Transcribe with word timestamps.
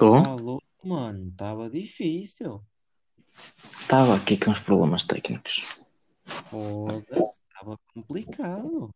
Estou? 0.00 0.16
Alô, 0.26 0.62
mano, 0.82 1.28
estava 1.28 1.68
difícil. 1.68 2.64
Estava 3.82 4.16
aqui 4.16 4.38
com 4.38 4.50
uns 4.50 4.58
problemas 4.58 5.04
técnicos. 5.04 5.78
Foda-se, 6.24 7.42
estava 7.46 7.78
complicado. 7.92 8.88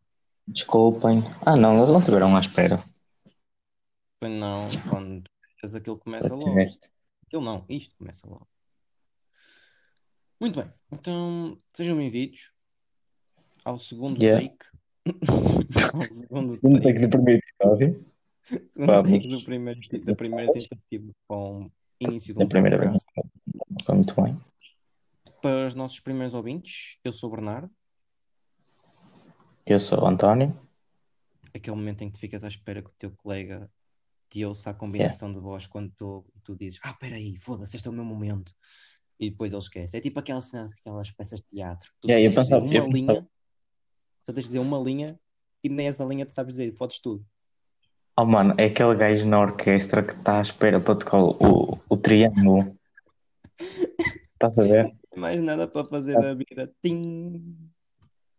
Desculpem. 0.48 1.22
Ah, 1.44 1.56
não, 1.56 1.76
eles 1.76 1.88
não 1.90 1.98
estiveram 1.98 2.34
à 2.34 2.40
espera. 2.40 2.76
Pois 4.18 4.32
não, 4.32 4.66
quando 4.88 5.24
fez 5.60 5.74
aquilo 5.74 5.98
começa 5.98 6.32
logo. 6.32 6.48
tiveste. 6.48 6.88
Aquilo 7.26 7.42
não, 7.42 7.66
isto 7.68 7.94
começa 7.98 8.26
logo. 8.26 8.48
Muito 10.40 10.58
bem, 10.58 10.72
então 10.90 11.54
sejam 11.76 11.98
bem-vindos 11.98 12.50
ao 13.62 13.78
segundo 13.78 14.22
Yeah. 14.22 14.40
take. 14.42 14.64
ao 15.92 16.02
segundo 16.54 16.80
take. 16.80 16.98
do 16.98 17.10
primeiro 17.10 17.42
episódio. 17.46 18.13
Do 18.50 19.44
primeiro, 19.44 19.80
da 20.04 20.14
primeira 20.14 20.52
tentativa 20.52 21.12
com 21.26 21.70
início 22.00 22.34
de 22.34 22.42
um 22.44 22.48
primeira 22.48 22.76
vez. 22.78 23.04
podcast. 23.04 23.84
Foi 23.84 23.94
muito 23.94 24.22
bem. 24.22 24.40
Para 25.40 25.66
os 25.66 25.74
nossos 25.74 26.00
primeiros 26.00 26.34
ouvintes, 26.34 26.98
eu 27.04 27.12
sou 27.12 27.28
o 27.30 27.32
Bernardo. 27.32 27.70
Eu 29.66 29.80
sou 29.80 30.02
o 30.02 30.06
António. 30.06 30.58
aquele 31.54 31.76
momento 31.76 32.02
em 32.02 32.08
que 32.08 32.14
tu 32.14 32.20
ficas 32.20 32.44
à 32.44 32.48
espera 32.48 32.82
que 32.82 32.90
o 32.90 32.94
teu 32.98 33.10
colega 33.12 33.70
te 34.28 34.44
ouça 34.44 34.70
a 34.70 34.74
combinação 34.74 35.32
de 35.32 35.38
voz 35.38 35.66
quando 35.66 35.90
tu, 35.96 36.24
tu 36.42 36.54
dizes 36.56 36.78
ah, 36.82 36.92
peraí, 36.94 37.36
foda-se, 37.38 37.76
este 37.76 37.86
é 37.88 37.90
o 37.90 37.94
meu 37.94 38.04
momento. 38.04 38.52
E 39.18 39.30
depois 39.30 39.52
ele 39.52 39.62
esquece. 39.62 39.96
É 39.96 40.00
tipo 40.00 40.18
aquela 40.18 40.42
cena, 40.42 40.68
aquelas 40.78 41.10
peças 41.12 41.40
de 41.40 41.46
teatro. 41.46 41.90
Tu 42.00 42.08
Yeah, 42.10 42.24
só 42.26 42.30
eu 42.32 42.42
pensava- 42.42 42.64
uma 42.64 42.74
eu 42.74 42.86
linha, 42.88 43.06
pensava- 43.14 43.28
só 44.24 44.32
tens 44.32 44.42
de 44.42 44.48
dizer 44.48 44.58
uma 44.58 44.78
linha 44.78 45.18
e 45.62 45.68
nem 45.68 45.86
essa 45.86 46.04
linha 46.04 46.26
tu 46.26 46.32
sabes 46.32 46.56
dizer, 46.56 46.72
fodes 46.76 46.98
tudo. 46.98 47.24
Oh, 48.16 48.24
mano, 48.24 48.54
é 48.58 48.66
aquele 48.66 48.94
gajo 48.94 49.26
na 49.26 49.40
orquestra 49.40 50.02
que 50.02 50.12
está 50.12 50.38
à 50.38 50.42
espera 50.42 50.80
para 50.80 50.94
tocar 50.94 51.18
o, 51.20 51.78
o 51.88 51.96
triângulo. 51.96 52.76
Estás 54.32 54.56
a 54.58 54.62
ver? 54.62 54.94
Mais 55.16 55.42
nada 55.42 55.66
para 55.66 55.84
fazer 55.84 56.14
da 56.20 56.32
vida. 56.34 56.72
Tim! 56.80 57.70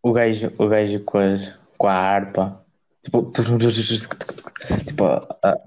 O 0.02 0.14
gajo, 0.14 0.54
o 0.58 0.68
gajo 0.68 1.04
com, 1.04 1.18
as, 1.18 1.54
com 1.78 1.88
a 1.88 1.94
harpa. 1.94 2.66
Tipo, 3.04 3.32
tipo 3.32 5.06
a- 5.06 5.60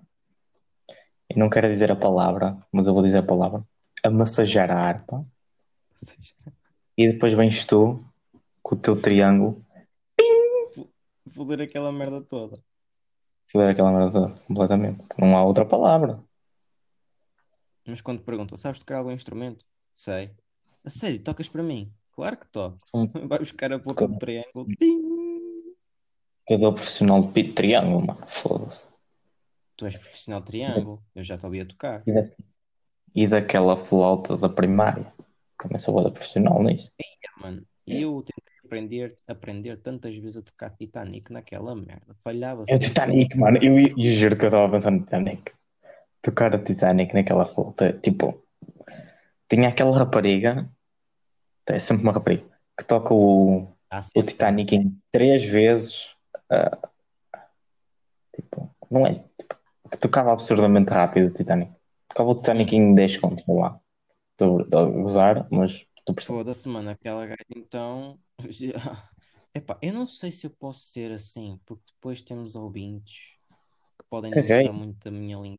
eu 1.28 1.36
não 1.36 1.50
quero 1.50 1.68
dizer 1.68 1.92
a 1.92 1.96
palavra, 1.96 2.56
mas 2.72 2.86
eu 2.86 2.94
vou 2.94 3.02
dizer 3.02 3.18
a 3.18 3.22
palavra. 3.22 3.62
A 4.02 4.10
massagear 4.10 4.70
a 4.70 4.78
harpa. 4.78 5.22
E 6.96 7.12
depois 7.12 7.34
vens 7.34 7.64
tu 7.66 8.02
com 8.62 8.74
o 8.74 8.78
teu 8.78 9.00
triângulo. 9.00 9.62
foder 11.28 11.60
aquela 11.60 11.92
merda 11.92 12.22
toda. 12.22 12.58
Fazer 13.50 13.70
aquela 13.70 13.90
merda 13.92 14.34
completamente. 14.46 15.04
Não 15.18 15.36
há 15.36 15.42
outra 15.44 15.64
palavra. 15.64 16.22
Mas 17.86 18.00
quando 18.00 18.22
perguntam, 18.22 18.56
sabes 18.58 18.80
tocar 18.80 18.98
algum 18.98 19.10
instrumento? 19.12 19.64
Sei. 19.94 20.30
A 20.84 20.90
sério, 20.90 21.22
tocas 21.22 21.48
para 21.48 21.62
mim? 21.62 21.92
Claro 22.12 22.36
que 22.36 22.46
toco. 22.48 22.78
Sim. 22.86 23.10
Vai 23.28 23.38
buscar 23.38 23.72
a 23.72 23.78
boca 23.78 24.06
do 24.06 24.18
triângulo. 24.18 24.66
Tim! 24.78 25.08
Dou 26.48 26.72
profissional 26.72 27.22
de 27.22 27.52
triângulo, 27.52 28.06
mano. 28.06 28.26
Foda-se. 28.26 28.82
Tu 29.76 29.86
és 29.86 29.96
profissional 29.96 30.40
de 30.40 30.46
triângulo, 30.46 31.02
eu 31.14 31.22
já 31.22 31.38
te 31.38 31.44
ouvi 31.46 31.60
a 31.60 31.66
tocar. 31.66 32.02
E, 32.06 32.12
da- 32.12 32.30
e 33.14 33.28
daquela 33.28 33.76
flauta 33.76 34.36
da 34.36 34.48
primária. 34.48 35.12
Também 35.58 35.78
sou 35.78 36.02
da 36.02 36.10
profissional 36.10 36.62
nisso. 36.62 36.90
Mano, 37.40 37.66
eu 37.86 38.22
tentei 38.22 38.57
aprender, 38.68 39.16
aprender 39.26 39.78
tantas 39.78 40.14
vezes 40.16 40.36
a 40.36 40.42
tocar 40.42 40.70
Titanic 40.70 41.32
naquela 41.32 41.74
merda. 41.74 42.14
Falhava 42.22 42.64
É. 42.68 42.78
Titanic, 42.78 43.36
mano. 43.36 43.58
Eu, 43.62 43.78
eu 43.78 44.04
juro 44.14 44.36
que 44.36 44.44
eu 44.44 44.48
estava 44.48 44.70
pensando 44.70 44.98
no 44.98 45.04
Titanic. 45.04 45.52
Tocar 46.20 46.54
o 46.54 46.62
Titanic 46.62 47.14
naquela 47.14 47.46
flauta. 47.46 47.92
Tipo, 47.94 48.44
tinha 49.48 49.68
aquela 49.68 49.96
rapariga. 49.96 50.68
É 51.66 51.78
sempre 51.78 52.02
uma 52.02 52.12
rapariga. 52.12 52.44
Que 52.78 52.84
toca 52.84 53.14
o, 53.14 53.72
Há 53.90 54.00
o 54.14 54.22
Titanic 54.22 54.74
em 54.74 54.96
três 55.10 55.44
vezes. 55.44 56.10
ah, 56.50 56.78
tipo, 58.34 58.70
não 58.90 59.06
é? 59.06 59.14
Tipo, 59.38 59.56
que 59.90 59.98
tocava 59.98 60.32
absurdamente 60.32 60.92
rápido 60.92 61.28
o 61.28 61.32
Titanic. 61.32 61.72
Tocava 62.08 62.30
o 62.30 62.34
Titanic 62.34 62.76
em 62.76 62.94
10 62.94 63.12
segundos, 63.12 63.44
sei 63.44 63.54
lá. 63.54 63.80
Estou 64.32 64.60
a 64.60 64.84
gozar, 64.84 65.46
mas 65.50 65.84
tu 66.08 66.14
percebes. 66.14 66.38
Foda-se, 66.38 66.68
mano, 66.68 66.90
aquela 66.90 67.26
gaja 67.26 67.44
então. 67.54 68.18
Epá, 69.54 69.78
eu 69.82 69.92
não 69.92 70.06
sei 70.06 70.30
se 70.30 70.46
eu 70.46 70.50
posso 70.50 70.80
ser 70.80 71.12
assim, 71.12 71.58
porque 71.66 71.84
depois 71.92 72.22
temos 72.22 72.54
ouvintes 72.54 73.36
que 73.98 74.04
podem 74.08 74.30
não 74.30 74.42
Caguei. 74.42 74.62
gostar 74.62 74.72
muito 74.72 75.04
da 75.04 75.10
minha 75.10 75.36
língua. 75.36 75.58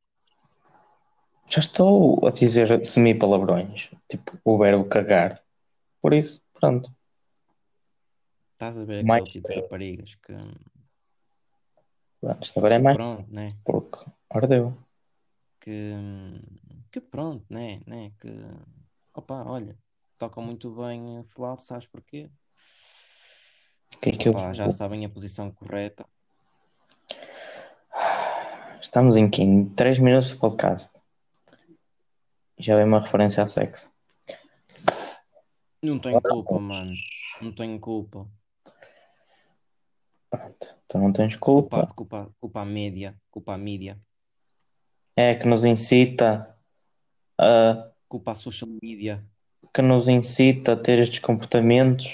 Já 1.49 1.59
estou 1.59 2.25
a 2.27 2.31
dizer 2.31 2.85
semi-palavrões. 2.85 3.89
Tipo, 4.07 4.39
o 4.45 4.57
verbo 4.57 4.85
cagar. 4.87 5.43
Por 6.01 6.13
isso, 6.13 6.41
pronto. 6.53 6.91
Estás 8.53 8.77
a 8.77 8.85
ver 8.85 9.03
Mais 9.05 9.23
aquele 9.23 9.31
tipo 9.31 9.47
de 9.47 9.61
raparigas 9.61 10.15
que. 10.15 10.33
Pronto, 12.21 12.43
isto 12.43 12.59
agora 12.59 12.75
é 12.75 12.79
mais 12.79 12.95
Pronto, 12.97 13.33
né? 13.33 13.53
porque 13.63 14.05
ardeu. 14.29 14.73
que, 15.59 15.93
que 16.91 17.01
pronto, 17.01 17.45
né, 17.49 17.81
né, 17.87 18.11
que, 18.19 18.29
opa, 19.13 19.43
olha, 19.45 19.77
tocam 20.19 20.43
muito 20.43 20.69
bem 20.69 21.23
flauta, 21.23 21.63
sabes 21.63 21.87
porquê? 21.87 22.29
Que 24.01 24.09
é 24.09 24.11
que 24.11 24.27
eu... 24.27 24.33
Opa, 24.33 24.53
já 24.53 24.69
sabem 24.69 25.05
a 25.05 25.09
posição 25.09 25.49
correta. 25.49 26.05
Estamos 28.81 29.15
em 29.15 29.29
15, 29.29 29.71
3 29.71 29.99
minutos 29.99 30.29
de 30.29 30.35
podcast. 30.35 30.99
Já 32.57 32.75
vem 32.75 32.85
uma 32.85 32.99
referência 32.99 33.41
a 33.41 33.47
sexo. 33.47 33.91
Não 35.81 35.97
tenho 35.97 36.21
culpa, 36.21 36.59
mano, 36.59 36.93
não 37.41 37.53
tenho 37.53 37.79
culpa. 37.79 38.29
Pronto, 40.29 40.75
tu 40.87 40.97
não 40.97 41.13
tens 41.13 41.35
Culpa, 41.37 41.77
culpa. 41.77 41.93
culpa, 41.95 42.35
culpa 42.39 42.61
a 42.61 42.65
mídia, 42.65 43.19
culpa 43.31 43.57
mídia, 43.57 43.99
É 45.15 45.33
que 45.35 45.47
nos 45.47 45.63
incita 45.63 46.55
a 47.37 47.89
culpa 48.07 48.35
social 48.35 48.69
media. 48.81 49.25
Que 49.79 49.83
nos 49.83 50.09
incita 50.09 50.73
a 50.73 50.75
ter 50.75 50.99
estes 50.99 51.19
comportamentos 51.19 52.05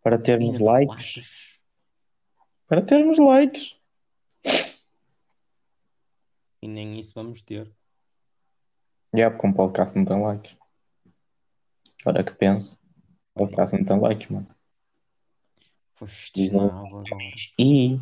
para 0.00 0.16
termos 0.16 0.60
likes. 0.60 1.58
Para 2.68 2.80
termos 2.80 3.18
likes. 3.18 3.76
E 6.62 6.68
nem 6.68 6.96
isso 6.96 7.12
vamos 7.12 7.42
ter. 7.42 7.68
Já, 9.12 9.32
porque 9.32 9.48
um 9.48 9.52
podcast 9.52 9.98
não 9.98 10.04
tem 10.04 10.22
likes. 10.22 10.56
Agora 12.02 12.22
que 12.22 12.32
penso, 12.32 12.78
o 13.34 13.40
podcast 13.40 13.76
não 13.76 13.84
tem 13.84 13.98
likes, 13.98 14.28
mano. 14.30 14.46
Foste 15.94 16.54
agora. 16.54 16.86
E, 17.58 17.98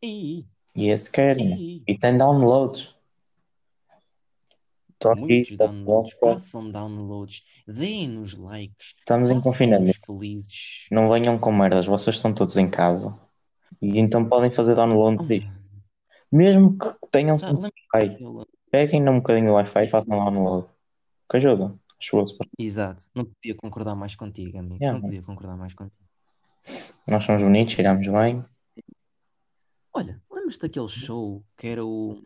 E, 0.00 0.46
e 0.76 0.90
esse 0.90 1.10
querem. 1.10 1.58
e, 1.58 1.82
E 1.88 1.98
tem 1.98 2.16
downloads. 2.16 2.95
Estou 4.96 5.12
aqui, 5.12 5.20
muitos 5.20 5.50
está 5.52 5.66
downloads, 5.66 6.12
flop. 6.18 6.32
façam 6.34 6.70
downloads, 6.70 7.44
deem-nos 7.68 8.34
likes, 8.34 8.94
Estamos 8.98 9.28
em 9.30 9.34
façam-nos 9.36 9.44
confinamento. 9.44 9.98
felizes. 10.06 10.86
Não 10.90 11.10
venham 11.10 11.38
com 11.38 11.52
merdas, 11.52 11.84
vocês 11.86 12.16
estão 12.16 12.32
todos 12.32 12.56
em 12.56 12.68
casa. 12.68 13.14
E 13.82 13.98
então 13.98 14.24
podem 14.26 14.50
fazer 14.50 14.74
download 14.74 15.18
Oh, 15.22 15.26
disto. 15.26 15.50
Mesmo 16.32 16.78
que 16.78 16.86
tenham 17.10 17.38
Sabe, 17.38 17.54
lembra 17.54 17.70
Wi-Fi. 17.94 18.46
Peguem 18.70 19.02
num 19.02 19.16
bocadinho 19.18 19.48
do 19.48 19.52
Wi-Fi 19.52 19.80
e 19.84 19.90
façam 19.90 20.16
download. 20.16 20.66
Que 21.30 21.36
ajuda. 21.36 21.78
Ajuda-se. 22.00 22.36
Exato, 22.58 23.04
não 23.14 23.24
podia 23.24 23.54
concordar 23.54 23.94
mais 23.94 24.14
contigo, 24.16 24.58
amigo. 24.58 24.76
Yeah, 24.76 24.92
não 24.94 25.00
mano. 25.02 25.08
podia 25.08 25.22
concordar 25.22 25.56
mais 25.56 25.74
contigo. 25.74 26.04
Nós 27.08 27.22
somos 27.22 27.42
bonitos, 27.42 27.74
cheiramos 27.74 28.06
bem. 28.08 28.44
Olha, 29.92 30.20
lembras-te 30.30 30.60
daquele 30.62 30.88
show 30.88 31.42
que 31.56 31.66
era 31.68 31.84
o 31.84 32.20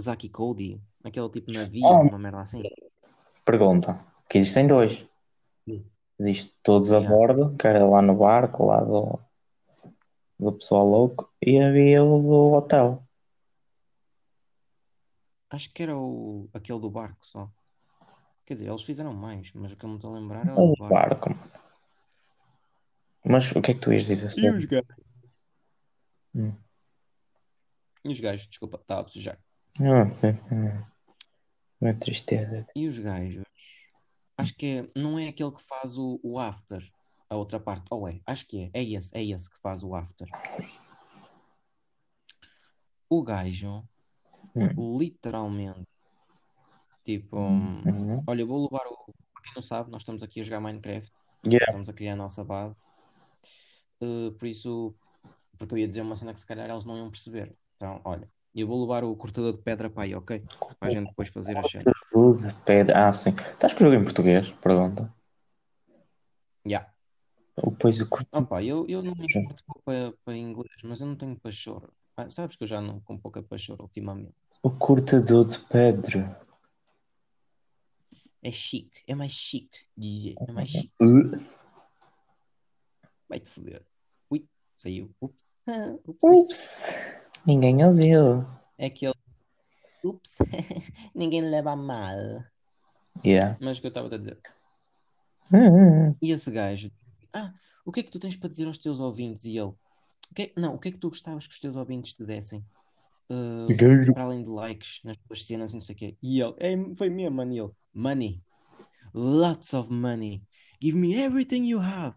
Zaki 0.00 0.28
Cody? 0.28 0.80
Aquele 1.04 1.28
tipo 1.30 1.52
navio, 1.52 1.84
Oh. 1.84 2.02
uma 2.02 2.18
merda 2.18 2.42
assim? 2.42 2.62
Pergunta. 3.44 3.98
Que 4.28 4.38
existem 4.38 4.66
dois. 4.66 5.04
Sim. 5.64 5.84
Existe 6.18 6.56
todos 6.62 6.92
a 6.92 6.98
Yeah. 6.98 7.16
bordo, 7.16 7.56
que 7.56 7.66
era 7.66 7.84
lá 7.86 8.00
no 8.00 8.14
barco, 8.16 8.66
lá 8.66 8.80
do, 8.80 9.18
do 10.38 10.52
pessoal 10.52 10.86
louco, 10.86 11.28
e 11.44 11.58
havia 11.60 12.02
o 12.04 12.20
do 12.22 12.52
hotel. 12.56 13.02
Acho 15.50 15.72
que 15.72 15.82
era 15.82 15.96
o... 15.96 16.48
aquele 16.54 16.80
do 16.80 16.90
barco 16.90 17.26
só. 17.26 17.50
Quer 18.46 18.54
dizer, 18.54 18.68
eles 18.68 18.82
fizeram 18.82 19.12
mais, 19.12 19.52
mas 19.54 19.72
o 19.72 19.76
que 19.76 19.84
eu 19.84 19.88
me 19.88 19.96
estou 19.96 20.14
a 20.14 20.18
lembrar 20.18 20.42
era 20.46 20.54
O 20.60 20.74
barco. 20.76 20.94
barco. 20.94 21.30
mano. 21.30 21.52
Mas 23.24 23.50
o 23.52 23.60
que 23.62 23.70
é 23.70 23.74
que 23.74 23.80
tu 23.80 23.92
ias 23.92 24.06
dizer? 24.06 24.26
E 24.26 24.30
sobre- 24.30 24.48
os 24.56 24.64
gajos? 24.64 24.96
Hum. 26.34 26.52
E 28.04 28.08
os 28.12 28.20
gajos, 28.20 28.46
desculpa, 28.48 28.78
estava 28.78 29.02
a 29.06 29.08
sujar. 29.08 29.38
Ah, 29.80 30.04
hum. 30.52 30.82
Uma 31.82 31.92
tristeza. 31.92 32.64
E 32.76 32.86
os 32.86 32.96
gajos? 32.96 33.42
Acho 34.38 34.54
que 34.54 34.66
é, 34.66 34.86
não 34.94 35.18
é 35.18 35.26
aquele 35.26 35.50
que 35.50 35.60
faz 35.60 35.98
o, 35.98 36.20
o 36.22 36.38
after, 36.38 36.80
a 37.28 37.34
outra 37.34 37.58
parte. 37.58 37.86
Ou 37.90 38.06
é? 38.06 38.20
Acho 38.24 38.46
que 38.46 38.70
é. 38.72 38.80
É 38.80 38.84
esse, 38.84 39.16
é 39.18 39.24
esse 39.24 39.50
que 39.50 39.58
faz 39.60 39.82
o 39.82 39.92
after. 39.92 40.28
O 43.10 43.20
gajo 43.20 43.82
Hum. 44.54 44.98
Literalmente. 44.98 45.88
Tipo, 47.02 47.38
Uhum. 47.38 48.22
olha, 48.28 48.46
vou 48.46 48.62
levar 48.62 48.86
o. 48.86 49.12
Para 49.32 49.42
quem 49.42 49.52
não 49.56 49.62
sabe, 49.62 49.90
nós 49.90 50.02
estamos 50.02 50.22
aqui 50.22 50.40
a 50.40 50.44
jogar 50.44 50.60
Minecraft. 50.60 51.10
Yeah. 51.46 51.64
Estamos 51.68 51.88
a 51.88 51.92
criar 51.92 52.12
a 52.12 52.16
nossa 52.16 52.44
base. 52.44 52.76
Uh, 54.00 54.30
por 54.38 54.46
isso, 54.46 54.94
porque 55.58 55.74
eu 55.74 55.78
ia 55.78 55.86
dizer 55.86 56.02
uma 56.02 56.14
cena 56.16 56.32
que 56.32 56.38
se 56.38 56.46
calhar 56.46 56.70
eles 56.70 56.84
não 56.84 56.96
iam 56.96 57.10
perceber. 57.10 57.56
Então, 57.74 58.00
olha, 58.04 58.30
eu 58.54 58.66
vou 58.66 58.80
levar 58.82 59.04
o 59.04 59.16
cortador 59.16 59.52
de 59.52 59.62
pedra 59.62 59.88
para 59.88 60.04
aí, 60.04 60.14
ok? 60.14 60.42
Para 60.78 60.88
a 60.88 60.90
gente 60.90 61.08
depois 61.08 61.28
fazer 61.28 61.56
a 61.56 61.62
cena. 61.62 61.84
Tudo 62.10 62.46
de 62.46 62.54
pedra. 62.64 63.08
Ah, 63.08 63.12
sim. 63.12 63.30
Estás 63.30 63.72
com 63.72 63.80
o 63.80 63.86
jogo 63.86 64.00
em 64.00 64.04
português? 64.04 64.50
Pergunta. 64.60 65.12
Yeah. 66.66 66.92
Depois 67.56 68.00
o. 68.00 68.08
Opa, 68.32 68.62
eu, 68.62 68.86
eu 68.88 69.02
não 69.02 69.14
me 69.14 69.26
importo 69.26 69.62
para, 69.84 70.12
para 70.24 70.36
inglês, 70.36 70.70
mas 70.84 71.00
eu 71.00 71.06
não 71.06 71.16
tenho 71.16 71.38
pachorra. 71.38 71.88
Ah, 72.16 72.30
sabes 72.30 72.56
que 72.56 72.64
eu 72.64 72.68
já 72.68 72.80
não 72.80 73.00
com 73.00 73.18
pouca 73.18 73.42
pachorra 73.42 73.82
ultimamente. 73.82 74.34
O 74.62 74.70
cortador 74.70 75.44
de 75.44 75.58
pedra. 75.58 76.40
É 78.42 78.50
chique, 78.50 79.02
é 79.06 79.14
mais 79.14 79.32
chique, 79.32 79.78
dizer. 79.96 80.34
É 80.46 80.52
mais 80.52 80.68
chique. 80.68 80.92
Uh. 81.00 81.38
Vai-te 83.28 83.50
foder. 83.50 83.82
Ui, 84.30 84.46
saiu. 84.76 85.10
Ups. 85.20 85.52
Ah, 85.66 85.94
ups, 86.06 86.24
ups. 86.24 86.24
Ups. 86.24 86.84
Ninguém 87.46 87.84
ouviu. 87.84 88.46
É 88.78 88.86
aquele. 88.86 89.14
Ups. 90.04 90.38
Ninguém 91.14 91.42
leva 91.42 91.72
a 91.72 91.76
mal. 91.76 92.44
Yeah. 93.24 93.56
Mas 93.60 93.78
o 93.78 93.80
que 93.80 93.86
eu 93.86 93.90
estava 93.90 94.12
a 94.12 94.18
dizer. 94.18 94.38
Hum. 95.52 96.14
E 96.20 96.30
esse 96.30 96.50
gajo. 96.50 96.90
Ah, 97.32 97.52
o 97.84 97.92
que 97.92 98.00
é 98.00 98.02
que 98.02 98.10
tu 98.10 98.18
tens 98.18 98.36
para 98.36 98.48
dizer 98.48 98.66
aos 98.66 98.78
teus 98.78 99.00
ouvintes? 99.00 99.44
E 99.44 99.56
ele. 99.56 99.70
O 99.70 100.34
que 100.34 100.42
é- 100.42 100.52
Não, 100.56 100.74
o 100.74 100.78
que 100.78 100.88
é 100.88 100.92
que 100.92 100.98
tu 100.98 101.08
gostavas 101.08 101.46
que 101.46 101.52
os 101.52 101.60
teus 101.60 101.76
ouvintes 101.76 102.12
te 102.12 102.24
dessem? 102.24 102.64
Uh, 103.30 104.12
para 104.12 104.24
além 104.24 104.42
de 104.42 104.48
likes 104.48 105.00
nas 105.04 105.16
tuas 105.16 105.46
cenas 105.46 105.72
e 105.72 105.74
não 105.74 105.80
sei 105.80 105.94
o 105.94 105.98
quê. 105.98 106.16
E 106.22 106.40
ele, 106.40 106.54
é, 106.58 106.94
foi 106.94 107.08
mesmo, 107.08 107.36
mano. 107.36 107.52
E 107.52 107.58
ele, 107.58 107.70
money. 107.94 108.42
Lots 109.14 109.74
of 109.74 109.92
money. 109.92 110.42
Give 110.80 110.96
me 110.96 111.14
everything 111.14 111.64
you 111.64 111.80
have. 111.80 112.14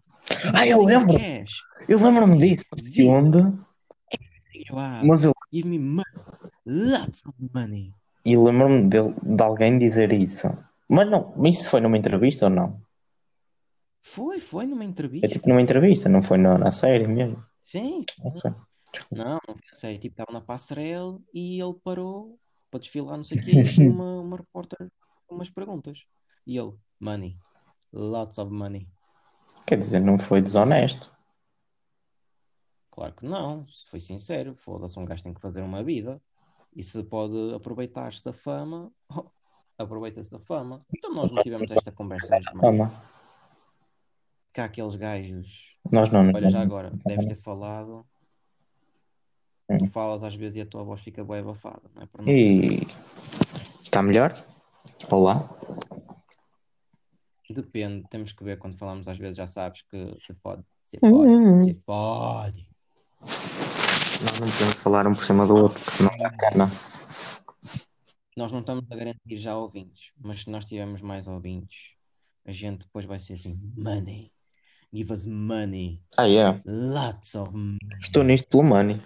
Ah, 0.54 0.68
eu 0.68 0.83
lembro. 0.83 1.18
Cash. 1.18 1.62
Eu 1.88 2.00
lembro-me 2.01 2.38
disso. 2.38 2.63
De 2.75 3.04
onde? 3.04 3.38
Mas 5.04 5.24
eu, 5.24 5.34
Give 5.54 5.68
me 5.68 5.80
money. 5.80 6.06
Lots 6.66 7.22
of 7.25 7.36
money. 7.54 7.94
eu 8.25 8.44
lembro-me 8.44 8.81
de, 8.90 8.98
de 9.36 9.44
alguém 9.44 9.78
dizer 9.78 10.12
isso. 10.12 10.48
Mas 10.90 11.10
não, 11.10 11.34
isso 11.46 11.69
foi 11.69 11.81
numa 11.81 11.98
entrevista 11.98 12.46
ou 12.46 12.52
não? 12.52 12.81
Foi, 14.02 14.40
foi 14.40 14.66
numa 14.66 14.84
Foi 14.84 14.86
entrevista. 14.86 15.28
tipo 15.28 15.50
numa 15.50 15.62
entrevista, 15.62 16.07
não 16.10 16.22
foi 16.22 16.38
na, 16.38 16.57
na 16.57 16.72
série 16.72 17.07
mesmo. 17.07 17.44
Sim. 17.63 18.02
Ok. 18.24 18.52
Não, 19.12 19.40
não 19.48 19.56
foi 19.56 19.68
a 19.72 19.75
sério. 19.75 20.00
Tipo, 20.00 20.13
estava 20.22 20.31
na 20.31 20.42
passarela 20.46 21.19
e 21.34 21.60
ele 21.60 21.74
parou 21.84 22.38
para 22.69 22.80
desfilar, 22.80 23.18
não 23.18 23.24
sei 23.24 23.38
o 23.40 23.44
quê. 23.44 23.51
E 23.62 23.63
tinha 23.63 23.90
uma, 23.92 24.22
uma 24.22 24.38
repórter 24.38 24.90
com 25.28 25.36
umas 25.36 25.50
perguntas. 25.50 26.06
E 26.46 26.58
ele, 26.58 26.74
money. 27.00 27.38
Lots 27.92 28.38
of 28.38 28.51
money. 28.51 28.88
Quer 29.66 29.80
dizer, 29.80 30.00
não 30.01 30.19
foi 30.19 30.42
desonesto. 30.42 31.14
Claro 32.95 33.13
que 33.13 33.25
não, 33.25 33.62
se 33.68 33.86
foi 33.88 34.00
sincero, 34.00 34.56
foda-se, 34.56 34.97
um 34.97 35.03
gajo 35.03 35.21
tem 35.21 35.33
que 35.33 35.42
fazer 35.42 35.62
uma 35.62 35.83
vida 35.83 36.15
e 36.74 36.81
se 36.81 37.03
pode 37.03 37.53
aproveitar-se 37.53 38.24
da 38.24 38.31
fama, 38.31 38.89
oh, 39.13 39.25
aproveita-se 39.77 40.31
da 40.31 40.39
fama. 40.39 40.81
Então 40.95 41.13
nós 41.13 41.30
não 41.30 41.44
tivemos 41.44 41.69
esta 41.69 41.92
conversa 41.92 42.38
hoje, 42.38 42.47
mano. 42.53 42.89
Que 44.53 44.62
há 44.62 44.65
aqueles 44.65 44.95
gajos, 44.95 45.74
Nós 45.92 46.09
não. 46.09 46.31
olha 46.33 46.50
já 46.50 46.62
agora, 46.62 46.89
deves 47.06 47.25
ter 47.25 47.36
falado, 47.36 48.01
tu 49.77 49.86
falas 49.88 50.24
às 50.24 50.33
vezes 50.33 50.56
e 50.56 50.62
a 50.62 50.65
tua 50.65 50.86
voz 50.86 51.01
fica 51.01 51.21
bem 51.25 51.39
abafada, 51.39 51.91
não 51.94 52.01
é 52.01 52.06
por. 52.06 52.25
E 52.25 52.88
está 53.83 54.01
melhor? 54.01 54.33
Olá. 55.12 55.36
Depende, 57.50 58.07
temos 58.09 58.31
que 58.31 58.44
ver 58.45 58.57
quando 58.57 58.77
falamos 58.77 59.09
às 59.09 59.18
vezes, 59.18 59.36
já 59.36 59.48
sabes 59.48 59.81
que 59.81 59.98
se 60.18 60.33
fode, 60.36 60.63
se 60.81 60.98
fode, 60.98 61.65
se 61.65 61.74
fode. 61.86 62.75
Nós 63.25 64.39
não 64.39 64.48
podemos 64.50 64.75
falar 64.75 65.07
um 65.07 65.13
por 65.13 65.24
cima 65.24 65.45
do 65.45 65.56
outro, 65.56 65.80
porque 65.80 65.92
senão 65.98 66.18
dá 66.18 66.30
cana. 66.31 66.69
Nós 68.38 68.51
não 68.51 68.60
estamos 68.60 68.83
a 68.92 68.95
garantir 68.95 69.38
já 69.38 69.56
ouvintes, 69.56 70.12
mas 70.19 70.42
se 70.42 70.50
nós 70.50 70.66
tivermos 70.66 71.01
mais 71.01 71.27
ouvintes, 71.27 71.92
a 72.45 72.51
gente 72.51 72.81
depois 72.86 73.06
vai 73.06 73.18
ser 73.18 73.33
assim, 73.33 73.72
money, 73.77 74.31
give 74.94 75.12
us 75.13 75.25
money, 75.25 76.01
Ah, 76.18 76.27
é. 76.30 76.62
lots 76.66 77.33
of 77.36 77.51
money. 77.54 77.77
Estou 78.01 78.24
nisto 78.24 78.48
pelo 78.50 78.63
money. 78.63 79.01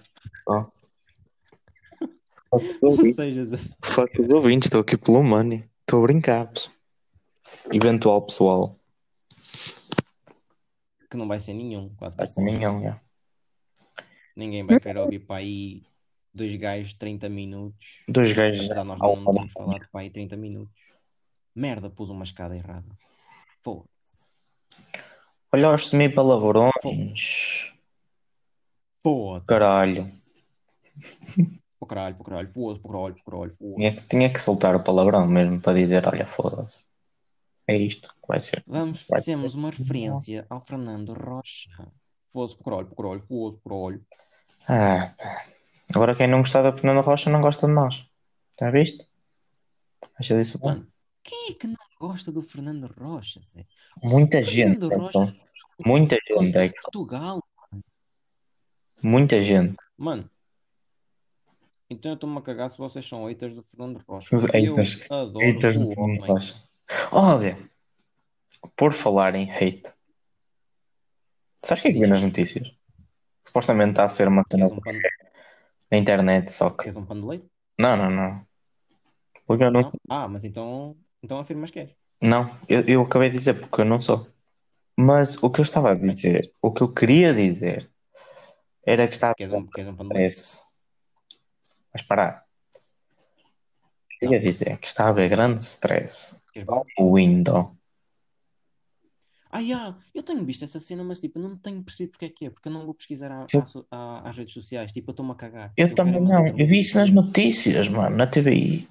Ouvintes. 2.81 3.15
sejas 3.15 3.53
assim. 3.53 3.75
Fuck 3.85 4.19
os 4.21 4.29
ouvintes, 4.29 4.67
estou 4.67 4.81
aqui 4.81 4.97
pelo 4.97 5.23
money. 5.23 5.63
Estou 5.81 5.99
a 5.99 6.03
brincar. 6.07 6.51
Eventual 7.71 8.23
pessoal. 8.23 8.75
que 11.09 11.17
não 11.17 11.27
vai 11.27 11.39
ser 11.39 11.53
nenhum, 11.53 11.89
quase 11.95 12.15
Vai 12.17 12.27
ser 12.27 12.41
nenhum, 12.41 12.87
é. 12.87 12.99
Ninguém 14.35 14.65
vai 14.65 14.79
querer 14.79 14.99
ouvir 14.99 15.19
para 15.19 15.37
aí 15.37 15.81
dois 16.33 16.55
gajos 16.55 16.93
30 16.93 17.29
minutos. 17.29 18.03
Dois 18.07 18.31
gajos. 18.33 18.65
Apesar 18.65 18.83
nós 18.83 18.99
não 18.99 19.15
falar. 19.17 19.35
termos 19.35 19.53
falado 19.53 19.87
para 19.91 20.01
aí 20.01 20.09
30 20.09 20.37
minutos. 20.37 20.75
Merda, 21.55 21.89
pus 21.89 22.09
uma 22.09 22.23
escada 22.23 22.55
errada. 22.55 22.87
Foda-se. 23.61 24.29
Olha 25.51 25.73
os 25.73 25.89
semi-palavrões. 25.89 27.71
Foda-se. 29.01 29.45
Caralho. 29.45 30.05
Pô 31.79 31.85
caralho, 31.85 32.15
pô 32.17 32.23
caralho, 32.25 32.47
foda-se, 32.49 32.81
pô 32.81 32.89
caralho, 32.89 33.15
pô 33.15 33.31
caralho, 33.31 33.51
foda-se. 33.51 33.75
Tinha, 33.75 33.95
tinha 34.09 34.33
que 34.33 34.39
soltar 34.39 34.75
o 34.75 34.83
palavrão 34.83 35.25
mesmo 35.25 35.61
para 35.61 35.79
dizer: 35.79 36.05
olha, 36.05 36.27
foda-se. 36.27 36.85
É 37.65 37.77
isto 37.77 38.09
que 38.09 38.27
vai 38.27 38.39
ser. 38.39 38.63
Vamos, 38.67 39.05
Vai. 39.07 39.19
fizemos 39.19 39.55
uma 39.55 39.69
referência 39.69 40.45
ao 40.49 40.59
Fernando 40.59 41.13
Rocha. 41.13 41.87
Foda-se, 42.31 42.55
pô 42.57 42.63
caralho, 42.63 42.87
pô 42.87 42.95
caralho, 43.03 43.19
foda-se, 43.21 43.61
pô 43.61 43.69
caralho. 43.69 44.05
Ah, 44.67 45.13
agora 45.95 46.15
quem 46.15 46.27
não 46.27 46.39
gostar 46.41 46.61
da 46.61 46.71
Fernanda 46.71 47.01
Rocha 47.01 47.29
não 47.29 47.41
gosta 47.41 47.67
de 47.67 47.73
nós. 47.73 48.05
Já 48.59 48.69
viste? 48.71 49.07
Acha 50.15 50.39
isso 50.39 50.59
bom? 50.59 50.67
Mano, 50.67 50.87
quem 51.23 51.49
é 51.49 51.53
que 51.53 51.67
não 51.67 51.75
gosta 51.99 52.31
do 52.31 52.41
Fernando 52.41 52.87
Rocha, 52.99 53.39
Zé? 53.41 53.65
Muita 54.03 54.41
gente. 54.41 54.83
Rocha 54.85 55.07
então. 55.09 55.35
Muita 55.85 56.17
gente. 56.27 56.57
é. 56.57 56.69
Portugal. 56.69 57.43
Muita 59.01 59.41
gente. 59.41 59.75
Mano, 59.97 60.29
então 61.89 62.11
eu 62.11 62.15
estou-me 62.15 62.37
a 62.37 62.41
cagar 62.41 62.69
se 62.69 62.77
vocês 62.77 63.07
são 63.07 63.25
haters 63.25 63.55
do 63.55 63.63
Fernando 63.63 63.97
Rocha. 64.07 64.35
Os 64.35 64.43
Eu 64.43 64.49
haters. 64.75 65.05
adoro 65.09 65.39
Haters 65.45 65.81
o 65.81 65.89
de 65.89 65.95
Fernando. 65.95 66.25
Rocha. 66.25 66.63
Olha, 67.11 67.69
por 68.75 68.93
falar 68.93 69.35
em 69.35 69.49
hate, 69.49 69.91
sabes 71.61 71.79
o 71.79 71.83
que 71.83 71.87
é 71.89 71.93
que 71.93 71.99
vi 71.99 72.07
nas 72.07 72.21
notícias? 72.21 72.71
Supostamente 73.45 73.91
está 73.91 74.03
a 74.03 74.09
ser 74.09 74.27
uma 74.27 74.41
cena 74.43 74.67
Queres 74.67 74.71
um 74.71 74.81
pano, 74.81 74.99
na 75.91 75.97
internet, 75.97 76.51
só 76.51 76.69
que. 76.69 76.83
queres 76.83 76.97
um 76.97 77.05
pano 77.05 77.21
de 77.21 77.27
leite? 77.27 77.45
Não, 77.79 77.97
não, 77.97 78.09
não. 78.09 78.45
Porque 79.45 79.63
eu 79.63 79.71
não. 79.71 79.81
Não? 79.81 79.91
Ah, 80.09 80.27
mas 80.27 80.43
então, 80.43 80.95
então 81.23 81.39
afirmas 81.39 81.71
que 81.71 81.79
és. 81.79 81.89
Não, 82.21 82.49
eu, 82.67 82.81
eu 82.81 83.01
acabei 83.01 83.29
de 83.29 83.37
dizer 83.37 83.53
porque 83.55 83.81
eu 83.81 83.85
não 83.85 83.99
sou. 83.99 84.27
Mas 84.97 85.41
o 85.41 85.49
que 85.49 85.61
eu 85.61 85.63
estava 85.63 85.91
a 85.91 85.95
dizer, 85.95 86.53
o 86.61 86.71
que 86.73 86.81
eu 86.83 86.93
queria 86.93 87.33
dizer, 87.33 87.89
era 88.85 89.07
que 89.07 89.13
estava 89.13 89.33
Queres 89.33 89.53
um, 89.53 89.65
queres 89.65 89.89
um 89.89 89.95
pano 89.95 90.09
de 90.09 90.15
leite? 90.17 90.33
stress. 90.33 90.61
Mas 91.93 92.01
parar. 92.03 92.45
Eu 94.21 94.33
ia 94.33 94.39
dizer 94.39 94.77
que 94.77 94.87
está 94.87 95.05
a 95.05 95.09
haver 95.09 95.29
grande 95.29 95.61
stress 95.61 96.43
Queres 96.51 96.67
bom? 96.67 96.83
no 96.97 97.15
Windows. 97.15 97.78
Ah, 99.51 99.59
yeah, 99.61 99.97
eu 100.13 100.21
tenho 100.21 100.45
visto 100.45 100.63
essa 100.63 100.79
cena, 100.79 101.03
mas 101.03 101.19
tipo, 101.19 101.39
eu 101.39 101.43
não 101.49 101.57
tenho 101.57 101.83
percebido 101.83 102.11
porque 102.11 102.25
é 102.25 102.29
que 102.29 102.45
é, 102.45 102.49
porque 102.51 102.67
eu 102.67 102.71
não 102.71 102.85
vou 102.85 102.93
pesquisar 102.93 103.47
so- 103.65 103.85
à- 103.89 104.29
às 104.29 104.37
redes 104.37 104.53
sociais. 104.53 104.91
Tipo, 104.91 105.09
eu 105.09 105.13
estou-me 105.13 105.31
a 105.31 105.35
cagar. 105.35 105.73
Eu 105.75 105.87
quero 105.87 105.95
também 105.95 106.21
não. 106.21 106.47
Eu 106.47 106.67
vi 106.67 106.79
isso 106.79 106.97
nas 106.99 107.09
notícias, 107.09 107.87
mano, 107.87 108.15
na 108.15 108.27
TVI. 108.27 108.87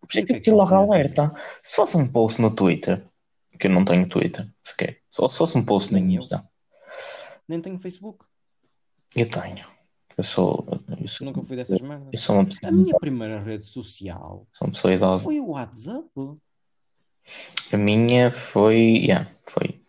Por 0.00 0.08
isso 0.10 0.18
é 0.20 0.22
que 0.22 0.32
eu 0.32 0.36
é 0.36 0.38
que 0.38 0.44
fiquei 0.44 0.52
logo 0.52 0.72
alerta. 0.74 1.34
Se 1.62 1.74
fosse 1.74 1.96
um 1.96 2.10
post 2.10 2.40
no 2.40 2.54
Twitter, 2.54 3.04
que 3.58 3.66
eu 3.66 3.70
não 3.72 3.84
tenho 3.84 4.08
Twitter 4.08 4.46
sequer, 4.62 5.00
só 5.10 5.28
se 5.28 5.36
fosse 5.36 5.58
um 5.58 5.64
post 5.64 5.92
no 5.92 5.98
Nem 5.98 6.14
eu. 6.14 6.20
Insta, 6.20 6.48
Nem 7.48 7.60
tenho 7.60 7.78
Facebook. 7.80 8.24
eu 9.16 9.28
tenho. 9.28 9.66
Eu 10.16 10.24
sou, 10.24 10.64
eu 11.00 11.08
sou, 11.08 11.26
Nunca 11.26 11.42
fui 11.42 11.56
dessas 11.56 11.78
eu 11.80 11.86
merdas. 11.86 12.20
sou 12.20 12.36
uma 12.36 12.44
pessoa, 12.46 12.68
A 12.68 12.72
minha 12.72 12.96
primeira 12.98 13.40
rede 13.42 13.64
social 13.64 14.46
sou 14.52 14.66
uma 14.68 14.72
pessoa 14.72 14.94
idosa. 14.94 15.22
foi 15.24 15.40
o 15.40 15.48
WhatsApp. 15.48 16.08
A 17.72 17.76
minha 17.76 18.30
foi, 18.30 18.78
yeah, 19.04 19.30
foi. 19.44 19.80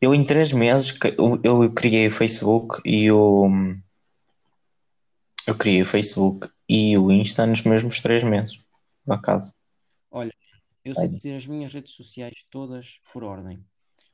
Eu 0.00 0.14
em 0.14 0.24
três 0.24 0.52
meses 0.52 0.98
eu, 1.16 1.40
eu 1.42 1.72
criei 1.72 2.08
o 2.08 2.12
Facebook 2.12 2.80
e 2.84 3.10
o 3.10 3.48
eu 5.46 5.54
criei 5.56 5.82
o 5.82 5.86
Facebook 5.86 6.50
e 6.68 6.96
o 6.96 7.10
Insta 7.10 7.46
nos 7.46 7.62
mesmos 7.62 8.00
três 8.00 8.22
meses, 8.22 8.56
por 9.04 9.14
acaso. 9.14 9.54
Olha, 10.10 10.32
eu 10.84 10.94
sei 10.94 11.08
dizer 11.08 11.36
as 11.36 11.46
minhas 11.46 11.72
redes 11.72 11.92
sociais 11.92 12.44
todas 12.50 13.00
por 13.12 13.24
ordem. 13.24 13.64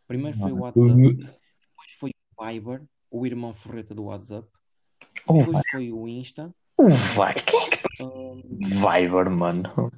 Primeiro 0.07 0.37
foi 0.39 0.53
o 0.53 0.57
Uhum. 0.57 0.61
WhatsApp, 0.63 1.17
depois 1.17 1.93
foi 1.99 2.11
o 2.11 2.45
Viber, 2.45 2.83
o 3.11 3.27
irmão 3.27 3.53
forreta 3.55 3.95
do 3.95 4.05
WhatsApp, 4.05 4.49
Oh, 5.29 5.39
depois 5.39 5.61
foi 5.71 5.91
o 5.91 6.07
Insta 6.07 6.55
O 6.79 6.89
Vai. 6.89 7.35
Quem 7.35 7.61
é 7.61 7.71
que 7.71 7.87
Hum, 7.99 8.43
Viber, 8.61 9.31
mano? 9.31 9.91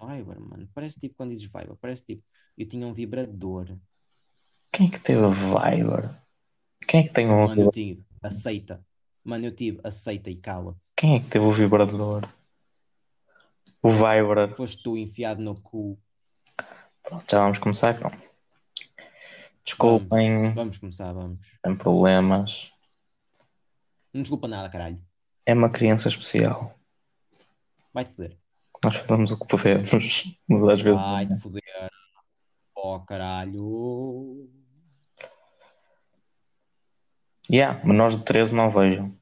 Viber, 0.00 0.40
mano. 0.40 0.68
Parece 0.74 0.98
tipo 0.98 1.14
quando 1.16 1.30
dizes 1.30 1.46
Viber. 1.46 1.76
Parece 1.76 2.04
tipo. 2.04 2.22
Eu 2.56 2.66
tinha 2.68 2.86
um 2.86 2.92
vibrador. 2.92 3.76
Quem 4.72 4.88
é 4.88 4.90
que 4.90 5.00
teve 5.00 5.20
Viber? 5.28 6.10
Quem 6.86 7.00
é 7.00 7.02
que 7.04 7.12
tem 7.12 7.28
um 7.28 7.46
Mano, 7.46 7.62
eu 7.62 7.70
tive. 7.70 8.04
Aceita. 8.22 8.84
Mano, 9.24 9.46
eu 9.46 9.54
tive. 9.54 9.80
Aceita 9.84 10.30
e 10.30 10.36
cala-te. 10.36 10.90
Quem 10.96 11.16
é 11.16 11.20
que 11.20 11.28
teve 11.28 11.44
o 11.44 11.50
vibrador? 11.50 12.28
O 13.82 13.90
Viber. 13.90 14.54
Foste 14.56 14.82
tu 14.82 14.96
enfiado 14.96 15.42
no 15.42 15.60
cu. 15.60 15.98
Pronto, 17.02 17.24
já 17.30 17.40
vamos 17.40 17.58
começar 17.58 17.94
então. 17.96 18.10
Desculpem, 19.64 20.54
Vamos 20.54 20.78
começar, 20.78 21.12
vamos. 21.12 21.40
sem 21.64 21.76
problemas. 21.76 22.70
Não 24.12 24.22
desculpa 24.22 24.46
nada, 24.46 24.68
caralho. 24.70 25.02
É 25.44 25.52
uma 25.52 25.70
criança 25.70 26.08
especial. 26.08 26.78
Vai-te 27.92 28.12
foder. 28.12 28.38
Nós 28.84 28.96
fazemos 28.96 29.30
o 29.30 29.38
que 29.38 29.46
podemos, 29.46 29.90
mas 30.48 30.62
às 30.64 30.82
vezes. 30.82 31.00
Vai-te 31.00 31.36
foder. 31.36 31.62
Oh, 32.74 33.00
caralho. 33.00 34.48
Yeah, 37.50 37.84
menores 37.84 38.16
de 38.16 38.24
13 38.24 38.54
não 38.54 38.72
vejo. 38.72 39.16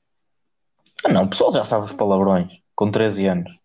Ah 1.04 1.12
não, 1.12 1.25
o 1.25 1.28
pessoal 1.28 1.52
já 1.52 1.64
sabe 1.64 1.84
os 1.84 1.92
palavrões, 1.92 2.49
com 2.75 2.90
13 2.90 3.26
anos. 3.26 3.58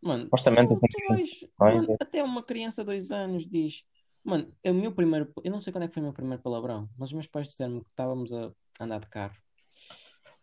Mano, 0.00 0.24
Supostamente 0.24 0.68
tu, 0.68 0.80
tu 0.80 1.50
mano, 1.58 1.96
até 2.00 2.22
uma 2.22 2.42
criança 2.42 2.82
de 2.82 2.86
dois 2.86 3.10
anos 3.10 3.46
diz. 3.46 3.84
Mano, 4.24 4.52
é 4.62 4.70
o 4.70 4.74
meu 4.74 4.92
primeiro. 4.92 5.32
Eu 5.44 5.50
não 5.50 5.60
sei 5.60 5.72
quando 5.72 5.84
é 5.84 5.88
que 5.88 5.94
foi 5.94 6.00
o 6.00 6.04
meu 6.04 6.12
primeiro 6.12 6.42
palavrão, 6.42 6.88
mas 6.98 7.10
os 7.10 7.12
meus 7.12 7.26
pais 7.26 7.48
disseram-me 7.48 7.82
que 7.82 7.88
estávamos 7.88 8.32
a 8.32 8.50
andar 8.80 9.00
de 9.00 9.08
carro 9.08 9.36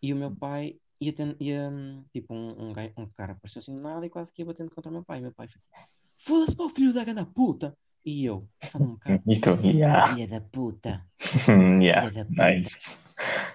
e 0.04 0.12
o 0.12 0.16
meu 0.16 0.34
pai 0.36 0.76
ia, 1.00 1.12
ten- 1.12 1.36
ia 1.40 1.70
tipo, 2.12 2.34
um, 2.34 2.70
um, 2.70 2.72
gai- 2.72 2.92
um 2.96 3.06
cara 3.10 3.32
apareceu 3.32 3.60
assim 3.60 3.74
do 3.74 3.80
nada 3.82 4.06
e 4.06 4.10
quase 4.10 4.32
que 4.32 4.42
ia 4.42 4.46
batendo 4.46 4.70
contra 4.70 4.90
o 4.90 4.94
meu 4.94 5.04
pai. 5.04 5.18
E 5.18 5.22
meu 5.22 5.32
pai 5.34 5.48
fez 5.48 5.68
assim: 5.72 5.86
Foda-se 6.16 6.56
para 6.56 6.66
o 6.66 6.70
filho 6.70 6.92
da 6.92 7.04
ganda 7.04 7.26
puta! 7.26 7.76
E 8.04 8.24
eu, 8.24 8.48
passando 8.60 8.86
um 8.86 8.92
bocado, 8.94 9.22
E 9.26 9.34
tu, 9.40 9.50
yeah, 9.64 10.08
filha 10.08 10.28
da 10.28 10.40
puta! 10.40 11.06
yeah, 11.80 12.10
da 12.10 12.24
puta! 12.24 12.42
nice. 12.42 12.98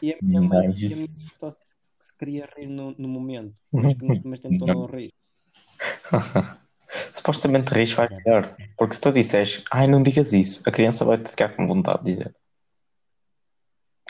E 0.02 0.14
a 0.14 0.18
minha 0.22 0.42
mãe, 0.42 0.68
e 0.68 0.94
a 0.94 0.98
minha 0.98 1.10
mãe 1.12 1.30
Nice. 1.30 1.34
só 1.40 1.52
se 1.52 1.76
que 2.00 2.06
se 2.06 2.14
queria 2.18 2.48
rir 2.56 2.68
no, 2.68 2.92
no 2.98 3.08
momento, 3.10 3.62
mas, 3.76 3.94
mas 4.24 4.40
tentou 4.40 4.68
não 4.68 4.86
rir. 4.86 5.14
Supostamente 7.14 7.74
rires 7.74 7.94
vai 7.94 8.08
pior, 8.10 8.56
porque 8.78 8.96
se 8.96 9.02
tu 9.02 9.12
disseres, 9.12 9.64
ai 9.72 9.88
não 9.88 10.02
digas 10.04 10.34
isso, 10.34 10.68
a 10.68 10.72
criança 10.72 11.06
vai 11.06 11.18
ficar 11.18 11.56
com 11.56 11.68
vontade 11.68 12.04
de 12.04 12.12
dizer. 12.12 12.36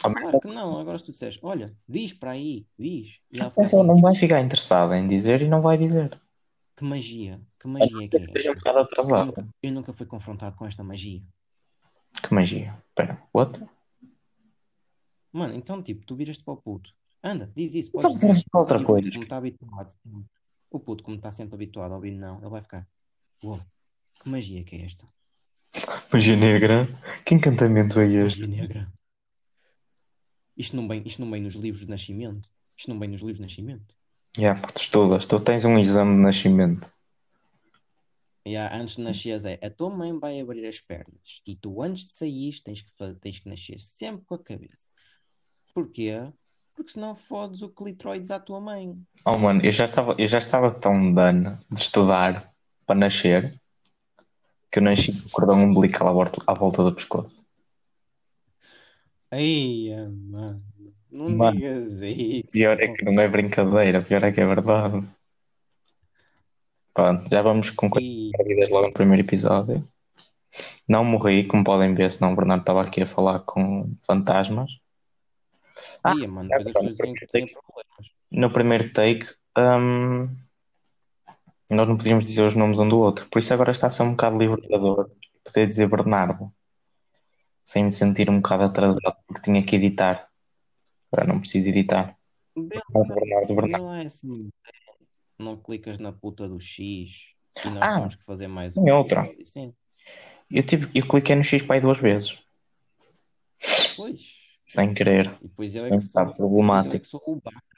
A 0.04 0.10
Claro 0.14 0.40
que 0.40 0.48
não, 0.48 0.80
agora 0.80 0.98
se 0.98 1.04
tu 1.06 1.12
disseres, 1.12 1.40
olha, 1.42 1.76
diz 1.88 2.14
para 2.14 2.32
aí, 2.32 2.66
diz. 2.78 3.20
E 3.32 3.40
ela 3.40 3.50
fica 3.50 3.62
assim, 3.64 3.78
não 3.84 3.96
tipo, 3.96 4.02
vai 4.02 4.16
ficar 4.16 4.42
interessada 4.42 4.98
em 4.98 5.08
dizer 5.08 5.42
e 5.42 5.48
não 5.50 5.62
vai 5.62 5.78
dizer. 5.78 6.20
que 6.76 6.84
magia, 6.86 7.42
que 7.60 7.68
magia 7.68 8.08
que 8.08 8.18
é 8.18 8.24
Esteja 8.26 8.50
um 8.50 8.54
esta? 8.54 8.60
bocado 8.60 8.78
Eu 8.80 8.84
atrasada. 8.84 9.26
nunca, 9.26 9.48
eu 9.62 9.72
nunca 9.72 9.94
fui 9.94 10.06
confrontado 10.06 10.56
com 10.56 10.66
esta 10.66 10.84
magia. 10.84 11.22
Que 12.24 12.34
magia. 12.34 12.82
Espera, 12.90 13.22
what? 13.34 13.60
Mano, 15.32 15.54
então 15.54 15.84
tipo, 15.84 16.06
tu 16.06 16.16
viras-te 16.16 16.44
para 16.44 16.54
o 16.54 16.58
puto. 16.58 16.94
Anda, 17.24 17.52
diz 17.56 17.74
isso, 17.76 17.92
podes 17.92 18.06
vamos 18.08 18.20
dizer. 18.22 18.44
para 18.50 18.62
outra 18.62 18.80
E 18.80 18.84
o 18.84 18.86
coisa. 18.86 19.12
como 19.12 19.24
está 19.24 19.38
habituado, 19.38 19.94
o 20.72 20.80
puto, 20.80 21.04
como 21.04 21.18
está 21.18 21.32
sempre 21.32 21.56
habituado 21.56 21.92
a 21.92 21.96
ouvir 21.96 22.12
não, 22.12 22.40
ele 22.40 22.50
vai 22.50 22.62
ficar, 22.62 22.88
uou, 23.44 23.60
que 24.24 24.30
magia 24.30 24.64
que 24.64 24.76
é 24.78 24.86
esta? 24.86 25.06
Magia 26.12 26.36
negra? 26.38 26.88
Que 27.26 27.36
encantamento 27.36 28.00
é 28.00 28.06
este? 28.08 28.48
Magia 28.48 28.62
negra. 28.62 28.94
Isto 30.60 30.76
não 30.76 30.90
vem, 30.90 31.02
isto 31.06 31.22
não 31.22 31.32
vem 31.32 31.42
nos 31.42 31.56
livros 31.56 31.86
de 31.86 31.90
nascimento. 31.90 32.50
Isto 32.76 32.92
não 32.92 33.00
vem 33.00 33.08
nos 33.08 33.22
livros 33.22 33.38
de 33.38 33.44
nascimento. 33.44 33.96
Yeah, 34.38 34.60
porque 34.60 34.74
tu 34.74 34.82
estudas, 34.82 35.26
tu 35.26 35.40
tens 35.40 35.64
um 35.64 35.80
exame 35.80 36.18
de 36.18 36.22
nascimento. 36.22 36.92
Há, 38.46 38.78
antes 38.78 38.98
de 38.98 39.04
nasceres 39.04 39.46
é 39.46 39.60
a 39.64 39.70
tua 39.70 39.90
mãe 39.90 40.18
vai 40.18 40.40
abrir 40.40 40.68
as 40.68 40.80
pernas 40.80 41.42
e 41.46 41.56
tu 41.56 41.82
antes 41.82 42.06
de 42.06 42.12
sair 42.12 42.60
tens 42.62 42.82
que, 42.82 43.14
tens 43.16 43.40
que 43.40 43.48
nascer 43.48 43.80
sempre 43.80 44.26
com 44.26 44.36
a 44.36 44.44
cabeça. 44.44 44.88
Porquê? 45.74 46.32
Porque 46.76 46.92
senão 46.92 47.16
fodes 47.16 47.62
o 47.62 47.70
clitroides 47.70 48.32
à 48.32 48.40
tua 48.40 48.60
mãe. 48.60 48.98
Oh 49.26 49.38
mano, 49.38 49.62
eu 49.64 49.72
já 49.72 49.86
estava, 49.86 50.16
eu 50.18 50.28
já 50.28 50.40
estava 50.40 50.74
tão 50.74 51.14
dano 51.14 51.58
de 51.72 51.80
estudar 51.80 52.52
para 52.86 52.96
nascer 52.96 53.60
que 54.72 54.80
eu 54.80 54.84
nasci 54.84 55.12
com 55.14 55.28
o 55.28 55.32
cordão 55.32 55.64
umbilical 55.64 56.08
à 56.08 56.12
volta, 56.12 56.44
à 56.48 56.54
volta 56.54 56.84
do 56.84 56.94
pescoço. 56.94 57.44
Ai, 59.32 59.90
mano, 60.10 60.64
não 61.12 61.30
Mano, 61.30 61.58
digas 61.58 62.02
isso. 62.02 62.52
Pior 62.52 62.80
é 62.80 62.88
que 62.88 63.06
não 63.06 63.22
é 63.22 63.28
brincadeira, 63.28 64.02
pior 64.02 64.24
é 64.24 64.32
que 64.32 64.42
é 64.42 64.46
verdade. 64.46 65.08
Pronto, 66.94 67.30
já 67.30 67.42
vamos 67.42 67.70
com 67.70 67.90
coisas 67.90 68.10
Ai, 68.10 68.32
perdidas 68.38 68.70
logo 68.70 68.88
no 68.88 68.94
primeiro 68.94 69.26
episódio. 69.26 69.88
Não 70.88 71.06
morri, 71.06 71.46
como 71.46 71.64
podem 71.64 71.94
ver, 71.94 72.12
senão 72.12 72.34
o 72.34 72.36
Bernardo 72.36 72.62
estava 72.62 72.82
aqui 72.82 73.02
a 73.04 73.08
falar 73.08 73.40
com 73.42 73.96
fantasmas. 74.06 74.80
Ah, 76.04 76.12
ai, 76.20 76.28
mano, 76.28 76.50
depois 76.50 76.68
as 76.68 76.74
pessoas 76.74 76.98
dizem 76.98 77.14
que 77.14 77.28
tinha 77.28 77.48
problemas. 77.48 78.12
no 78.32 78.52
primeiro 78.52 78.92
take, 78.92 79.28
hum, 79.58 80.36
nós 81.70 81.88
não 81.88 81.98
podíamos 81.98 82.26
dizer 82.26 82.44
os 82.44 82.56
nomes 82.56 82.80
um 82.80 82.90
do 82.90 83.00
outro, 83.00 83.28
por 83.30 83.40
isso 83.40 83.54
agora 83.54 83.72
está 83.72 83.88
a 83.88 83.90
ser 83.92 84.04
um 84.04 84.12
bocado 84.12 84.38
libertador 84.38 85.12
poder 85.44 85.68
dizer 85.68 85.88
Bernardo, 85.88 86.52
sem 87.70 87.84
me 87.84 87.92
sentir 87.92 88.32
um 88.32 88.38
bocado 88.42 88.64
atrasado, 88.64 89.16
porque 89.28 89.42
tinha 89.44 89.64
que 89.64 89.76
editar. 89.76 90.28
Agora 91.12 91.28
não 91.32 91.40
preciso 91.40 91.68
editar. 91.70 92.18
Bernardo, 92.56 93.14
Bernardo, 93.14 93.56
Bernardo. 93.56 93.86
lá 93.86 94.04
esse. 94.04 94.26
Não 95.38 95.56
clicas 95.56 96.00
na 96.00 96.12
puta 96.12 96.50
do 96.50 96.60
X 96.60 97.36
e 97.64 97.70
nós 97.70 97.84
Ah, 97.84 97.96
temos 98.00 98.16
que 98.16 98.24
fazer 98.26 98.48
mais 98.48 98.76
um 98.76 98.92
outra. 98.92 99.24
Sim, 99.46 99.72
Eu, 100.50 100.64
tive, 100.66 100.90
eu 100.98 101.08
cliquei 101.08 101.36
no 101.36 101.44
X 101.44 101.62
para 101.62 101.76
aí 101.76 101.82
duas 101.82 102.00
vezes, 102.00 102.40
pois. 103.96 104.20
sem 104.68 104.92
querer. 104.94 105.38
E 105.40 105.48
depois 105.48 105.76
eu 105.76 105.86
é 105.86 105.90
que 105.92 106.02
sou, 106.02 106.10
bocado 106.10 106.32
depois 106.32 106.40
eu 106.40 106.46
é 106.46 106.48
problemático. 106.50 107.00
que 107.00 107.08
sou 107.08 107.22
o 107.28 107.36
Baca. 107.36 107.78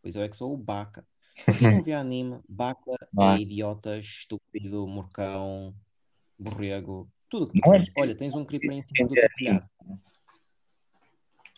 Pois 0.00 0.16
eu 0.16 0.22
é 0.22 0.28
que 0.28 0.36
sou 0.36 0.54
o 0.54 0.56
Baca. 0.56 1.06
Quem 1.58 1.70
não 1.76 1.82
vê 1.82 1.92
anime, 1.92 2.40
Baca 2.48 2.80
Ah. 3.18 3.36
é 3.36 3.40
idiota, 3.40 3.98
estúpido, 3.98 4.86
morcão, 4.86 5.74
borrego, 6.38 7.08
tudo 7.28 7.46
que 7.46 7.60
tu 7.60 7.68
Não 7.68 7.74
é. 7.74 7.84
Olha, 7.96 8.14
tens 8.14 8.34
um 8.34 8.44
creeper 8.44 8.72
em 8.72 8.82
cima 8.82 9.08
do 9.08 9.14
teu 9.14 9.28
telhado. 9.36 9.68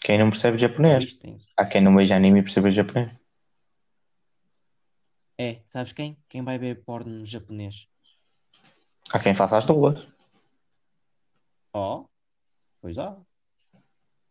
Quem 0.02 0.18
não 0.18 0.30
percebe 0.30 0.58
japonês? 0.58 1.14
Tens. 1.14 1.44
Há 1.56 1.64
quem 1.66 1.80
não 1.80 1.94
veja 1.94 2.16
anime 2.16 2.40
e 2.40 2.42
perceba 2.42 2.70
japonês. 2.70 3.18
É, 5.38 5.60
sabes 5.66 5.92
quem? 5.92 6.16
Quem 6.28 6.42
vai 6.42 6.58
ver 6.58 6.84
porno 6.84 7.24
japonês? 7.24 7.86
Há 9.12 9.18
quem 9.18 9.34
faça 9.34 9.56
as 9.56 9.66
duas. 9.66 10.06
Ó, 11.72 12.04
pois 12.80 12.98
ó. 12.98 13.20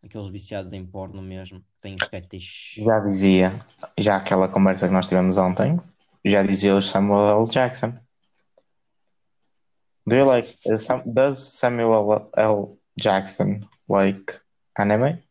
Aqueles 0.04 0.30
viciados 0.30 0.72
em 0.72 0.86
porno 0.86 1.22
mesmo, 1.22 1.60
que 1.62 1.68
têm 1.82 1.98
fetiche. 2.10 2.84
Já 2.84 3.00
dizia, 3.00 3.66
já 3.98 4.16
aquela 4.16 4.48
conversa 4.48 4.88
que 4.88 4.94
nós 4.94 5.08
tivemos 5.08 5.38
ontem, 5.38 5.78
já 6.24 6.42
dizia 6.42 6.76
o 6.76 6.82
Samuel 6.82 7.42
L. 7.42 7.50
Jackson. 7.50 7.94
Do 10.10 10.16
you 10.16 10.26
like, 10.26 10.50
uh, 10.66 10.78
Sam- 10.78 11.14
does 11.14 11.38
Samuel 11.54 12.30
L. 12.36 12.80
Jackson 12.98 13.68
like 13.88 14.42
anime? 14.76 15.22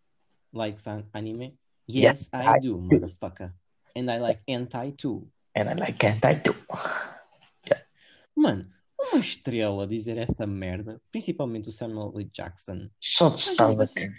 Like 0.53 0.79
some 0.81 1.05
anime? 1.15 1.59
Yes, 1.89 2.31
Yes, 2.33 2.47
I 2.47 2.57
I 2.57 2.59
do, 2.61 2.79
motherfucker. 2.79 3.53
And 3.97 4.09
I 4.09 4.19
like 4.19 4.41
hentai 4.47 4.97
too. 4.97 5.27
And 5.57 5.69
I 5.69 5.75
like 5.75 5.99
hentai 5.99 6.45
too. 6.45 6.55
Mano, 8.37 8.67
uma 8.97 9.19
estrela 9.21 9.85
dizer 9.85 10.17
essa 10.17 10.47
merda, 10.47 11.01
principalmente 11.11 11.69
o 11.69 11.73
Samuel 11.73 12.13
L. 12.15 12.31
Jackson. 12.33 12.89
Só 13.01 13.31
te 13.31 13.33
vezes 13.33 13.51
estava 13.51 13.83
assim, 13.83 14.15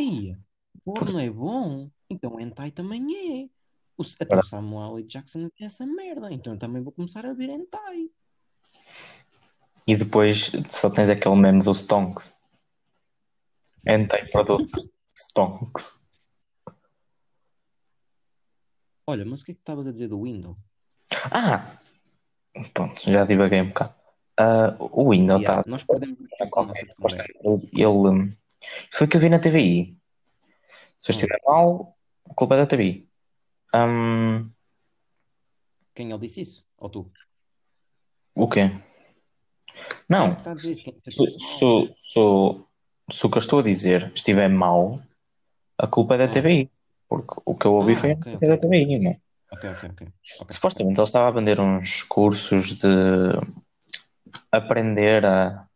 ia, 0.00 0.38
porno 0.84 1.20
é 1.20 1.30
bom, 1.30 1.88
então 2.10 2.40
hentai 2.40 2.72
também 2.72 3.06
é. 3.44 3.48
O, 3.96 4.02
até 4.20 4.36
o 4.36 4.42
Samuel 4.42 4.98
L. 4.98 5.06
Jackson 5.06 5.48
vê 5.58 5.64
essa 5.64 5.86
merda, 5.86 6.32
então 6.32 6.54
eu 6.54 6.58
também 6.58 6.82
vou 6.82 6.92
começar 6.92 7.24
a 7.24 7.32
ver 7.32 7.50
hentai. 7.50 8.10
E 9.86 9.96
depois 9.96 10.50
só 10.68 10.90
tens 10.90 11.08
aquele 11.08 11.36
meme 11.36 11.62
do 11.62 11.72
Stonks. 11.72 12.36
Hentai 13.86 14.26
Producers 14.28 14.88
Stonks. 15.14 16.04
Olha, 19.06 19.24
mas 19.24 19.42
o 19.42 19.44
que 19.44 19.52
é 19.52 19.54
que 19.54 19.60
estavas 19.60 19.86
a 19.86 19.92
dizer 19.92 20.08
do 20.08 20.22
Windows? 20.22 20.58
Ah! 21.30 21.78
Pronto, 22.74 23.08
já 23.08 23.24
divaguei 23.24 23.60
um 23.60 23.68
bocado. 23.68 23.94
Ah, 24.38 24.76
o 24.80 25.10
Windows 25.10 25.40
Yeah, 25.40 25.60
está 25.60 25.70
nós 25.70 25.84
perdemos 25.84 26.18
conversa. 26.50 27.24
Ele 27.44 27.86
hum, 27.86 28.36
foi 28.92 29.06
o 29.06 29.10
que 29.10 29.16
eu 29.16 29.20
vi 29.20 29.28
na 29.28 29.38
TVI. 29.38 29.96
Se 30.98 31.12
eu 31.12 31.14
Hum. 31.14 31.18
estiver 31.18 31.38
mal, 31.46 31.96
a 32.28 32.34
culpa 32.34 32.54
é 32.54 32.58
da 32.58 32.66
TVI. 32.66 33.08
Hum, 33.74 34.50
Quem 35.94 36.10
ele 36.10 36.18
disse 36.18 36.40
isso? 36.40 36.66
Ou 36.76 36.90
tu? 36.90 37.12
o 38.34 38.48
quê? 38.48 38.70
Não, 40.08 40.36
se, 40.56 41.92
se, 41.94 42.18
o 42.18 43.30
que 43.30 43.38
eu 43.38 43.40
estou 43.40 43.58
a 43.60 43.62
dizer 43.62 44.12
estiver 44.14 44.48
mal, 44.48 44.98
a 45.78 45.86
culpa 45.86 46.14
é 46.14 46.18
da 46.18 46.24
Hum. 46.26 46.30
TVI. 46.30 46.70
Porque 47.08 47.34
o 47.44 47.54
que 47.56 47.66
eu 47.66 47.74
ouvi 47.74 47.92
Ah, 47.92 47.96
foi 47.96 48.10
a 48.10 48.14
ok, 48.14 48.32
notícia 48.32 48.48
da. 48.48 48.58
TVI, 48.58 48.98
não 48.98 49.10
é? 49.12 49.20
Ok, 49.52 49.70
ok, 49.70 49.88
ok. 49.90 50.08
ok. 50.40 50.52
Supostamente 50.52 50.98
ele 50.98 51.04
estava 51.06 51.28
a 51.28 51.30
vender 51.30 51.60
uns 51.60 52.02
cursos 52.02 52.78
de 52.80 52.88
aprender 54.50 55.24
a 55.24 55.66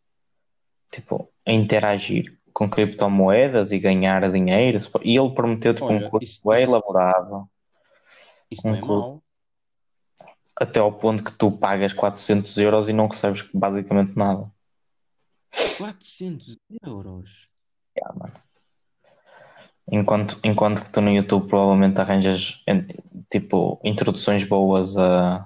tipo 0.91 1.29
a 1.45 1.51
interagir 1.53 2.37
com 2.53 2.69
criptomoedas 2.69 3.71
e 3.71 3.79
ganhar 3.79 4.29
dinheiro. 4.31 4.77
E 5.03 5.17
ele 5.17 5.33
prometeu 5.33 5.73
tipo, 5.73 5.85
Olha, 5.85 6.05
um 6.05 6.09
curso 6.09 6.29
isso- 6.31 6.41
bem 6.49 6.63
isso- 6.63 6.71
elaborado, 6.71 7.49
Isso 8.51 8.67
não 8.67 8.73
Um 8.73 8.77
é 8.77 8.81
curso. 8.81 9.13
mau. 9.13 9.23
Até 10.55 10.79
ao 10.79 10.91
ponto 10.91 11.23
que 11.23 11.31
tu 11.31 11.51
pagas 11.51 11.93
400 11.93 12.57
euros 12.57 12.89
e 12.89 12.93
não 12.93 13.07
recebes 13.07 13.47
basicamente 13.53 14.15
nada. 14.15 14.51
400 15.77 16.57
euros. 16.83 17.47
Yeah, 17.97 18.17
mano. 18.17 18.33
Enquanto, 19.91 20.39
enquanto 20.43 20.81
que 20.81 20.89
tu 20.89 21.01
no 21.01 21.11
YouTube 21.11 21.49
provavelmente 21.49 21.99
arranjas 21.99 22.63
tipo 23.29 23.79
introduções 23.83 24.43
boas 24.43 24.95
a 24.95 25.45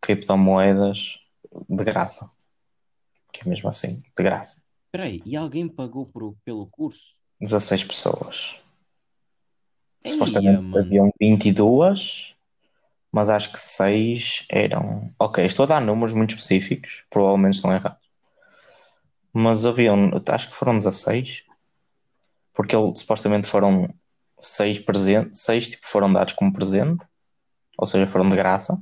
criptomoedas 0.00 1.18
de 1.68 1.84
graça. 1.84 2.30
Que 3.32 3.42
é 3.42 3.48
mesmo 3.48 3.68
assim, 3.68 4.02
de 4.16 4.22
graça. 4.22 4.62
Espera 4.86 5.04
aí, 5.04 5.22
e 5.24 5.36
alguém 5.36 5.68
pagou 5.68 6.06
por, 6.06 6.34
pelo 6.44 6.66
curso? 6.66 7.14
16 7.40 7.84
pessoas. 7.84 8.56
Eia, 10.04 10.12
Supostamente 10.12 10.62
mano. 10.62 10.78
haviam 10.78 11.10
22, 11.20 12.35
mas 13.16 13.30
acho 13.30 13.50
que 13.50 13.58
6 13.58 14.44
eram. 14.50 15.10
Ok, 15.18 15.42
estou 15.42 15.62
a 15.62 15.66
dar 15.66 15.80
números 15.80 16.12
muito 16.12 16.36
específicos, 16.36 17.02
provavelmente 17.08 17.54
estão 17.54 17.72
errados. 17.72 18.06
Mas 19.32 19.64
haviam, 19.64 20.10
acho 20.28 20.50
que 20.50 20.54
foram 20.54 20.76
16, 20.76 21.42
porque 22.52 22.76
ele, 22.76 22.94
supostamente 22.94 23.48
foram 23.48 23.88
6 24.38 24.80
presentes, 24.80 25.40
6 25.44 25.70
tipo, 25.70 25.88
foram 25.88 26.12
dados 26.12 26.34
como 26.34 26.52
presente, 26.52 27.06
ou 27.78 27.86
seja, 27.86 28.06
foram 28.06 28.28
de 28.28 28.36
graça, 28.36 28.78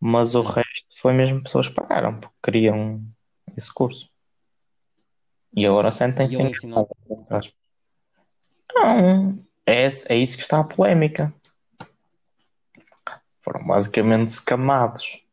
mas 0.00 0.34
o 0.34 0.42
resto 0.42 0.88
foi 0.96 1.12
mesmo 1.12 1.40
pessoas 1.40 1.68
que 1.68 1.74
pagaram, 1.74 2.18
porque 2.18 2.34
queriam 2.42 3.00
esse 3.56 3.72
curso. 3.72 4.10
E 5.54 5.64
agora 5.64 5.92
sentem-se. 5.92 6.42
Não, 8.74 9.38
é, 9.64 9.84
é 9.84 10.16
isso 10.16 10.36
que 10.36 10.42
está 10.42 10.58
a 10.58 10.64
polémica. 10.64 11.32
Foram 13.50 13.66
basicamente 13.66 14.28
escamados. 14.28 15.24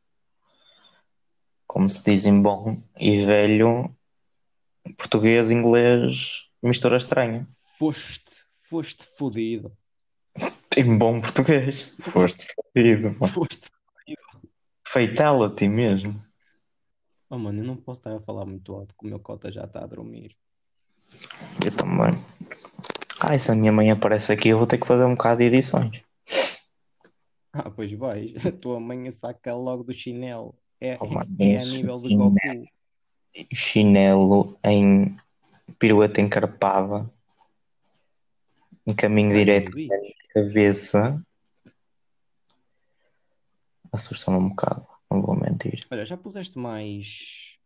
Como 1.67 1.87
se 1.87 2.03
diz 2.03 2.25
em 2.25 2.41
bom 2.41 2.81
e 2.99 3.23
velho 3.23 3.95
português, 4.97 5.51
inglês, 5.51 6.47
mistura 6.63 6.97
estranha. 6.97 7.45
Foste, 7.77 8.43
foste 8.63 9.05
fodido. 9.05 9.71
Em 10.75 10.97
bom 10.97 11.21
português. 11.21 11.93
Foste 11.99 12.47
fodido. 12.55 13.15
mano. 13.19 13.27
Foste. 13.27 13.69
Fatality 14.87 15.67
mesmo. 15.67 16.19
Oh, 17.29 17.37
mano, 17.37 17.59
eu 17.61 17.65
não 17.65 17.75
posso 17.75 17.99
estar 17.99 18.15
a 18.15 18.21
falar 18.21 18.45
muito 18.45 18.73
alto, 18.73 18.95
que 18.97 19.05
o 19.05 19.07
meu 19.07 19.19
cota 19.19 19.51
já 19.51 19.65
está 19.65 19.83
a 19.83 19.87
dormir. 19.87 20.35
Eu 21.63 21.71
também. 21.71 22.09
Ai, 23.19 23.37
se 23.37 23.51
a 23.51 23.55
minha 23.55 23.71
mãe 23.71 23.91
aparece 23.91 24.33
aqui, 24.33 24.49
eu 24.49 24.57
vou 24.57 24.65
ter 24.65 24.79
que 24.79 24.87
fazer 24.87 25.05
um 25.05 25.13
bocado 25.13 25.37
de 25.37 25.43
edições. 25.43 26.06
Ah, 27.53 27.69
pois 27.69 27.91
vais. 27.93 28.33
A 28.45 28.51
tua 28.51 28.79
mãe 28.79 29.09
saca 29.11 29.55
logo 29.55 29.83
do 29.83 29.93
chinelo. 29.93 30.55
É, 30.79 30.97
Oh, 31.01 31.07
mano, 31.07 31.35
é 31.39 31.55
a 31.57 31.65
nível 31.65 32.01
de 32.01 32.09
chinelo. 32.09 32.31
Goku. 32.31 32.67
Chinelo 33.53 34.57
em 34.63 35.17
pirueta 35.79 36.21
encarpada. 36.21 37.11
Em 38.85 38.95
caminho 38.95 39.31
Ai, 39.31 39.39
direto 39.39 39.77
à 39.77 40.33
cabeça. 40.33 41.23
Assusta-me 43.91 44.37
um 44.37 44.49
bocado, 44.49 44.87
não 45.09 45.21
vou 45.21 45.35
mentir. 45.35 45.87
Olha, 45.91 46.05
já 46.05 46.17
puseste 46.17 46.57
mais. 46.59 47.57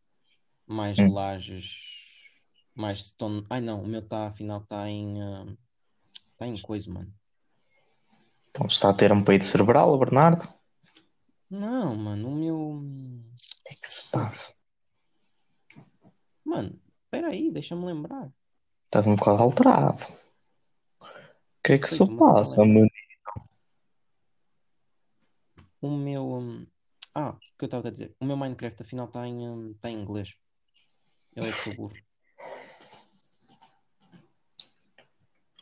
Mais 0.66 0.98
Hum. 1.00 1.10
lajes. 1.12 1.76
Mais 2.74 3.04
stone. 3.08 3.46
Ai 3.50 3.60
não, 3.60 3.84
o 3.84 3.88
meu 3.88 4.00
está, 4.00 4.28
afinal, 4.28 4.62
está 4.62 4.90
em. 4.90 5.18
Está 6.34 6.48
em 6.48 6.60
coisa, 6.62 6.92
mano. 6.92 7.14
Então 8.52 8.68
está 8.68 8.90
a 8.90 8.94
ter 8.94 9.12
um 9.12 9.24
peito 9.24 9.46
cerebral, 9.46 9.94
o 9.94 9.98
Bernardo? 9.98 10.44
O 10.44 10.50
Não, 11.50 11.96
mano, 11.96 12.28
o 12.30 12.36
meu. 12.36 12.82
que 13.66 13.74
é 13.74 13.76
que 13.76 13.88
se 13.88 14.10
passa? 14.12 14.54
Mano, 16.44 16.80
espera 17.06 17.30
aí, 17.30 17.50
deixa-me 17.52 17.86
lembrar. 17.86 18.32
Estás 18.86 19.08
um 19.08 19.16
bocado 19.16 19.42
alterado. 19.44 20.04
O 21.02 21.64
que 21.64 21.74
é 21.74 21.78
que 21.78 21.88
Sei, 21.88 21.98
se 22.00 22.06
passa, 22.18 22.62
menino? 22.66 22.90
O 25.82 25.90
meu. 25.90 26.26
hum, 26.34 26.68
Ah, 27.16 27.30
o 27.32 27.38
que 27.58 27.64
eu 27.64 27.68
estava 27.68 27.88
a 27.88 27.92
dizer? 27.92 28.16
O 28.20 28.26
meu 28.26 28.38
Minecraft 28.38 28.82
afinal 28.84 29.08
está 29.08 29.28
em, 29.28 29.48
hum, 29.48 29.74
tá 29.82 29.90
em 29.90 30.02
inglês. 30.02 30.36
Eu 31.36 31.46
é 31.46 31.52
que 31.52 31.62
sou 31.62 31.74
burro. 31.74 31.96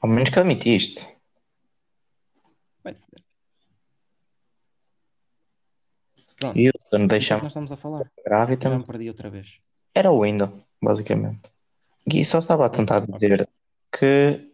Ao 0.02 0.10
menos 0.10 0.30
que 0.30 0.40
admitiste. 0.40 1.19
Vai-te 2.84 3.00
foder. 3.02 3.24
Pronto, 6.38 6.58
E 6.58 6.72
que 6.72 6.96
é 6.96 7.08
deixa-me 7.08 7.42
nós 7.42 7.52
estamos 7.52 7.72
a 7.72 7.76
falar? 7.78 8.12
já 8.26 8.78
me 8.78 8.86
perdi 8.86 9.10
outra 9.10 9.30
vez. 9.30 9.60
Era 9.94 10.12
o 10.12 10.24
Windows, 10.24 10.52
basicamente. 10.82 11.50
E 12.12 12.24
só 12.24 12.40
estava 12.40 12.66
a 12.66 12.70
tentar 12.70 13.06
dizer 13.06 13.50
que, 13.92 14.50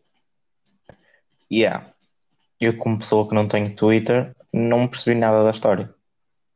yeah, 1.52 1.94
eu 2.60 2.78
como 2.78 2.98
pessoa 2.98 3.28
que 3.28 3.36
não 3.36 3.48
tenho 3.48 3.76
Twitter, 3.76 4.36
não 4.52 4.88
percebi 4.88 5.20
nada 5.20 5.44
da 5.44 5.52
história. 5.52 5.94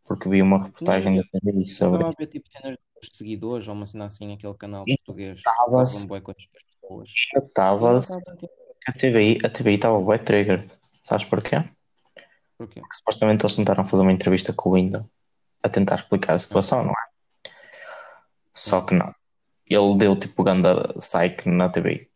Porque 0.03 0.27
vi 0.27 0.41
uma 0.41 0.63
reportagem 0.63 1.17
da 1.17 1.23
TVI 1.23 1.65
sobre 1.69 1.97
Estava 1.99 2.07
a 2.07 2.17
ver 2.17 2.27
tipo 2.27 2.51
cenas 2.51 2.77
dos 2.99 3.09
seguidores 3.13 3.67
ou 3.67 3.75
uma 3.75 3.85
cena 3.85 4.05
assim, 4.05 4.33
aquele 4.33 4.55
canal 4.55 4.83
E 4.87 4.95
português. 4.97 5.37
estava-se-. 5.37 6.07
Eu 7.35 7.45
estava. 7.45 7.99
tipo, 8.01 8.49
A 8.87 8.93
TVI, 8.93 9.75
estava 9.75 10.03
bem 10.03 10.17
triggered. 10.23 10.78
Sabes 11.09 11.25
porquê? 11.25 11.55
porquê? 12.55 12.81
Porque 12.81 12.95
supostamente 12.95 13.43
eles 13.43 13.55
tentaram 13.55 13.83
fazer 13.83 14.03
uma 14.03 14.11
entrevista 14.11 14.53
com 14.53 14.69
o 14.69 14.73
Windows 14.75 15.03
a 15.63 15.67
tentar 15.67 15.95
explicar 15.95 16.35
a 16.35 16.39
situação, 16.39 16.83
não 16.83 16.91
é? 16.91 17.49
Só 18.53 18.81
que 18.81 18.93
não. 18.93 19.11
Ele 19.65 19.97
deu 19.97 20.15
tipo 20.15 20.43
ganda 20.43 20.93
psych 20.99 21.49
na 21.49 21.67
TVI. 21.67 22.07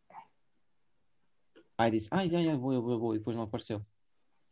Ai, 1.75 1.89
disse, 1.89 2.07
ai, 2.11 2.29
ai, 2.35 2.49
ai, 2.49 2.53
eu 2.53 2.59
vou, 2.59 3.15
e 3.15 3.17
depois 3.17 3.35
não 3.35 3.45
apareceu. 3.45 3.81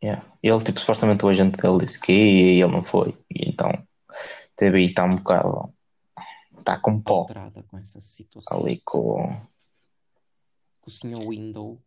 Yeah. 0.02 0.26
Ele, 0.42 0.64
tipo, 0.64 0.80
supostamente 0.80 1.24
o 1.24 1.28
agente 1.28 1.56
dele 1.62 1.78
disse 1.78 2.00
que 2.00 2.12
e 2.12 2.60
ele 2.60 2.72
não 2.72 2.82
foi. 2.82 3.16
E 3.30 3.48
então, 3.48 3.70
a 3.70 4.14
TVI 4.56 4.86
está 4.86 5.04
um 5.04 5.14
bocado. 5.14 5.72
Está 6.58 6.80
com 6.80 7.00
pó 7.00 7.20
Alterada 7.20 7.62
com 7.62 7.78
essa 7.78 8.00
situação. 8.00 8.58
ali 8.58 8.82
com 8.84 9.40
Com 10.80 10.90
o 10.90 10.90
senhor 10.90 11.28
Window. 11.28 11.80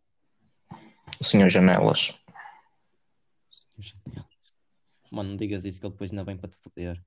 o 1.20 1.24
senhor 1.24 1.50
Janelas. 1.50 2.18
Mano, 5.10 5.30
não 5.30 5.36
digas 5.36 5.64
isso 5.64 5.80
que 5.80 5.86
ele 5.86 5.92
depois 5.92 6.10
ainda 6.10 6.24
vem 6.24 6.36
para 6.36 6.50
te 6.50 6.56
foder. 6.58 7.02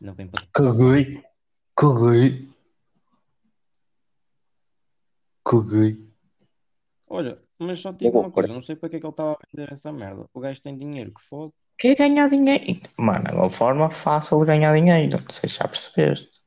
Ainda 0.00 0.12
vem 0.12 0.26
para 0.26 0.42
te 0.42 0.48
Caguei. 0.52 1.24
Caguei. 1.76 2.50
Caguei. 5.44 6.14
Olha, 7.06 7.38
mas 7.58 7.80
só 7.80 7.92
te 7.92 8.04
digo 8.04 8.18
uma 8.18 8.30
coisa, 8.30 8.52
não 8.52 8.62
sei 8.62 8.74
para 8.76 8.88
que 8.88 8.96
é 8.96 9.00
que 9.00 9.06
ele 9.06 9.12
estava 9.12 9.32
a 9.32 9.38
vender 9.52 9.72
essa 9.72 9.92
merda. 9.92 10.26
O 10.32 10.40
gajo 10.40 10.60
tem 10.62 10.76
dinheiro, 10.76 11.12
que 11.12 11.22
foda. 11.22 11.52
Quer 11.78 11.96
ganhar 11.96 12.30
dinheiro? 12.30 12.80
Mano, 12.98 13.24
é 13.28 13.34
uma 13.34 13.50
forma 13.50 13.90
fácil 13.90 14.40
de 14.40 14.46
ganhar 14.46 14.74
dinheiro. 14.74 15.20
Não 15.20 15.30
sei 15.30 15.48
se 15.48 15.58
já 15.58 15.68
percebeste. 15.68 16.40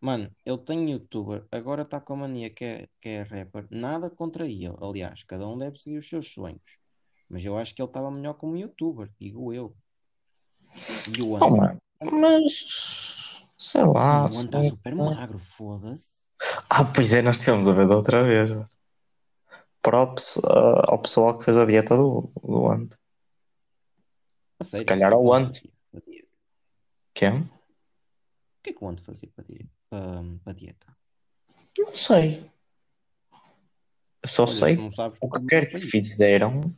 Mano, 0.00 0.30
ele 0.44 0.58
tem 0.58 0.90
youtuber, 0.90 1.46
agora 1.50 1.82
está 1.82 2.00
com 2.00 2.14
a 2.14 2.16
mania 2.16 2.50
que 2.50 2.64
é, 2.64 2.88
que 3.00 3.08
é 3.08 3.22
rapper. 3.22 3.66
Nada 3.70 4.10
contra 4.10 4.46
ele. 4.46 4.74
Aliás, 4.80 5.22
cada 5.22 5.46
um 5.46 5.56
deve 5.56 5.78
seguir 5.78 5.98
os 5.98 6.08
seus 6.08 6.32
sonhos. 6.32 6.81
Mas 7.32 7.42
eu 7.46 7.56
acho 7.56 7.74
que 7.74 7.80
ele 7.80 7.88
estava 7.88 8.10
melhor 8.10 8.34
como 8.34 8.58
youtuber, 8.58 9.10
digo 9.18 9.54
eu. 9.54 9.74
E 11.16 11.22
o 11.22 11.38
mano. 11.38 11.78
Mas. 12.02 13.42
Sei 13.56 13.82
lá. 13.82 14.24
o 14.24 14.26
ano 14.26 14.40
está 14.40 14.62
super 14.64 14.94
magro, 14.94 15.38
foda-se. 15.38 16.30
Ah, 16.68 16.84
pois 16.84 17.14
é, 17.14 17.22
nós 17.22 17.38
tivemos 17.38 17.66
a 17.66 17.72
ver 17.72 17.88
da 17.88 17.96
outra 17.96 18.22
vez. 18.22 18.50
mano. 18.50 18.68
Props 19.80 20.36
uh, 20.44 20.90
ao 20.90 21.00
pessoal 21.00 21.38
que 21.38 21.46
fez 21.46 21.56
a 21.56 21.64
dieta 21.64 21.96
do, 21.96 22.30
do 22.42 22.66
ano. 22.66 22.90
A 24.60 24.64
sério, 24.64 24.86
calhar 24.86 25.10
que 25.10 25.16
é 25.16 25.18
que 25.18 25.26
ao 25.26 26.02
dieta? 26.02 26.28
Quem? 27.14 27.38
O 27.38 28.62
que 28.62 28.70
é 28.70 28.72
que 28.74 28.84
o 28.84 28.88
Ant 28.88 29.00
fazia 29.00 29.30
para, 29.34 29.44
di- 29.44 29.70
para, 29.88 30.22
para 30.44 30.52
dieta? 30.52 30.94
Não 31.78 31.94
sei. 31.94 32.52
Eu 34.22 34.28
só 34.28 34.42
Olha, 34.42 34.52
sei 34.52 34.76
se 34.76 35.00
o 35.20 35.30
que 35.30 35.38
não 35.38 35.46
quer 35.46 35.68
que 35.68 35.80
fizeram, 35.80 36.76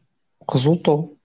resultou. 0.52 1.18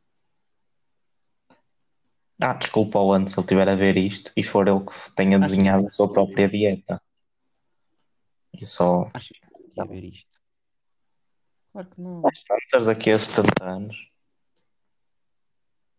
Ah, 2.42 2.54
desculpa 2.54 3.00
ao 3.00 3.12
ano 3.12 3.28
se 3.28 3.36
ele 3.36 3.42
estiver 3.42 3.68
a 3.68 3.76
ver 3.76 3.98
isto 3.98 4.32
e 4.36 4.44
for 4.44 4.68
ele 4.68 4.80
que 4.80 4.94
tenha 5.16 5.38
Acho 5.38 5.46
que 5.46 5.58
desenhado 5.58 5.88
a 5.88 5.90
sua 5.92 6.12
própria 6.12 6.48
dieta. 6.48 7.02
E 8.54 8.66
só. 8.66 9.10
Acho 9.14 9.34
que 9.34 9.42
ia 9.78 9.86
ver 9.86 10.04
isto. 10.06 10.40
Claro 11.74 11.90
que 11.90 12.02
não. 12.02 12.26
Às 12.26 12.44
tantas, 12.44 12.86
daqui 12.86 13.12
a 13.12 13.20
70 13.20 13.64
anos. 13.64 14.10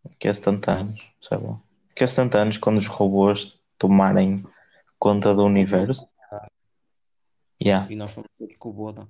Daqui 0.05 0.29
a 0.29 0.35
70 0.35 0.73
anos, 0.73 1.13
sei 1.21 1.39
lá. 1.39 1.61
Daqui 1.89 2.05
a 2.05 2.07
70 2.07 2.39
anos, 2.39 2.57
quando 2.57 2.79
os 2.79 2.87
robôs 2.87 3.61
tomarem 3.79 4.45
conta 4.99 5.35
do 5.35 5.45
universo. 5.45 6.09
Yeah. 7.63 7.91
E 7.91 7.97
nós 7.97 8.13
fomos 8.13 8.29
todos 8.39 8.57
com 8.57 8.71
o 8.71 8.73
Boda. 8.73 9.09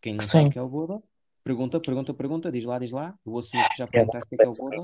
Quem 0.00 0.14
não 0.14 0.20
Sim. 0.20 0.26
sabe 0.26 0.48
o 0.48 0.50
que 0.52 0.58
é 0.58 0.62
o 0.62 0.68
Boda? 0.68 1.02
Pergunta, 1.46 1.78
pergunta, 1.78 2.12
pergunta, 2.12 2.50
diz 2.50 2.64
lá, 2.64 2.76
diz 2.76 2.90
lá. 2.90 3.14
Eu 3.24 3.30
vou 3.30 3.38
assumir 3.38 3.68
que 3.68 3.78
já 3.78 3.86
perguntaste 3.86 4.26
o 4.26 4.30
que 4.30 4.34
é, 4.34 4.38
que 4.38 4.44
é 4.44 4.48
o 4.48 4.52
Boda. 4.52 4.82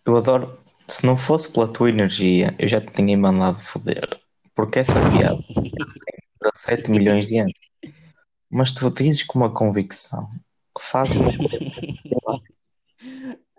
Eu 0.03 0.17
adoro. 0.17 0.57
Se 0.87 1.05
não 1.05 1.15
fosse 1.15 1.53
pela 1.53 1.71
tua 1.71 1.91
energia, 1.91 2.55
eu 2.57 2.67
já 2.67 2.81
te 2.81 2.91
tinha 2.91 3.15
mandado 3.15 3.59
foder. 3.59 4.19
Porque 4.55 4.79
essa 4.79 4.99
piada 5.11 5.37
tem 5.53 5.71
17 6.41 6.89
milhões 6.89 7.27
de 7.27 7.37
anos. 7.37 7.53
Mas 8.49 8.73
tu 8.73 8.89
dizes 8.89 9.21
com 9.21 9.37
uma 9.37 9.53
convicção 9.53 10.27
que 10.77 10.83
faz 10.83 11.11
uma 11.15 11.29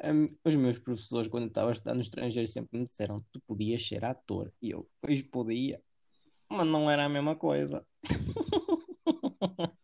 Hum, 0.04 0.34
Os 0.44 0.54
meus 0.56 0.78
professores, 0.78 1.28
quando 1.28 1.44
eu 1.44 1.48
estava 1.48 1.68
a 1.70 1.72
estudar 1.72 1.94
no 1.94 2.00
estrangeiro, 2.00 2.48
sempre 2.48 2.78
me 2.78 2.84
disseram: 2.84 3.24
tu 3.32 3.40
podias 3.46 3.86
ser 3.86 4.04
ator. 4.04 4.52
E 4.60 4.70
eu, 4.70 4.88
pois 5.00 5.22
podia, 5.22 5.80
mas 6.50 6.66
não 6.66 6.90
era 6.90 7.04
a 7.04 7.08
mesma 7.08 7.36
coisa. 7.36 7.86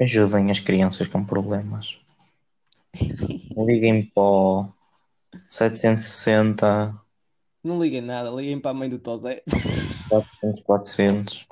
Ajudem 0.00 0.50
as 0.50 0.60
crianças 0.60 1.08
com 1.08 1.24
problemas. 1.24 1.98
Liguem 3.56 4.06
para 4.06 4.22
o 4.22 4.72
760, 5.48 6.94
Não 7.64 7.82
liguem 7.82 8.00
nada, 8.00 8.30
liguem 8.30 8.60
para 8.60 8.70
a 8.70 8.74
mãe 8.74 8.88
do 8.88 8.98
Tosé. 8.98 9.42
400, 10.08 10.62
400. 10.62 11.46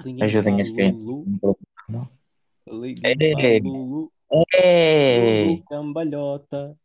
Liguem 0.00 0.24
Ajudem 0.24 0.60
as 0.60 0.70
crianças 0.70 1.02
a 1.02 1.06
Lulu. 1.06 2.08
Ei! 2.66 3.60
Lulu 3.60 4.12
Cambalhota. 5.68 6.76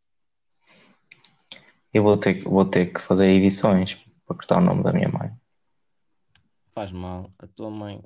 Eu 1.92 2.02
vou 2.02 2.16
ter, 2.16 2.34
que- 2.34 2.48
vou 2.48 2.64
ter 2.64 2.92
que 2.92 3.00
fazer 3.00 3.30
edições 3.30 3.94
para 4.26 4.36
cortar 4.36 4.58
o 4.58 4.60
nome 4.60 4.82
da 4.82 4.92
minha 4.92 5.08
mãe. 5.08 5.30
Faz 6.72 6.92
mal. 6.92 7.30
A 7.38 7.46
tua 7.46 7.70
mãe, 7.70 8.02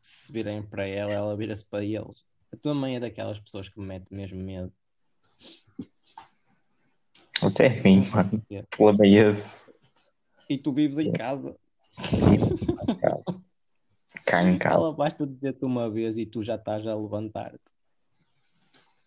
se 0.00 0.30
virem 0.32 0.62
para 0.62 0.86
ela, 0.86 1.12
ela 1.12 1.36
vira-se 1.36 1.64
para 1.64 1.84
eles. 1.84 2.24
A 2.52 2.56
tua 2.56 2.74
mãe 2.74 2.96
é 2.96 3.00
daquelas 3.00 3.40
pessoas 3.40 3.68
que 3.68 3.80
me 3.80 3.86
mete 3.86 4.12
mesmo 4.12 4.38
medo. 4.38 4.72
Até 7.42 7.76
sei 7.78 8.00
mano. 8.12 8.42
problema 8.70 9.04
é 9.04 9.08
esse. 9.30 9.72
E 10.48 10.56
tu 10.56 10.72
vives 10.72 10.98
em 10.98 11.12
casa. 11.12 11.56
Cá 12.10 12.92
em 12.92 12.96
casa. 12.96 13.35
Ela 14.28 14.92
basta 14.92 15.26
dizer-te 15.26 15.64
uma 15.64 15.88
vez 15.88 16.18
e 16.18 16.26
tu 16.26 16.42
já 16.42 16.56
estás 16.56 16.86
a 16.86 16.94
levantar-te. 16.96 17.76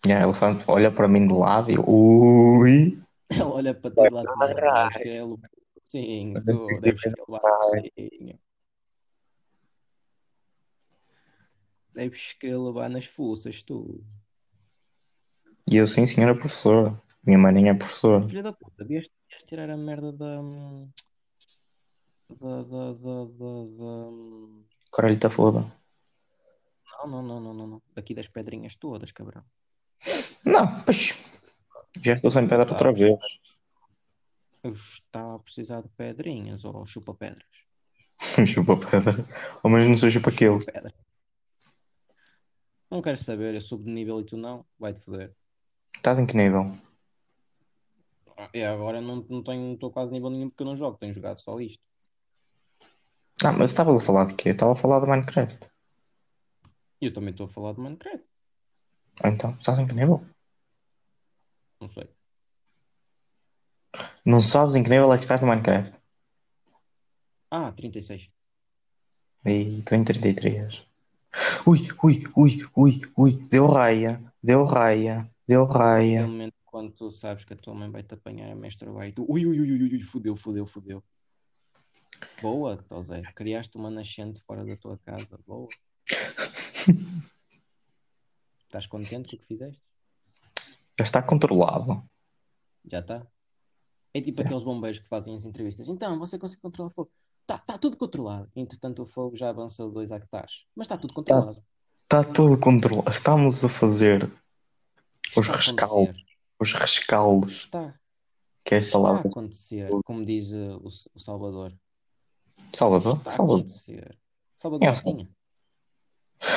E 0.07 0.13
a 0.13 0.21
elefante 0.21 0.63
olha 0.67 0.89
para 0.89 1.09
mim 1.09 1.27
de 1.27 1.33
lado 1.33 1.69
e 1.69 1.75
eu, 1.75 1.83
ui. 1.87 3.01
Ela 3.29 3.53
olha 3.53 3.73
para 3.73 3.91
ti 3.91 4.13
lá 4.13 4.21
de 4.23 4.27
no 5.19 5.39
focinho, 5.73 6.33
Vai 6.33 6.43
tu 6.43 6.81
deves 6.81 7.01
que 7.01 7.09
querer 7.09 7.23
levar. 7.27 7.41
Deves 11.93 12.33
querer 12.33 12.57
levar 12.57 12.89
nas 12.89 13.05
fuças, 13.05 13.61
tu. 13.61 14.01
E 15.69 15.75
eu, 15.75 15.85
sim, 15.85 16.07
senhora 16.07 16.33
professora. 16.33 16.99
Minha 17.23 17.37
mãe 17.37 17.53
nem 17.53 17.69
é 17.69 17.73
professora. 17.73 18.25
Filha 18.27 18.41
da 18.41 18.53
puta, 18.53 18.83
devias 18.83 19.09
tirar 19.45 19.69
a 19.69 19.75
merda 19.75 20.13
da. 20.13 20.37
Da. 22.39 22.63
da. 22.63 22.93
da. 22.93 23.25
da. 23.25 23.65
da- 23.65 24.78
Caralho, 24.91 25.15
está 25.15 25.29
foda. 25.29 25.71
Não, 27.03 27.07
não, 27.07 27.21
não, 27.21 27.39
não, 27.39 27.53
não, 27.53 27.67
não. 27.67 27.81
Daqui 27.95 28.13
das 28.13 28.27
pedrinhas 28.27 28.75
todas, 28.75 29.11
cabrão. 29.11 29.43
Não, 30.43 30.81
pois. 30.83 31.13
Já 32.01 32.13
estou 32.13 32.31
sem 32.31 32.47
pedra 32.47 32.71
outra 32.71 32.91
vez. 32.91 33.19
Eu 34.61 34.73
estava 34.73 35.35
a 35.35 35.39
precisar 35.39 35.81
de 35.81 35.89
pedrinhas 35.89 36.63
ou 36.65 36.85
chupa-pedras. 36.85 37.47
Chupa 38.45 38.77
pedra. 38.77 39.25
Ou 39.63 39.71
menos 39.71 39.87
não 39.87 39.97
sou 39.97 40.09
chupa 40.09 40.29
aquele. 40.29 40.63
Pedra. 40.63 40.93
Não 42.91 43.01
quero 43.01 43.17
saber, 43.17 43.53
eu 43.53 43.61
subo 43.61 43.83
de 43.83 43.91
nível 43.91 44.19
e 44.19 44.25
tu 44.25 44.35
não, 44.35 44.65
vai-te 44.77 44.99
foder. 44.99 45.33
Estás 45.95 46.17
em 46.17 46.25
que 46.25 46.35
nível? 46.35 46.75
E 48.53 48.63
agora 48.63 48.99
não, 48.99 49.17
não 49.29 49.43
tenho, 49.43 49.61
não 49.61 49.73
estou 49.73 49.91
quase 49.91 50.11
nível 50.11 50.29
nenhum 50.29 50.49
porque 50.49 50.63
eu 50.63 50.67
não 50.67 50.75
jogo, 50.75 50.97
tenho 50.97 51.13
jogado 51.13 51.39
só 51.39 51.59
isto. 51.59 51.83
Ah, 53.43 53.51
mas 53.51 53.71
estavas 53.71 53.97
a 53.97 54.01
falar 54.01 54.25
de 54.27 54.35
quê? 54.35 54.49
Eu 54.49 54.53
estava 54.53 54.71
a 54.71 54.75
falar 54.75 54.99
de 55.01 55.07
Minecraft. 55.07 55.69
E 57.01 57.05
eu 57.07 57.13
também 57.13 57.31
estou 57.31 57.45
a 57.47 57.49
falar 57.49 57.73
de 57.73 57.81
Minecraft, 57.81 58.25
então, 59.23 59.55
estás 59.59 59.79
em 59.79 59.87
que 59.87 59.93
nível? 59.95 60.25
não 61.81 61.89
sei. 61.89 62.09
Não 64.25 64.39
sabes 64.41 64.75
em 64.75 64.83
que 64.83 64.89
nível 64.89 65.11
é 65.13 65.17
que 65.17 65.23
estás 65.23 65.41
no 65.41 65.47
Minecraft? 65.47 65.99
Ah, 67.51 67.71
36. 67.73 68.29
E 69.45 69.79
estou 69.79 69.97
em 69.97 70.03
33. 70.05 70.83
Ui, 71.67 71.79
ui, 72.03 72.23
ui, 72.37 72.53
ui, 72.77 73.01
ui. 73.17 73.31
Deu 73.49 73.67
raia. 73.67 74.21
Deu 74.41 74.63
raia. 74.65 75.29
Deu 75.47 75.65
Naquele 76.01 76.03
raia. 76.05 76.27
momento 76.27 76.55
quando 76.65 76.91
tu 76.93 77.11
sabes 77.11 77.45
que 77.45 77.53
a 77.53 77.57
tua 77.57 77.73
mãe 77.73 77.91
vai-te 77.91 78.13
apanhar 78.13 78.51
a 78.51 78.55
mestra 78.55 78.91
vai 78.91 79.11
tu, 79.11 79.25
ui, 79.29 79.45
ui, 79.45 79.59
ui, 79.61 79.71
ui, 79.71 79.93
ui, 79.93 80.03
fudeu, 80.03 80.35
fudeu, 80.35 80.65
fudeu. 80.67 81.03
Boa, 82.41 82.77
Tosé, 82.77 83.21
criaste 83.35 83.77
uma 83.77 83.89
nascente 83.89 84.41
fora 84.41 84.65
da 84.65 84.75
tua 84.75 84.97
casa, 84.99 85.39
boa. 85.45 85.67
Estás 88.63 88.87
contente 88.87 89.29
com 89.29 89.35
o 89.35 89.39
que 89.39 89.45
fizeste? 89.45 89.81
Já 90.97 91.03
está 91.03 91.21
controlado. 91.21 92.03
Já 92.85 92.99
está? 92.99 93.25
É 94.13 94.21
tipo 94.21 94.41
aqueles 94.41 94.63
bombeiros 94.63 94.99
que 94.99 95.07
fazem 95.07 95.35
as 95.35 95.45
entrevistas. 95.45 95.87
Então, 95.87 96.17
você 96.19 96.37
consegue 96.37 96.61
controlar 96.61 96.89
o 96.89 96.93
fogo? 96.93 97.11
Está 97.41 97.57
tá 97.57 97.77
tudo 97.77 97.97
controlado. 97.97 98.51
Entretanto, 98.55 99.01
o 99.03 99.05
fogo 99.05 99.35
já 99.35 99.49
avançou 99.49 99.91
dois 99.91 100.11
hectares. 100.11 100.65
Mas 100.75 100.85
está 100.85 100.97
tudo 100.97 101.13
controlado. 101.13 101.63
Está 102.03 102.23
tudo 102.23 102.59
controlado. 102.59 103.09
Estamos 103.09 103.63
a 103.63 103.69
fazer 103.69 104.31
os 105.35 105.47
rescaldos. 105.47 106.23
Os 106.59 106.73
rescaldos. 106.73 107.53
Está, 107.53 107.99
Que 108.63 108.75
é 108.75 108.77
a 108.77 108.81
está 108.81 108.97
a 108.97 109.01
palavra. 109.01 109.29
acontecer, 109.29 109.89
como 110.05 110.25
diz 110.25 110.51
uh, 110.51 110.77
o, 110.77 110.87
o 110.87 111.19
Salvador. 111.19 111.73
Salvador? 112.73 113.17
Está 113.17 113.29
a 113.29 113.33
Salvador. 113.33 113.65
Salvador 114.53 114.87
É, 114.87 114.91
Martinha. 114.91 115.29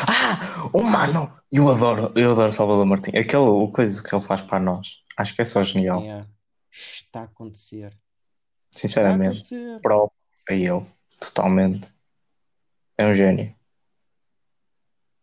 Ah! 0.09 0.71
Oh, 0.73 0.83
mano! 0.83 1.37
Eu 1.51 1.69
adoro, 1.69 2.13
eu 2.17 2.33
adoro 2.33 2.53
Salvador 2.53 2.87
Martins. 2.87 3.15
Aquele, 3.15 3.37
o 3.43 3.69
coisa 3.71 4.03
que 4.03 4.15
ele 4.15 4.23
faz 4.23 4.41
para 4.43 4.61
nós. 4.61 5.03
Acho 5.17 5.35
que 5.35 5.43
é 5.43 5.45
só 5.45 5.63
genial. 5.63 6.01
Yeah. 6.03 6.29
Está 6.71 7.21
a 7.21 7.25
acontecer. 7.25 7.89
Está 7.89 7.99
a 8.77 8.79
Sinceramente. 8.79 9.37
acontecer. 9.39 9.81
Próprio 9.81 10.17
a 10.49 10.55
ele. 10.55 10.87
Totalmente. 11.21 11.89
É 12.97 13.07
um 13.07 13.15
gênio. 13.15 13.55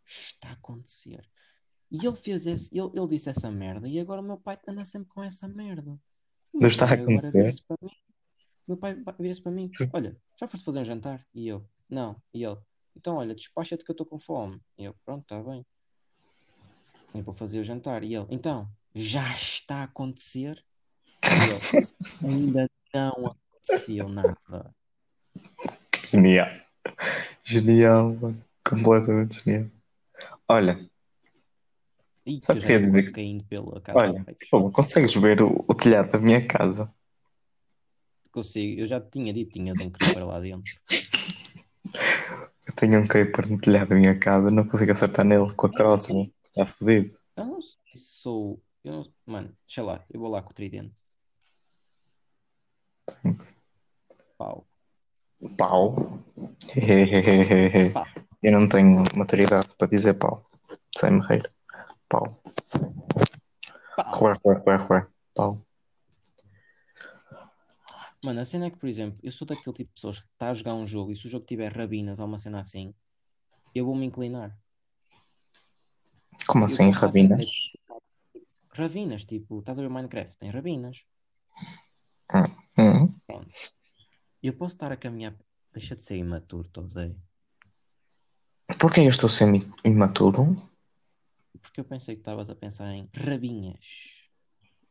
Está 0.06 0.50
a 0.50 0.54
acontecer. 0.54 1.26
E 1.92 2.06
ele 2.06 2.16
fez 2.16 2.46
esse, 2.46 2.70
ele, 2.78 2.90
ele 2.94 3.08
disse 3.08 3.30
essa 3.30 3.50
merda 3.50 3.88
e 3.88 4.00
agora 4.00 4.22
o 4.22 4.24
meu 4.24 4.38
pai 4.38 4.60
anda 4.68 4.86
sempre 4.86 5.10
com 5.10 5.24
essa 5.24 5.48
merda. 5.48 5.92
O 6.54 6.60
Não 6.60 6.68
está 6.68 6.86
a 6.86 6.94
acontecer? 6.94 7.40
vira-se 7.44 7.64
para 7.64 7.78
mim. 7.82 7.90
O 7.90 8.59
meu 8.70 8.78
pai 8.78 8.96
vira-se 9.20 9.42
para 9.42 9.52
mim. 9.52 9.72
Olha, 9.92 10.16
já 10.40 10.48
foste 10.48 10.64
fazer 10.64 10.80
um 10.80 10.86
jantar? 10.86 11.26
E 11.34 11.48
eu, 11.48 11.68
não. 11.90 12.22
E 12.32 12.44
ele, 12.44 12.58
então 12.96 13.16
olha, 13.16 13.34
despacha-te 13.34 13.84
que 13.84 13.90
eu 13.90 13.94
estou 13.94 14.06
com 14.06 14.20
fome. 14.20 14.62
E 14.78 14.84
eu, 14.84 14.96
pronto, 15.04 15.24
está 15.24 15.42
bem. 15.42 15.66
E 17.16 17.22
vou 17.24 17.34
fazer 17.34 17.60
o 17.60 17.64
jantar. 17.64 18.04
E 18.04 18.14
ele, 18.14 18.28
então, 18.30 18.70
já 18.94 19.34
está 19.34 19.78
a 19.78 19.84
acontecer? 19.86 20.64
E 21.24 21.50
eu, 21.50 21.60
ainda 22.30 22.70
não 22.94 23.26
aconteceu 23.26 24.08
nada. 24.08 24.76
Genial. 26.12 26.50
Genial, 27.44 28.14
mano. 28.14 28.46
Completamente 28.64 29.44
genial. 29.44 29.72
Olha, 30.48 30.88
E 32.24 32.40
Só 32.44 32.54
que 32.54 32.60
queria 32.60 32.80
dizer 32.80 33.12
caindo 33.12 33.44
pela 33.46 33.82
casa 33.82 34.00
olha, 34.00 34.26
favor, 34.52 34.72
consegues 34.72 35.16
ver 35.16 35.42
o, 35.42 35.66
o 35.68 35.74
telhado 35.74 36.12
da 36.12 36.20
minha 36.20 36.46
casa? 36.46 36.94
Consigo, 38.32 38.82
eu 38.82 38.88
já 38.88 39.02
tinha 39.02 39.34
dito, 39.34 39.54
tinhas 39.54 39.80
um 39.80 39.90
creeper 39.90 40.26
lá 40.26 40.40
dentro. 40.40 40.72
Eu 42.68 42.74
tenho 42.76 43.00
um 43.00 43.08
creeper 43.08 43.50
no 43.50 43.60
telhado 43.60 43.90
da 43.90 43.96
minha 43.96 44.18
casa, 44.18 44.50
não 44.50 44.68
consigo 44.68 44.92
acertar 44.92 45.26
nele 45.26 45.52
com 45.56 45.68
a 45.68 45.72
crossbow. 45.72 46.32
Está 46.46 46.66
fodido. 46.66 47.18
Eu 47.36 47.46
não 47.46 47.62
sei 47.62 47.96
se 47.96 48.06
sou. 48.06 48.62
Eu 48.84 48.94
não... 48.94 49.04
Mano, 49.26 49.56
deixa 49.66 49.82
lá, 49.82 50.06
eu 50.12 50.20
vou 50.20 50.30
lá 50.30 50.42
com 50.42 50.52
o 50.52 50.54
tridente. 50.54 50.94
Pau. 54.38 54.68
Pau. 55.58 55.96
Pau. 57.94 58.06
Eu 58.42 58.52
não 58.54 58.70
tenho 58.70 59.04
maturidade 59.18 59.68
para 59.78 59.88
dizer 59.88 60.14
pau. 60.14 60.50
Sem 60.98 61.12
me 61.12 61.22
rir. 61.26 61.52
Pau. 62.08 62.24
Pau. 63.98 64.14
Rué, 64.14 64.34
rué, 64.44 64.56
rué, 64.56 64.76
rué. 64.78 65.08
Pau. 65.34 65.66
Mano, 68.24 68.42
a 68.42 68.46
cena 68.46 68.66
é 68.66 68.70
que, 68.70 68.78
por 68.78 68.90
exemplo, 68.90 69.20
eu 69.24 69.32
sou 69.32 69.48
daquele 69.48 69.76
tipo 69.76 69.90
de 69.90 69.94
pessoas 69.96 70.20
que 70.20 70.26
está 70.28 70.50
a 70.50 70.54
jogar 70.54 70.74
um 70.76 70.86
jogo 70.86 71.12
e 71.12 71.16
se 71.16 71.26
o 71.26 71.30
jogo 71.30 71.46
tiver 71.46 71.72
rabinas 71.72 72.20
ou 72.20 72.26
uma 72.26 72.38
cena 72.38 72.60
assim, 72.60 72.94
eu 73.74 73.86
vou 73.86 73.96
me 73.96 74.06
inclinar. 74.06 74.58
Como 76.48 76.64
Eu 76.64 76.66
assim, 76.66 76.86
posso 76.92 76.96
estar 76.98 77.08
Rabina? 77.08 77.38
sempre 77.38 77.46
a- 77.46 78.00
Rabinas, 78.72 79.26
tipo, 79.26 79.60
estás 79.60 79.80
a 79.80 79.82
ver 79.82 79.90
Minecraft? 79.90 80.38
Tem 80.38 80.50
rabinas. 80.52 81.04
Hum. 82.78 83.14
Pronto. 83.26 83.50
Eu 84.44 84.54
posso 84.54 84.76
estar 84.76 84.92
a 84.92 84.98
caminhar. 84.98 85.36
Deixa 85.74 85.96
de 85.96 86.02
ser 86.02 86.18
imaturo, 86.18 86.68
Tosé. 86.70 87.16
Porquê 88.80 89.02
eu 89.02 89.10
estou 89.10 89.30
mi- 89.48 89.72
imaturo? 89.84 90.56
Porque 91.62 91.80
eu 91.82 91.86
pensei 91.86 92.16
que 92.16 92.22
estavas 92.22 92.50
a 92.50 92.56
pensar 92.56 92.92
em 92.94 93.10
rabinhas. 93.14 93.86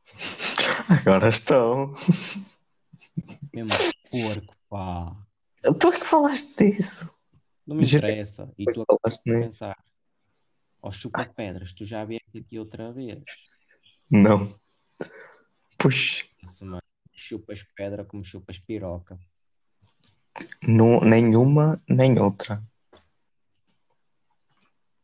Agora 0.89 1.29
estou. 1.29 1.93
Mesmo 3.53 3.71
porco, 4.11 4.57
pá. 4.69 5.17
Tu 5.81 5.89
é 5.93 5.99
que 5.99 6.05
falaste 6.07 6.57
disso? 6.73 7.13
Não 7.67 7.77
me 7.77 7.85
Já- 7.85 7.99
interessa. 7.99 8.53
E 8.59 8.65
tu 8.65 8.83
a 8.83 8.85
Falaste 8.87 9.27
nisso? 9.31 9.45
pensar. 9.45 9.85
Ó, 10.83 10.91
chupa 10.93 11.25
pedras, 11.27 11.73
tu 11.73 11.85
já 11.85 12.05
vieste 12.05 12.39
aqui 12.39 12.59
outra 12.59 12.93
vez. 12.93 13.23
Não. 14.11 14.59
Puxa. 15.77 16.25
Esse, 16.43 16.65
mano, 16.65 16.83
chupas 17.13 17.63
pedra 17.77 18.05
como 18.05 18.25
chupas 18.25 18.59
piroca. 18.59 19.19
Nu- 20.63 21.01
nenhuma, 21.05 21.81
nem 21.89 22.19
outra. 22.21 22.63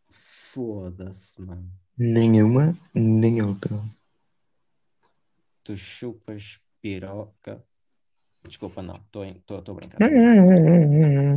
Foda-se, 0.09 1.41
mano. 1.43 1.71
Nenhuma, 1.99 2.77
nem 2.95 3.43
outra. 3.43 3.77
Tu 5.65 5.77
chupas 5.77 6.61
piroca. 6.81 7.65
Desculpa, 8.47 8.83
não. 8.83 8.97
Estou. 8.97 9.25
Hum. 9.25 9.41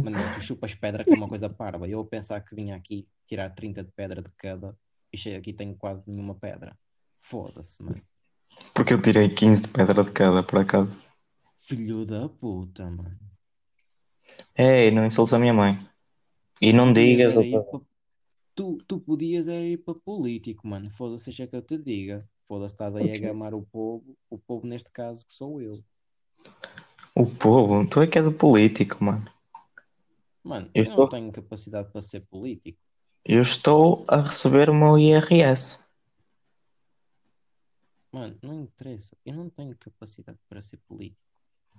Mano, 0.03 0.17
tu 0.35 0.41
chupas 0.41 0.75
pedra 0.75 1.03
que 1.03 1.11
é 1.11 1.15
uma 1.15 1.27
coisa 1.27 1.49
parva. 1.49 1.87
Eu 1.87 2.01
a 2.01 2.05
pensar 2.05 2.41
que 2.41 2.55
vinha 2.55 2.75
aqui 2.75 3.07
tirar 3.25 3.49
30 3.51 3.83
de 3.83 3.91
pedra 3.91 4.21
de 4.21 4.29
cada 4.37 4.77
e 5.11 5.17
chego 5.17 5.37
aqui 5.37 5.51
e 5.51 5.53
tenho 5.53 5.75
quase 5.75 6.09
nenhuma 6.09 6.35
pedra. 6.35 6.77
Foda-se, 7.19 7.81
mano. 7.81 8.01
Porque 8.73 8.93
eu 8.93 9.01
tirei 9.01 9.29
15 9.29 9.61
de 9.61 9.67
pedra 9.69 10.03
de 10.03 10.11
cada, 10.11 10.43
por 10.43 10.59
acaso. 10.59 10.97
Filho 11.55 12.05
da 12.05 12.29
puta, 12.29 12.89
mano. 12.89 13.17
Ei, 14.57 14.91
não 14.91 15.05
insultes 15.05 15.33
a 15.33 15.39
minha 15.39 15.53
mãe. 15.53 15.77
E 16.61 16.73
não 16.73 16.91
digas 16.91 17.33
pa- 17.33 17.81
Tu, 18.55 18.77
tu 18.87 18.99
podias 18.99 19.47
ir 19.47 19.77
para 19.83 19.93
político, 19.93 20.67
mano. 20.67 20.89
Foda-se, 20.89 21.25
deixa 21.25 21.45
que 21.45 21.55
eu 21.55 21.61
te 21.61 21.77
diga. 21.77 22.27
Foda-se, 22.47 22.73
estás 22.73 22.95
aí 22.95 23.13
a 23.13 23.19
gamar 23.19 23.53
o 23.53 23.61
povo. 23.61 24.17
O 24.29 24.37
povo, 24.39 24.65
neste 24.65 24.91
caso, 24.91 25.25
que 25.25 25.31
sou 25.31 25.61
eu. 25.61 25.83
O 27.23 27.25
povo, 27.25 27.85
tu 27.89 28.01
é 28.03 28.07
que 28.07 28.19
és 28.19 28.27
o 28.27 28.31
político, 28.43 29.03
mano. 29.03 29.25
Mano, 30.43 30.69
Eu 30.73 30.83
eu, 30.83 30.89
estou- 30.89 31.05
não 31.05 31.09
tenho 31.09 31.31
capacidade 31.31 31.91
para 31.91 32.01
ser 32.01 32.21
político. 32.21 32.79
Eu 33.25 33.41
estou 33.41 34.05
a 34.07 34.21
receber 34.21 34.69
o 34.69 34.73
meu 34.73 34.97
IRS. 34.97 35.87
Mano, 38.11 38.37
não 38.41 38.61
interessa. 38.61 39.17
Eu 39.25 39.35
não 39.35 39.49
tenho 39.49 39.75
capacidade 39.77 40.39
para 40.47 40.61
ser 40.61 40.77
político. 40.87 41.21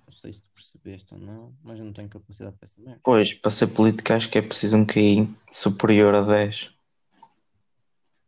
Não 0.07 0.13
sei 0.13 0.33
se 0.33 0.43
tu 0.43 0.51
percebeste 0.51 1.15
ou 1.15 1.21
não, 1.21 1.55
mas 1.63 1.79
eu 1.79 1.85
não 1.85 1.93
tenho 1.93 2.09
capacidade 2.09 2.57
para 2.57 2.67
essa 2.67 2.81
merda. 2.81 3.01
Pois, 3.03 3.33
para 3.35 3.51
ser 3.51 3.69
político 3.69 4.13
acho 4.13 4.31
que 4.31 4.39
é 4.39 4.43
preciso 4.43 4.77
um 4.77 4.87
QI 4.87 5.29
superior 5.51 6.15
a 6.15 6.23
10. 6.23 6.71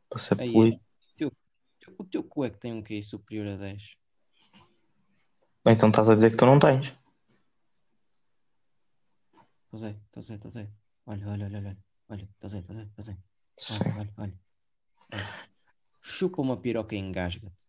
Para 0.09 0.19
ser 0.19 0.37
Aí, 0.37 0.53
político. 0.53 0.83
o 0.83 1.17
teu, 1.17 1.33
o 1.99 2.05
teu 2.05 2.23
cu 2.25 2.45
é 2.45 2.51
que 2.51 2.59
tem 2.59 2.73
um 2.73 2.83
QI 2.83 3.03
superior 3.03 3.49
a 3.49 3.57
10. 3.57 3.97
Então 5.67 5.91
estás 5.91 6.09
a 6.09 6.15
dizer 6.15 6.31
que 6.31 6.37
tu 6.37 6.47
não 6.47 6.59
tens. 6.59 6.95
Estás 9.67 9.83
aí, 9.85 9.97
estás 10.07 10.31
aí, 10.31 10.37
estás 10.37 10.57
aí. 10.57 10.69
Olha, 11.07 11.29
olha, 11.29 11.47
olha, 11.47 11.59
olha. 11.59 11.79
Olha, 12.09 12.29
estás 12.35 12.55
aí, 12.55 12.61
estás 12.61 12.79
aí, 12.79 12.87
estás 12.87 13.09
aí. 13.09 13.17
Sim. 13.59 13.85
Olha, 13.85 14.01
olha, 14.01 14.15
olha. 14.19 14.41
olha. 15.13 15.27
Chupa 16.01 16.41
uma 16.43 16.57
piroca 16.57 16.95
e 16.95 16.99
engasga-te. 16.99 17.67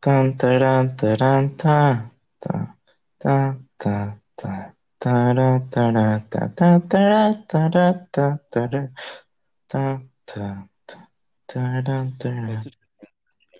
Tan, 0.00 0.36
taran, 0.36 0.94
taran, 0.94 1.48
ta, 1.56 2.10
ta, 2.38 2.76
ta, 3.18 3.58
ta, 3.78 4.20
ta, 4.36 4.74
tara, 4.98 5.60
tara, 5.70 6.20
ta, 6.30 6.48
ta, 6.48 6.80
tara, 6.80 7.34
tara, 7.48 8.08
ta, 8.50 8.92
ta, 9.68 10.02
taran, 11.46 12.10
taran. 12.18 12.56
Vocês 12.56 12.78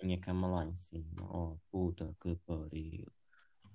a 0.01 0.05
minha 0.05 0.19
cama 0.19 0.47
lá 0.47 0.65
em 0.65 0.75
cima. 0.75 1.21
Oh, 1.29 1.57
puta 1.71 2.15
que 2.21 2.35
pariu. 2.47 3.07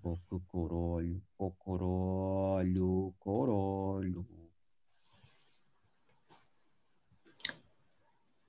Oh, 0.03 0.17
que 0.17 0.41
corolho. 0.49 1.23
Oh, 1.39 1.53
corolho. 1.53 3.15
Corolho. 3.19 4.25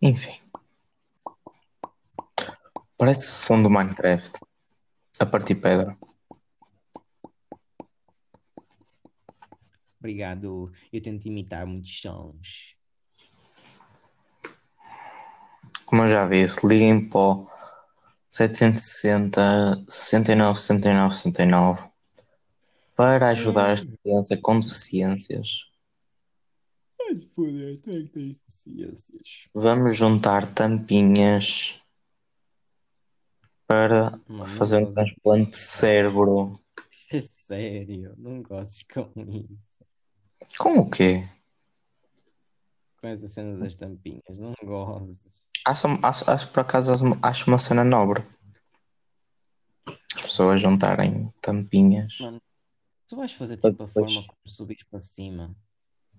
Enfim. 0.02 0.40
Parece 2.98 3.28
o 3.28 3.36
som 3.36 3.62
do 3.62 3.70
Minecraft. 3.70 4.40
A 5.20 5.26
partir 5.26 5.56
pedra. 5.56 5.98
Obrigado. 10.00 10.72
Eu 10.94 11.02
tento 11.02 11.28
imitar 11.28 11.66
muitos 11.66 12.00
sons. 12.00 12.75
Como 16.06 16.14
eu 16.14 16.20
já 16.20 16.28
disse, 16.28 16.68
liguem 16.68 17.10
para 17.10 17.20
o 17.20 17.48
760 18.30 19.84
69 19.90 20.60
69 20.60 21.16
69 21.16 21.84
para 22.96 23.30
ajudar 23.30 23.72
esta 23.72 23.92
criança 24.04 24.38
com 24.40 24.60
deficiências. 24.60 25.66
Ai, 27.02 27.20
foder, 27.34 27.82
tem 27.82 28.06
que 28.06 28.14
ter 28.14 28.36
ciências. 28.48 29.48
Vamos 29.52 29.98
juntar 29.98 30.46
tampinhas 30.54 31.74
para 33.66 34.20
Mano, 34.28 34.46
fazer 34.46 34.82
não 34.82 34.90
um 34.90 34.94
transplante 34.94 35.50
de 35.50 35.58
cérebro. 35.58 36.60
Isso 36.92 37.16
é 37.18 37.22
sério. 37.22 38.14
Não 38.16 38.44
gostes 38.44 38.84
com 38.84 39.10
isso. 39.26 39.84
Com 40.60 40.78
o 40.78 40.88
quê? 40.88 41.28
Com 43.06 43.10
essa 43.10 43.28
cena 43.28 43.56
das 43.60 43.76
tampinhas. 43.76 44.40
Não 44.40 44.52
gozes. 44.64 45.48
Acho, 45.64 45.88
acho, 46.02 46.32
acho 46.32 46.48
que 46.48 46.54
por 46.54 46.62
acaso 46.62 46.92
acho 47.22 47.48
uma 47.48 47.60
cena 47.60 47.84
nobre. 47.84 48.24
As 50.16 50.24
pessoas 50.24 50.60
juntarem 50.60 51.32
tampinhas. 51.40 52.18
Mano, 52.20 52.42
tu 53.08 53.16
vais 53.16 53.32
fazer 53.32 53.58
tipo 53.58 53.68
a 53.68 53.86
Depois. 53.86 54.12
forma 54.12 54.28
como 54.28 54.40
subis 54.48 54.82
para 54.90 55.00
cima. 55.00 55.56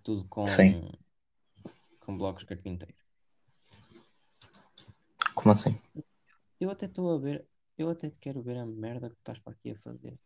Tudo 0.05 0.29
com, 0.29 0.47
Sim. 0.47 0.89
com 1.99 2.17
blocos 2.17 2.45
de 2.45 2.51
carpinteiro. 2.51 2.95
Como 5.35 5.51
assim? 5.51 5.77
Eu 6.61 6.71
até 6.71 6.87
estou 6.87 7.13
a 7.13 7.19
ver. 7.19 7.49
Eu 7.77 7.91
até 7.91 8.09
te 8.11 8.21
quero 8.21 8.41
ver 8.43 8.59
a 8.59 8.65
merda 8.65 9.11
que 9.11 9.17
tu 9.17 9.19
estás 9.19 9.41
para 9.41 9.55
aqui 9.55 9.73
a 9.73 9.77
fazer. 9.81 10.17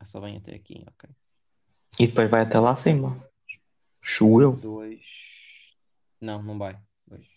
Ah, 0.00 0.04
só 0.06 0.18
vem 0.18 0.38
até 0.38 0.54
aqui, 0.54 0.82
ok. 0.88 1.10
E 1.98 2.06
depois 2.06 2.30
vai 2.30 2.40
até 2.40 2.58
lá 2.58 2.72
acima. 2.72 3.22
Chu 4.00 4.40
eu. 4.40 4.56
Dois. 4.56 5.76
Não, 6.18 6.42
não 6.42 6.58
vai. 6.58 6.80
Dois, 7.06 7.28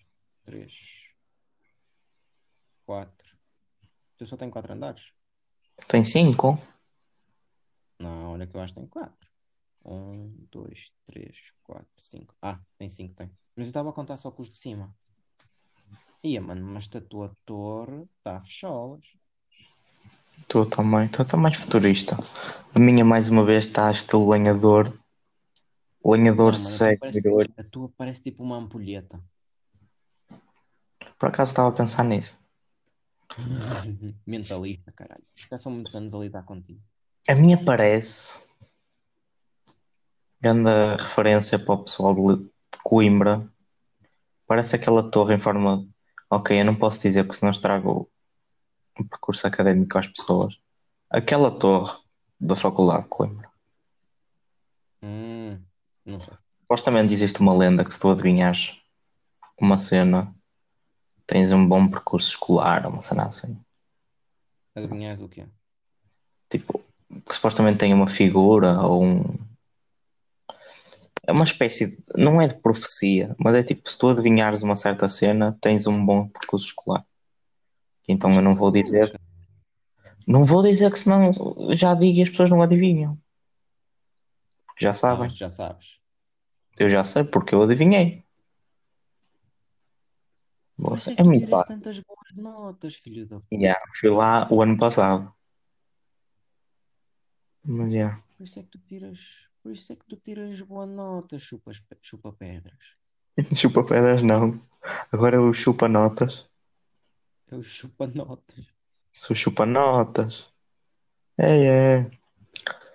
três, 0.46 1.10
quatro. 2.86 3.38
Tu 4.18 4.26
só 4.26 4.38
tem 4.38 4.50
quatro 4.50 4.72
andares? 4.72 5.12
Tem 5.90 6.06
cinco? 6.06 6.58
Não, 8.00 8.32
olha 8.32 8.48
que 8.48 8.56
eu 8.56 8.62
acho 8.62 8.74
que 8.74 8.80
tem 8.80 8.88
quatro. 8.88 9.30
Um, 9.84 10.48
dois, 10.50 10.94
três, 11.04 11.54
quatro, 11.64 11.92
cinco. 11.98 12.34
Ah, 12.42 12.62
tem 12.78 12.88
cinco, 12.88 13.16
tem. 13.16 13.28
Mas 13.56 13.66
eu 13.66 13.72
estava 13.72 13.90
a 13.90 13.94
contar 13.94 14.16
só 14.16 14.32
com 14.32 14.42
os 14.42 14.50
de 14.50 14.56
cima. 14.56 14.96
Ia, 16.24 16.42
mano, 16.42 16.66
mas 16.66 16.90
a 16.96 17.02
tua 17.02 17.36
torre 17.46 18.04
está 18.18 18.38
a 18.38 18.42
fecholas. 18.42 19.18
Tu 20.48 20.66
também. 20.66 21.08
Tu 21.08 21.24
tá 21.26 21.38
mais 21.38 21.56
futurista. 21.56 22.18
A 22.76 22.80
minha 22.80 23.04
mais 23.06 23.28
uma 23.28 23.44
vez 23.46 23.68
está 23.68 23.90
estilo 23.92 24.30
lenhador. 24.30 24.92
Lenhador 26.06 26.52
Não, 26.52 26.52
a 26.52 26.56
cego. 26.56 27.00
parece, 27.00 27.22
virou. 27.22 27.42
a 27.58 27.64
tua 27.64 27.90
parece 27.98 28.22
tipo 28.22 28.44
uma 28.44 28.58
ampulheta. 28.58 29.24
Por 31.18 31.30
acaso 31.30 31.52
estava 31.52 31.70
a 31.70 31.72
pensar 31.72 32.04
nisso. 32.04 32.38
Mentalista, 34.28 34.92
caralho. 34.92 35.24
Já 35.34 35.58
são 35.58 35.72
muitos 35.72 35.96
anos 35.96 36.14
a 36.14 36.20
lidar 36.20 36.44
contigo. 36.44 36.82
A 37.28 37.36
minha 37.36 37.58
parece. 37.64 38.40
Grande 40.42 40.70
referência 41.02 41.58
para 41.58 41.74
o 41.74 41.84
pessoal 41.84 42.14
de 42.14 42.46
Coimbra. 42.84 43.48
Parece 44.46 44.76
aquela 44.76 45.10
torre 45.10 45.36
em 45.36 45.40
forma. 45.40 45.88
Ok, 46.30 46.60
eu 46.60 46.66
não 46.66 46.76
posso 46.76 47.02
dizer 47.02 47.24
porque 47.24 47.38
senão 47.38 47.52
estrago 47.52 48.10
o 49.00 49.06
percurso 49.06 49.48
académico 49.48 49.98
às 49.98 50.08
pessoas. 50.08 50.58
Aquela 51.10 51.52
torre 51.52 51.98
da 52.40 52.56
Faculdade 52.56 53.04
de 53.04 53.10
Coimbra. 53.10 53.50
Hum, 55.02 55.60
não 56.06 56.20
sei. 56.20 56.34
Supostamente 56.62 57.14
existe 57.14 57.40
uma 57.40 57.54
lenda 57.54 57.84
que 57.84 57.94
se 57.94 58.00
tu 58.00 58.10
adivinhares 58.10 58.80
uma 59.60 59.78
cena, 59.78 60.34
tens 61.28 61.52
um 61.52 61.68
bom 61.68 61.88
percurso 61.88 62.30
escolar, 62.30 62.88
uma 62.88 63.02
cena 63.02 63.28
assim. 63.28 63.60
Adivinhas 64.76 65.22
o 65.22 65.30
quê? 65.30 65.46
Tipo, 66.50 66.84
que 67.28 67.36
supostamente 67.36 67.78
tem 67.78 67.94
uma 67.94 68.08
figura 68.08 68.82
ou 68.82 69.04
um. 69.04 69.24
É 71.28 71.32
uma 71.32 71.44
espécie 71.44 71.88
de. 71.88 72.04
Não 72.16 72.42
é 72.42 72.48
de 72.48 72.56
profecia, 72.56 73.36
mas 73.38 73.56
é 73.56 73.64
tipo, 73.64 73.90
se 73.90 73.98
tu 73.98 74.10
adivinhares 74.10 74.64
uma 74.64 74.76
certa 74.76 75.08
cena, 75.08 75.58
tens 75.62 75.86
um 75.86 76.04
bom 76.04 76.28
percurso 76.28 76.66
escolar. 76.66 77.06
Então 78.08 78.32
eu 78.34 78.42
não 78.42 78.54
vou 78.54 78.72
dizer. 78.72 79.20
Não 80.28 80.44
vou 80.46 80.64
dizer 80.64 80.92
que 80.92 81.00
senão 81.00 81.32
já 81.76 81.94
digo 81.96 82.20
e 82.20 82.24
as 82.24 82.30
pessoas 82.30 82.50
não 82.50 82.62
adivinham. 82.62 83.18
Já 84.80 84.94
sabem. 84.94 85.30
já 85.30 85.50
sabes. 85.50 86.00
Eu 86.80 86.90
já 86.90 87.04
sei 87.06 87.24
porque 87.24 87.54
eu 87.54 87.62
adivinhei. 87.62 88.24
Você- 90.78 91.16
é 91.18 91.24
muito 91.24 91.48
fácil. 91.48 91.68
tantas 91.68 92.00
boas 92.00 92.36
notas, 92.36 92.96
filho 92.96 93.26
da. 93.28 93.42
Já, 93.52 93.80
fui 94.00 94.10
lá 94.10 94.48
o 94.52 94.62
ano 94.62 94.78
passado. 94.78 95.34
Mas 97.64 97.94
já. 97.94 98.22
Por 98.38 98.44
isso 98.44 98.60
é 98.60 98.64
que 98.64 98.70
tu 98.70 98.80
tiras. 98.80 99.20
Por 99.62 99.72
isso 99.72 99.94
é 99.94 99.96
que 99.96 100.06
tu 100.06 100.18
tiras 100.18 100.60
boa 100.62 100.86
nota, 100.86 101.40
chupas, 101.40 101.80
pe- 101.80 101.98
chupa 102.02 102.34
pedras. 102.34 102.96
Chupa 103.56 103.84
pedras 103.86 104.22
não. 104.24 104.60
Agora 105.12 105.38
eu 105.38 105.54
chupa 105.54 105.88
notas. 105.88 106.50
Eu 107.54 107.62
chupa 107.62 108.08
notas. 108.08 108.66
Sou 109.14 109.36
chupa 109.36 109.64
notas. 109.64 110.52
É, 111.38 111.66
é. 112.00 112.12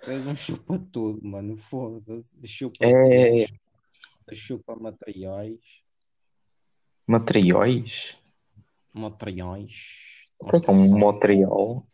Tu 0.03 0.11
és 0.11 0.27
um 0.27 0.35
chupa 0.35 0.77
tudo, 0.91 1.25
mano. 1.25 1.55
Foda-se. 1.55 2.45
Chupa 2.45 2.85
É. 2.85 3.45
tudo. 3.47 3.57
Chupa 4.33 4.75
materiais. 4.75 5.59
Materiais? 7.07 8.13
Materiais. 8.93 10.27
O 10.41 10.45
que 10.49 10.57
é 10.57 10.69
é 10.69 10.71
um 10.71 10.99
material? 10.99 11.87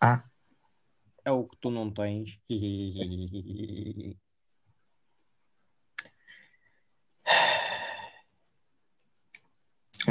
Ah, 0.00 0.24
É 1.22 1.30
o 1.30 1.44
que 1.44 1.56
tu 1.58 1.70
não 1.70 1.90
tens. 1.90 2.40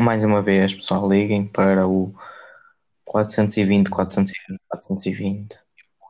mais 0.02 0.24
uma 0.24 0.42
vez, 0.42 0.74
pessoal, 0.74 1.10
liguem 1.10 1.48
para 1.48 1.88
o 1.88 2.14
420, 3.06 3.90
420, 3.90 4.60
420. 4.68 5.60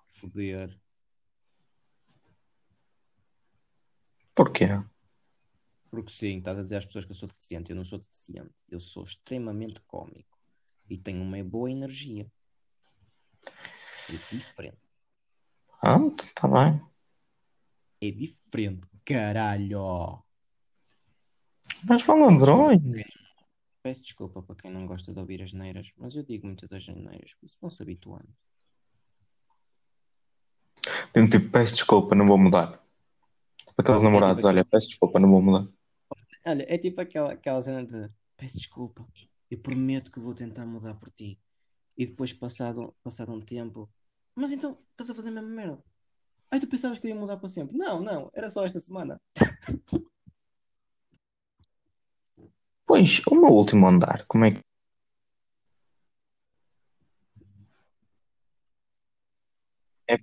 Foder. 0.07 0.79
Porquê? 4.33 4.67
Porque 5.89 6.11
sim, 6.11 6.39
estás 6.39 6.59
a 6.59 6.63
dizer 6.63 6.77
às 6.77 6.85
pessoas 6.85 7.05
que 7.05 7.11
eu 7.11 7.15
sou 7.15 7.29
deficiente. 7.29 7.71
Eu 7.71 7.75
não 7.77 7.85
sou 7.85 7.97
deficiente. 7.97 8.65
Eu 8.69 8.79
sou 8.79 9.03
extremamente 9.03 9.79
cómico. 9.81 10.37
E 10.89 10.97
tenho 10.97 11.21
uma 11.21 11.41
boa 11.43 11.71
energia. 11.71 12.29
É 14.09 14.35
diferente. 14.35 14.77
Pronto, 15.79 16.23
está 16.23 16.47
bem. 16.47 16.81
É 18.01 18.11
diferente, 18.11 18.87
caralho. 19.05 20.23
Mas 21.83 22.03
vão 22.03 22.25
ladrões. 22.25 22.81
Peço 23.85 24.01
desculpa 24.01 24.41
para 24.41 24.55
quem 24.55 24.71
não 24.71 24.87
gosta 24.87 25.13
de 25.13 25.19
ouvir 25.19 25.43
as 25.43 25.53
neiras, 25.53 25.91
mas 25.95 26.15
eu 26.15 26.23
digo 26.23 26.47
muitas 26.47 26.71
as 26.73 26.87
neiras, 26.87 27.35
por 27.35 27.45
isso 27.45 27.55
vão 27.61 27.69
se 27.69 27.83
habituando. 27.83 28.27
Mesmo 31.15 31.29
tipo, 31.29 31.51
peço 31.51 31.75
desculpa, 31.75 32.15
não 32.15 32.25
vou 32.25 32.35
mudar. 32.35 32.83
Tipo 33.59 33.79
aqueles 33.79 34.01
É 34.01 34.03
tipo 34.05 34.11
namorados, 34.11 34.43
aquele- 34.43 34.57
olha, 34.61 34.65
peço 34.65 34.87
desculpa, 34.87 35.19
não 35.19 35.29
vou 35.29 35.39
mudar. 35.39 35.71
Olha, 36.47 36.65
é 36.67 36.79
tipo 36.79 36.99
aquela, 36.99 37.33
aquela 37.33 37.61
cena 37.61 37.85
de 37.85 38.11
peço 38.35 38.57
desculpa, 38.57 39.07
eu 39.51 39.59
prometo 39.59 40.11
que 40.11 40.19
vou 40.19 40.33
tentar 40.33 40.65
mudar 40.65 40.95
por 40.95 41.11
ti. 41.11 41.39
E 41.95 42.07
depois, 42.07 42.33
passado, 42.33 42.91
passado 43.03 43.31
um 43.33 43.39
tempo, 43.39 43.87
mas 44.33 44.51
então 44.51 44.79
estás 44.89 45.11
a 45.11 45.13
fazer 45.13 45.29
a 45.29 45.33
mesma 45.33 45.47
merda. 45.47 45.83
Ai, 46.49 46.59
tu 46.59 46.65
pensavas 46.65 46.97
que 46.97 47.05
eu 47.05 47.09
ia 47.09 47.15
mudar 47.15 47.37
para 47.37 47.49
sempre? 47.49 47.77
Não, 47.77 48.01
não, 48.01 48.31
era 48.33 48.49
só 48.49 48.65
esta 48.65 48.79
semana. 48.79 49.21
Pois, 52.95 53.21
o 53.29 53.35
meu 53.35 53.51
último 53.51 53.85
andar, 53.89 54.23
como 54.25 54.45
é 54.45 54.51
que. 54.51 54.61
É, 60.07 60.17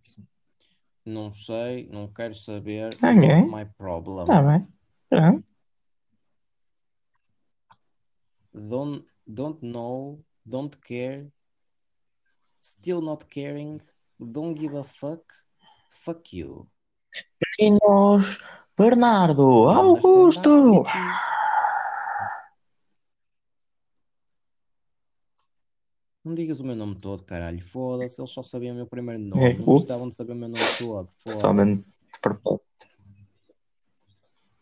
Não 1.05 1.31
sei, 1.35 1.87
não 1.93 2.09
quero 2.11 2.35
saber. 2.35 2.95
Ok. 2.95 3.13
Not 3.13 3.51
my 3.51 3.67
problem. 3.77 4.25
tá 4.25 4.41
bem. 4.43 4.67
Pronto. 5.11 5.45
Don't, 8.55 9.05
don't 9.27 9.67
know, 9.67 10.25
don't 10.47 10.75
care, 10.79 11.31
still 12.59 13.03
not 13.03 13.27
caring, 13.27 13.83
don't 14.19 14.59
give 14.59 14.75
a 14.79 14.85
fuck, 14.85 15.25
fuck 15.91 16.35
you. 16.35 16.67
Meninos, 17.61 18.43
Bernardo, 18.75 19.69
Augusto. 19.69 20.85
Não 26.25 26.37
digas 26.37 26.61
o 26.61 26.65
meu 26.65 26.77
nome 26.77 26.95
todo, 26.95 27.25
caralho. 27.25 27.61
Foda-se, 27.61 28.21
eles 28.21 28.31
só 28.31 28.43
sabiam 28.43 28.75
o 28.75 28.77
meu 28.77 28.87
primeiro 28.87 29.21
nome. 29.25 29.45
É, 29.45 29.55
não 29.55 29.63
ups. 29.63 29.87
precisavam 29.87 30.09
de 30.09 30.15
saber 30.15 30.33
o 30.33 30.37
meu 30.37 30.49
nome 30.49 30.65
todo. 30.79 31.09
Foda-se. 31.09 31.97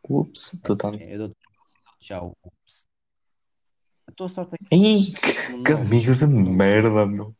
Ups, 0.08 0.60
totalmente. 0.64 1.04
É, 1.04 1.14
eu 1.14 1.18
dou 1.18 1.36
tchau. 2.00 2.36
Ups. 2.42 2.88
A 4.06 4.12
tua 4.12 4.28
sorte 4.28 4.54
é 4.54 4.58
que 4.58 4.74
Ih, 4.74 5.12
que 5.12 5.72
amigo 5.72 6.16
de 6.16 6.26
merda, 6.26 7.06
meu. 7.06 7.36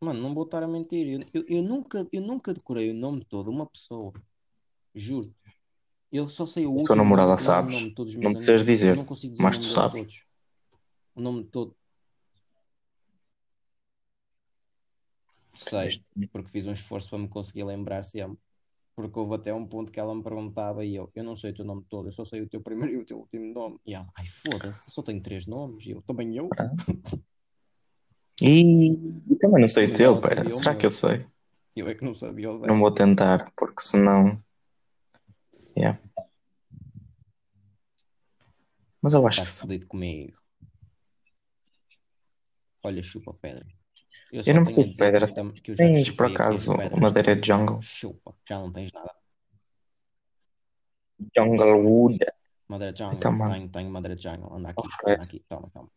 Mano, 0.00 0.22
não 0.22 0.32
vou 0.32 0.44
estar 0.44 0.62
a 0.62 0.68
mentir. 0.68 1.08
Eu, 1.08 1.20
eu, 1.34 1.44
eu 1.48 1.62
nunca, 1.62 2.06
eu 2.12 2.22
nunca 2.22 2.54
decorei 2.54 2.90
o 2.92 2.94
nome 2.94 3.24
todo 3.24 3.50
de 3.50 3.56
uma 3.56 3.66
pessoa. 3.66 4.12
Juro. 4.94 5.34
Eu 6.10 6.26
só 6.28 6.46
sei 6.46 6.66
o 6.66 6.70
tua 6.70 6.80
último 6.80 6.96
nome, 6.96 7.10
namorada 7.10 7.36
primeiro 7.36 7.52
sabes? 7.52 7.74
nome 7.74 7.88
de 7.90 7.94
todos 7.94 8.12
os 8.12 8.16
Não 8.16 8.30
meus 8.30 8.34
precisas 8.34 8.64
dizer, 8.64 8.96
não 8.96 9.04
consigo 9.04 9.32
dizer 9.32 9.42
mas 9.42 9.58
tu 9.58 9.64
nome 9.64 9.74
sabes. 9.74 10.00
todos. 10.00 10.22
O 11.14 11.20
nome 11.20 11.44
todo. 11.44 11.76
Sei, 15.52 16.00
porque 16.32 16.50
fiz 16.50 16.66
um 16.66 16.72
esforço 16.72 17.10
para 17.10 17.18
me 17.18 17.28
conseguir 17.28 17.64
lembrar 17.64 18.04
sempre. 18.04 18.38
Porque 18.94 19.18
houve 19.18 19.34
até 19.34 19.52
um 19.54 19.66
ponto 19.66 19.92
que 19.92 20.00
ela 20.00 20.14
me 20.14 20.22
perguntava 20.22 20.84
e 20.84 20.96
eu, 20.96 21.10
eu 21.14 21.22
não 21.22 21.36
sei 21.36 21.50
o 21.50 21.54
teu 21.54 21.64
nome 21.64 21.84
todo, 21.88 22.08
eu 22.08 22.12
só 22.12 22.24
sei 22.24 22.40
o 22.40 22.48
teu 22.48 22.60
primeiro 22.60 22.94
e 22.94 22.98
o 22.98 23.04
teu 23.04 23.18
último 23.18 23.52
nome. 23.52 23.78
E 23.84 23.94
ela, 23.94 24.08
ai 24.16 24.24
foda-se, 24.26 24.90
só 24.90 25.02
tenho 25.02 25.20
três 25.22 25.46
nomes. 25.46 25.86
E 25.86 25.90
eu, 25.90 26.02
também 26.02 26.36
eu. 26.36 26.48
E 28.40 28.94
eu 29.28 29.38
também 29.40 29.62
não 29.62 29.68
sei 29.68 29.86
o 29.86 29.92
teu, 29.92 30.20
pera. 30.20 30.48
Será 30.48 30.70
meu. 30.70 30.78
que 30.78 30.86
eu 30.86 30.90
sei? 30.90 31.26
Eu 31.74 31.88
é 31.88 31.94
que 31.94 32.04
não 32.04 32.14
sabia 32.14 32.48
Não 32.48 32.78
vou 32.78 32.92
tentar, 32.92 33.52
porque 33.56 33.80
senão. 33.82 34.40
Yeah. 35.78 35.96
Mas 39.00 39.14
eu 39.14 39.24
acho 39.26 39.36
que 39.36 39.42
Estás 39.46 39.54
sim. 39.60 39.60
fodido 39.62 39.86
comigo. 39.86 40.36
Olha, 42.82 43.02
chupa 43.02 43.32
pedra. 43.34 43.64
Eu 44.32 44.42
Eu 44.44 44.54
não 44.54 44.64
preciso 44.64 44.88
de 44.88 44.92
que 44.92 44.98
pedra. 44.98 45.26
que 45.62 45.70
eu 45.70 45.76
já 45.76 45.84
Tens, 45.84 46.10
por 46.10 46.26
acaso, 46.26 46.74
madeira 47.00 47.36
de 47.36 47.46
jungle? 47.46 47.80
Chupa, 47.80 48.34
já 48.48 48.58
não 48.58 48.72
tens 48.72 48.90
nada. 48.92 49.14
Junglewood. 51.36 52.18
Madeira 52.68 52.92
de 52.92 52.98
jungle, 52.98 53.16
Então, 53.18 53.32
mano. 53.32 53.54
tenho, 53.54 53.68
tenho 53.68 53.90
madeira 53.90 54.16
de 54.16 54.22
jungle. 54.22 54.52
Anda 54.54 54.70
aqui, 54.70 54.88
anda 55.06 55.22
aqui, 55.22 55.44
toma, 55.48 55.70
toma. 55.70 55.88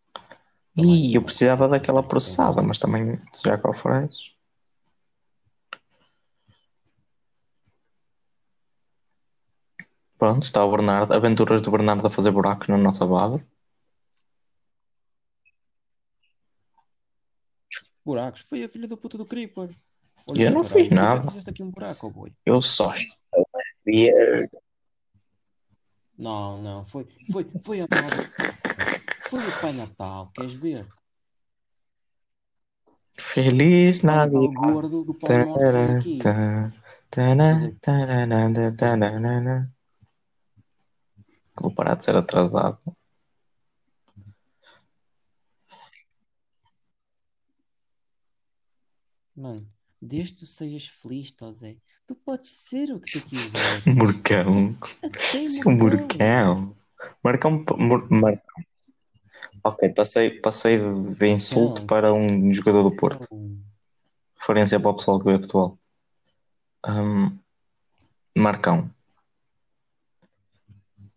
Ih, 0.77 1.15
eu 1.15 1.21
precisava 1.23 1.67
daquela 1.67 2.01
processada, 2.01 2.61
mas 2.61 2.79
também 2.79 3.17
já 3.43 3.57
que 3.57 3.67
ofereces. 3.67 4.30
Pronto, 10.21 10.43
está 10.43 10.63
o 10.63 10.69
Bernardo. 10.69 11.15
Aventuras 11.15 11.63
do 11.63 11.71
Bernardo 11.71 12.05
a 12.05 12.09
fazer 12.11 12.29
buracos 12.29 12.67
na 12.67 12.77
nossa 12.77 13.07
base. 13.07 13.43
Buracos, 18.05 18.41
foi 18.41 18.63
a 18.63 18.69
filha 18.69 18.87
da 18.87 18.95
puta 18.95 19.17
do 19.17 19.25
Creeper. 19.25 19.75
Eu 20.35 20.51
não 20.51 20.63
fiz 20.63 20.91
é 20.91 20.93
nada. 20.93 21.23
fizeste 21.27 21.49
aqui 21.49 21.63
um 21.63 21.71
buraco, 21.71 22.05
oh 22.05 22.11
boi. 22.11 22.31
Eu 22.45 22.61
só 22.61 22.93
estou 22.93 23.47
a 23.55 23.59
ver. 23.83 24.47
Não, 26.15 26.61
não, 26.61 26.85
foi, 26.85 27.07
foi, 27.31 27.49
foi 27.59 27.81
a. 27.81 27.87
Foi 29.27 29.39
o 29.39 29.59
Pai 29.59 29.73
Natal, 29.73 30.29
queres 30.35 30.53
ver? 30.53 30.87
Feliz 33.17 34.03
Olha, 34.03 34.27
Navidad. 34.27 34.53
gordo 34.53 35.03
do 35.03 35.15
Polo 35.15 35.45
Norte 35.45 35.97
aqui. 35.97 36.19
Vou 41.61 41.71
parar 41.71 41.95
de 41.95 42.03
ser 42.03 42.15
atrasado. 42.15 42.79
Mano, 49.35 49.67
desde 50.01 50.33
que 50.33 50.39
tu 50.39 50.45
sejas 50.47 50.87
feliz, 50.87 51.31
Tosé, 51.31 51.77
tu 52.07 52.15
podes 52.15 52.51
ser 52.51 52.91
o 52.91 52.99
que 52.99 53.19
tu 53.19 53.27
quiseres. 53.27 53.85
Murcão. 53.95 54.75
Até 55.03 55.45
Seu 55.45 55.71
Murcão. 55.71 56.75
Marcão. 57.23 57.63
Marcão. 58.09 58.41
Ok, 59.63 59.89
passei, 59.89 60.41
passei 60.41 60.79
de, 60.79 61.27
insulto 61.27 61.81
Não. 61.81 61.87
para 61.87 62.11
um 62.11 62.51
jogador 62.51 62.81
do 62.81 62.95
Porto. 62.95 63.27
Murcão. 63.31 63.63
Referência 64.39 64.79
para 64.79 64.89
o 64.89 64.95
pessoal 64.95 65.19
que 65.19 65.25
vê 65.25 65.37
futebol. 65.37 65.77
Hum, 66.87 67.37
Marcão. 68.35 68.91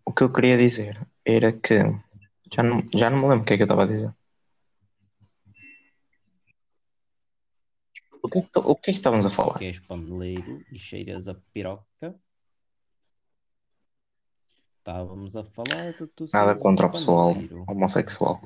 O 0.05 0.13
que 0.13 0.23
eu 0.23 0.33
queria 0.33 0.59
dizer 0.59 1.01
era 1.25 1.53
que. 1.53 1.79
Já 2.53 2.63
não, 2.63 2.87
já 2.95 3.11
não 3.11 3.19
me 3.19 3.29
lembro 3.29 3.43
o 3.43 3.45
que 3.45 3.55
é 3.55 3.57
que 3.57 3.63
eu 3.63 3.67
estava 3.67 3.85
a 3.85 3.87
dizer. 3.87 4.15
O 8.23 8.29
que 8.29 8.39
é 8.39 8.43
que, 8.43 8.49
o 8.59 8.77
que, 8.77 8.91
é 8.91 8.93
que 8.93 8.99
estávamos 8.99 9.27
a 9.27 9.31
falar? 9.31 9.59
Que 9.59 9.67
és 9.67 9.79
paneleiro 9.81 10.65
e 10.71 10.79
cheiras 10.79 11.29
a 11.29 11.35
piroca. 11.53 12.15
Estávamos 14.79 15.35
a 15.35 15.45
falar 15.45 15.95
de 15.95 16.07
tu 16.07 16.27
Nada 16.33 16.55
contra 16.55 16.87
o 16.87 16.91
pessoal 16.91 17.35
homossexual. 17.67 18.41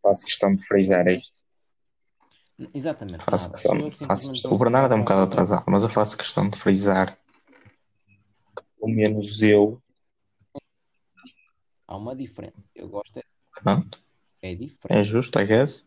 Faço 0.00 0.24
questão 0.24 0.54
de 0.54 0.64
frisar 0.64 1.06
isto. 1.08 1.38
Exatamente. 2.72 3.24
Faço 3.24 3.52
questão, 3.52 3.92
faço 3.92 4.32
O 4.48 4.58
Bernardo 4.58 4.94
é 4.94 4.96
um 4.96 5.00
bocado 5.00 5.22
atrasado, 5.22 5.64
mas 5.66 5.82
eu 5.82 5.88
faço 5.88 6.16
questão 6.16 6.48
de 6.48 6.56
frisar 6.56 7.18
pelo 8.86 8.96
menos 8.96 9.42
eu, 9.42 9.82
Há 11.88 11.96
uma 11.96 12.16
diferença. 12.16 12.68
Eu 12.74 12.88
gosto 12.88 13.16
é, 13.18 13.22
pronto, 13.62 14.02
é 14.42 14.52
é 14.52 14.54
diferente. 14.54 15.04
justo, 15.04 15.38
I 15.38 15.46
guess. 15.46 15.86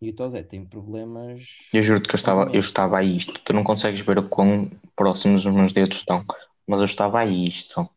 E 0.00 0.10
o 0.10 0.14
Tosé 0.14 0.44
tem 0.44 0.64
problemas. 0.64 1.42
Eu 1.74 1.82
juro-te 1.82 2.08
que 2.08 2.14
eu 2.14 2.18
estava, 2.18 2.44
eu 2.52 2.60
estava 2.60 2.98
a 2.98 3.02
isto. 3.02 3.40
Tu 3.40 3.52
não 3.52 3.64
consegues 3.64 4.00
ver 4.00 4.16
o 4.18 4.28
quão 4.28 4.70
próximos 4.94 5.44
os 5.44 5.52
meus 5.52 5.72
dedos 5.72 5.96
estão, 5.98 6.24
mas 6.68 6.78
eu 6.78 6.84
estava 6.86 7.18
a 7.18 7.26
isto 7.26 7.88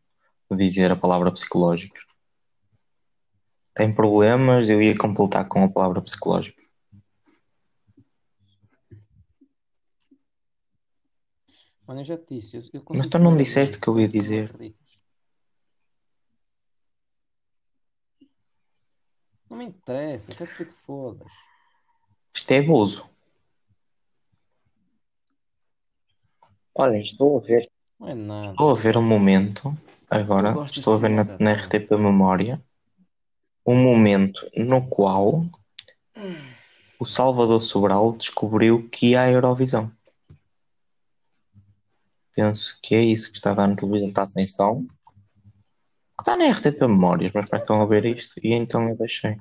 de 0.50 0.58
dizer 0.58 0.92
a 0.92 0.96
palavra 0.96 1.32
psicológico. 1.32 1.96
Tem 3.82 3.92
problemas, 3.92 4.70
eu 4.70 4.80
ia 4.80 4.96
completar 4.96 5.48
com 5.48 5.64
a 5.64 5.68
palavra 5.68 6.04
psicológico. 6.04 6.62
Mano, 11.88 12.02
eu 12.02 12.06
já 12.06 12.16
te 12.16 12.36
disse. 12.36 12.58
Eu, 12.58 12.64
eu 12.74 12.84
Mas 12.94 13.08
tu 13.08 13.18
não 13.18 13.36
disseste 13.36 13.78
o 13.78 13.82
que 13.82 13.88
eu 13.88 14.00
ia 14.00 14.06
não 14.06 14.12
dizer. 14.12 14.76
Não 19.50 19.58
me 19.58 19.66
interessa, 19.66 20.32
quero 20.32 20.52
que 20.52 20.64
tu 20.64 20.66
te 20.66 20.80
fodas. 20.84 21.32
Isto 22.36 22.52
é 22.52 22.60
abuso. 22.60 23.10
Olha, 26.76 26.98
estou 26.98 27.40
a 27.40 27.42
ver. 27.42 27.68
Não 28.00 28.08
é 28.08 28.14
nada. 28.14 28.52
Estou 28.52 28.70
a 28.70 28.76
ver 28.76 28.96
um 28.96 29.02
momento, 29.02 29.76
agora, 30.08 30.56
estou 30.66 30.94
a 30.94 30.98
ver 30.98 31.10
na, 31.10 31.24
na 31.40 31.52
RTP 31.54 31.98
Memória, 31.98 32.64
um 33.66 33.76
momento 33.76 34.50
no 34.56 34.88
qual 34.88 35.44
o 37.00 37.06
Salvador 37.06 37.62
Sobral 37.62 38.12
descobriu 38.14 38.88
que 38.90 39.16
à 39.16 39.30
Eurovisão. 39.30 39.92
Penso 42.34 42.80
que 42.82 42.96
é 42.96 43.02
isso 43.02 43.32
que 43.32 43.38
está 43.38 43.52
a 43.52 43.56
dar 43.56 43.68
na 43.68 43.76
televisão, 43.76 44.10
está 44.10 44.26
sem 44.26 44.48
som. 44.48 44.86
Está 46.20 46.38
na 46.38 46.46
RTP 46.50 46.82
Memórias, 46.82 47.32
mas 47.34 47.50
para 47.50 47.60
estão 47.60 47.82
a 47.82 47.86
ver 47.86 48.06
isto, 48.06 48.40
e 48.44 48.54
então 48.54 48.88
eu 48.88 48.96
deixei. 48.96 49.40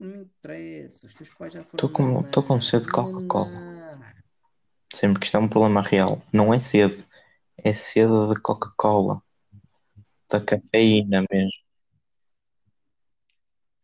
Não 0.00 0.08
me 0.08 0.22
interessa. 0.22 1.06
Os 1.06 1.14
teus 1.14 1.28
pais 1.34 1.52
já 1.52 1.62
foram. 1.62 1.86
Estou 1.86 2.42
com, 2.42 2.48
com 2.48 2.60
sede 2.60 2.86
de 2.86 2.92
Coca-Cola. 2.92 3.52
Sempre 4.92 5.20
que 5.20 5.26
isto 5.26 5.36
é 5.36 5.40
um 5.40 5.48
problema 5.48 5.80
real. 5.80 6.20
Não 6.32 6.52
é 6.52 6.58
sede, 6.58 7.04
é 7.58 7.72
sede 7.72 8.34
de 8.34 8.40
Coca-Cola. 8.40 9.22
Da 10.32 10.40
cafeína 10.40 11.24
mesmo. 11.30 11.52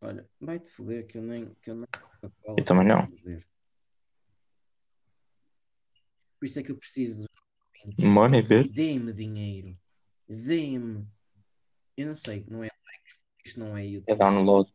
Olha, 0.01 0.27
vai-te 0.41 0.71
foder 0.71 1.07
que 1.07 1.19
eu 1.19 1.23
nem. 1.23 1.55
Que 1.57 1.71
eu, 1.71 1.75
nem 1.75 1.87
Eu 2.57 2.65
também 2.65 2.87
não. 2.87 3.07
Por 6.39 6.47
isso 6.47 6.59
é 6.59 6.63
que 6.63 6.73
eu 6.73 6.79
preciso. 6.79 7.27
Money, 7.99 8.43
bitch. 8.43 8.73
Dê-me 8.73 9.13
dinheiro. 9.13 9.79
Dê-me. 10.27 11.07
Eu 11.97 12.07
não 12.07 12.17
sei, 12.17 12.47
não 12.49 12.65
é 12.65 12.69
isto 13.45 13.61
não 13.61 13.77
é 13.77 13.83
É 13.83 13.87
YouTube. 13.87 14.19
download. 14.19 14.71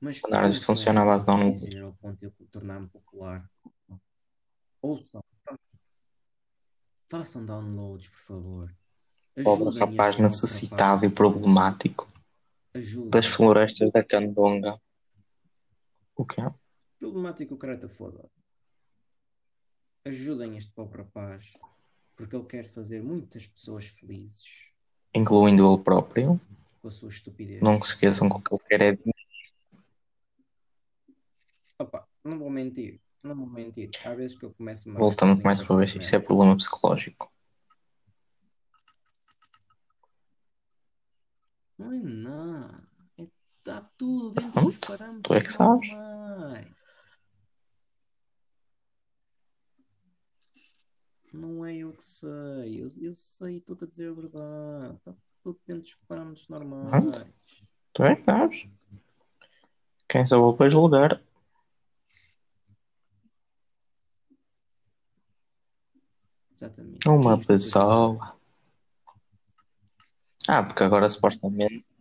Mas 0.00 0.20
Bernardo, 0.20 0.52
isto 0.52 0.66
funciona 0.66 1.04
eu 1.04 1.24
download. 1.24 1.78
ao 1.78 1.92
ponto 1.94 2.18
de 2.18 2.26
eu 2.26 2.32
tornar-me 2.50 2.88
popular. 2.88 3.46
Ouçam. 4.80 5.22
Façam 7.08 7.44
downloads, 7.44 8.08
por 8.08 8.20
favor. 8.20 8.81
Pobre 9.42 9.78
rapaz 9.78 10.16
necessitado 10.16 11.06
e 11.06 11.10
problemático 11.10 12.06
das 13.08 13.26
florestas 13.26 13.90
da 13.90 14.04
Candonga. 14.04 14.78
O 16.14 16.24
quê? 16.26 16.42
Problemático 16.98 17.54
o 17.54 17.58
careta 17.58 17.88
foda. 17.88 18.28
Ajudem 20.04 20.56
este 20.56 20.72
pobre 20.72 21.02
rapaz. 21.02 21.52
Porque 22.14 22.36
ele 22.36 22.44
quer 22.44 22.64
fazer 22.64 23.02
muitas 23.02 23.46
pessoas 23.46 23.86
felizes 23.86 24.72
Incluindo 25.14 25.66
ele 25.66 25.82
próprio. 25.82 26.40
com 26.80 26.88
a 26.88 26.90
sua 26.90 27.08
estupidez. 27.08 27.62
Não 27.62 27.82
se 27.82 27.92
esqueçam 27.92 28.28
que 28.28 28.36
o 28.36 28.40
que 28.40 28.54
ele 28.54 28.62
quer 28.68 28.80
é 28.80 28.92
dinheiro. 28.92 29.12
Opa, 31.78 32.06
não 32.22 32.38
vou 32.38 32.50
mentir. 32.50 33.00
Não 33.22 33.34
vou 33.34 33.46
mentir. 33.46 33.90
Há 34.04 34.14
vezes 34.14 34.36
que 34.36 34.44
eu 34.44 34.52
começo 34.52 34.90
a 34.90 34.94
Voltamos 34.94 35.42
mais 35.42 35.60
uma 35.60 35.78
vez. 35.78 35.94
Isso 35.94 36.16
é 36.16 36.18
problema 36.18 36.56
psicológico. 36.56 37.32
Não 41.78 41.92
é 41.92 41.98
nada. 41.98 42.88
Está 43.64 43.80
tudo 43.96 44.34
dentro 44.34 44.60
dos 44.60 44.78
parâmetros 44.78 45.22
tu 45.22 45.34
é 45.34 45.40
que 45.40 45.52
sabes. 45.52 45.88
normais. 45.88 46.66
Não 51.32 51.64
é 51.64 51.76
eu 51.76 51.92
que 51.92 52.02
sei. 52.04 52.82
Eu, 52.82 52.90
eu 53.00 53.14
sei, 53.14 53.58
estou-te 53.58 53.84
a 53.84 53.86
dizer 53.86 54.10
a 54.10 54.14
verdade. 54.14 54.96
Está 54.96 55.14
tudo 55.44 55.60
dentro 55.64 55.82
dos 55.84 55.94
parâmetros 56.08 56.48
normais. 56.48 57.24
Tu 57.92 58.02
é 58.02 58.16
que 58.16 58.24
sabes. 58.24 58.68
Quem 60.08 60.26
sou 60.26 60.50
eu 60.50 60.56
para 60.56 60.68
julgar? 60.68 61.22
Exatamente. 66.52 67.08
Uma 67.08 67.38
pessoa. 67.38 68.36
Ah, 70.48 70.64
porque 70.64 70.82
agora 70.82 71.08
supostamente. 71.08 71.91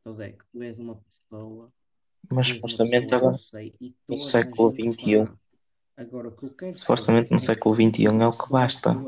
Então, 0.00 0.14
Zé, 0.14 0.32
que 0.32 0.44
tu 0.50 0.62
és 0.62 0.78
uma 0.78 0.96
pessoa. 0.96 1.72
Mas 2.30 2.48
tu 2.48 2.54
supostamente 2.54 3.14
agora. 3.14 3.36
no 4.08 4.18
século 4.18 4.70
XXI. 4.70 5.28
Agora, 5.96 6.28
o 6.28 6.36
que 6.36 6.46
eu 6.46 6.54
quero 6.54 6.78
Supostamente 6.78 7.30
no 7.30 7.36
é 7.36 7.40
século 7.40 7.74
XXI 7.74 8.06
é 8.22 8.26
o 8.26 8.32
que 8.32 8.50
basta. 8.50 8.94
tu 8.94 9.06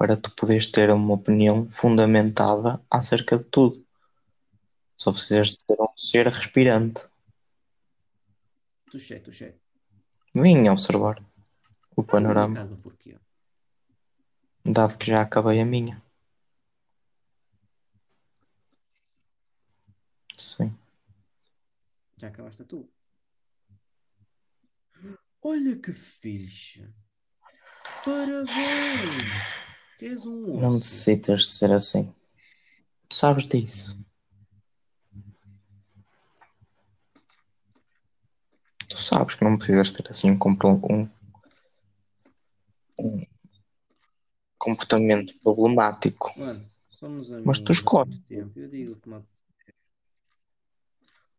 para 0.00 0.16
tu 0.16 0.34
poderes 0.34 0.66
ter 0.70 0.90
uma 0.90 1.12
opinião 1.12 1.70
fundamentada 1.70 2.82
acerca 2.90 3.36
de 3.36 3.44
tudo. 3.44 3.86
Só 4.94 5.12
precisas 5.12 5.48
de 5.48 5.56
ser 5.56 5.76
um 5.78 5.94
ser 5.94 6.26
respirante. 6.26 7.06
Tuxé, 8.90 9.18
tuxé. 9.18 9.56
Vim 10.34 10.66
observar 10.70 11.22
o 11.94 12.02
panorama, 12.02 12.66
dado 14.64 14.96
que 14.96 15.06
já 15.06 15.20
acabei 15.20 15.60
a 15.60 15.66
minha. 15.66 16.02
Sim. 20.40 20.74
Já 22.16 22.28
acabaste 22.28 22.62
a 22.62 22.64
tu. 22.64 22.88
Olha 25.42 25.76
que 25.78 25.92
fixe. 25.92 26.88
Parabéns. 28.04 28.48
Que 29.98 30.06
és 30.06 30.24
um 30.24 30.40
Não 30.40 30.68
osso. 30.68 30.76
necessitas 30.78 31.40
de 31.42 31.52
ser 31.52 31.72
assim. 31.72 32.14
Tu 33.08 33.14
sabes 33.16 33.46
disso. 33.46 33.98
Tu 38.88 38.98
sabes 38.98 39.34
que 39.34 39.44
não 39.44 39.56
precisas 39.56 39.92
ter 39.92 40.08
assim 40.10 40.30
um, 40.32 40.38
um- 42.98 43.26
comportamento 44.58 45.38
problemático. 45.42 46.32
Mano, 46.38 46.64
somos 46.90 47.30
amigos 47.30 47.46
Mas 47.46 47.58
tu 47.60 47.72
escolhes. 47.72 48.20
Eu 48.28 48.68
digo-te 48.68 49.06
uma 49.06 49.26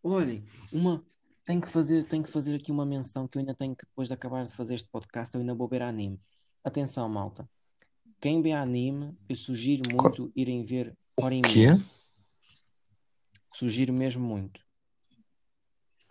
Olhem, 0.04 0.44
uma. 0.72 1.04
Tenho 1.46 1.62
que 1.62 1.68
fazer, 1.70 2.04
tenho 2.06 2.24
que 2.24 2.32
fazer 2.32 2.56
aqui 2.56 2.72
uma 2.72 2.86
menção 2.86 3.28
que 3.28 3.38
eu 3.38 3.40
ainda 3.40 3.54
tenho 3.54 3.76
que, 3.76 3.86
depois 3.86 4.08
de 4.08 4.14
acabar 4.14 4.46
de 4.46 4.54
fazer 4.54 4.76
este 4.76 4.90
podcast, 4.90 5.34
eu 5.34 5.42
ainda 5.42 5.54
vou 5.54 5.68
ver 5.68 5.82
anime. 5.82 6.20
Atenção, 6.64 7.08
malta. 7.10 7.48
Quem 8.20 8.42
vê 8.42 8.52
anime, 8.52 9.18
eu 9.28 9.36
sugiro 9.36 9.84
muito 9.92 10.32
irem 10.36 10.64
ver 10.64 10.96
Horimiya. 11.16 11.78
Que? 11.78 11.84
Sugiro 13.54 13.94
mesmo 13.94 14.24
muito. 14.24 14.62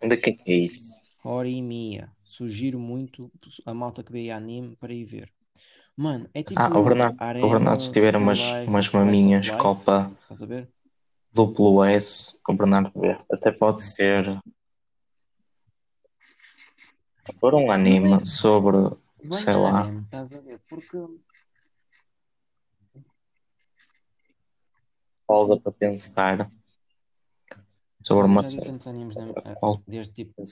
De 0.02 0.16
que 0.16 0.36
é 0.46 0.54
isso? 0.54 0.92
Horimiya. 1.24 2.10
Sugiro 2.24 2.78
muito 2.78 3.30
a 3.64 3.74
malta 3.74 4.02
que 4.02 4.12
vê 4.12 4.30
anime 4.30 4.76
para 4.76 4.92
ir 4.92 5.04
ver. 5.04 5.32
Mano, 5.96 6.28
é 6.32 6.42
tipo. 6.42 6.60
Ah, 6.60 6.70
o 6.78 6.84
Bernardo, 6.84 7.16
Arema, 7.18 7.46
o 7.46 7.50
Bernardo 7.50 7.82
se 7.82 7.92
tiver 7.92 8.16
umas, 8.16 8.38
Life, 8.38 8.68
umas 8.68 8.88
maminhas 8.92 9.46
Life. 9.46 9.58
Copa 9.58 10.10
Estás 10.22 10.42
a 10.42 10.46
ver? 10.46 10.68
Duplo 11.32 11.84
S, 11.84 12.38
o 12.48 12.52
Bernardo 12.54 12.90
vê. 12.98 13.18
Até 13.30 13.52
pode 13.52 13.82
ser. 13.82 14.24
Se 17.24 17.38
for 17.38 17.54
um 17.54 17.70
anime 17.70 18.26
sobre, 18.26 18.76
Bem 19.22 19.30
sei 19.38 19.54
lá, 19.54 19.82
anime, 19.82 20.02
estás 20.02 20.32
a 20.32 20.40
ver? 20.40 20.60
Porque. 20.68 20.98
pausa 25.26 25.56
para 25.60 25.70
pensar 25.70 26.50
sobre 28.02 28.26
uma 28.26 28.42
série. 28.44 28.68
animes 28.86 29.14
na- 29.16 29.32
desde 29.86 30.12
tipo. 30.12 30.42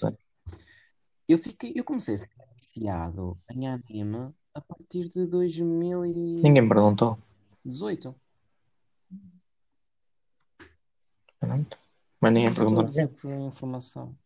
Eu, 1.29 1.37
fiquei, 1.37 1.73
eu 1.75 1.85
comecei 1.85 2.15
a 2.15 2.19
ficar 2.19 2.45
viciado 2.57 3.37
em 3.51 3.69
anime 3.69 4.33
a 4.55 4.61
partir 4.61 5.09
de 5.09 5.27
2018. 5.27 6.43
Ninguém 6.43 6.63
me 6.63 6.69
perguntou. 6.69 7.19
Pronto. 11.39 11.79
Mas 12.21 12.33
ninguém 12.33 12.55
perguntou 12.55 13.09
por 13.09 13.33
informação. 13.33 14.19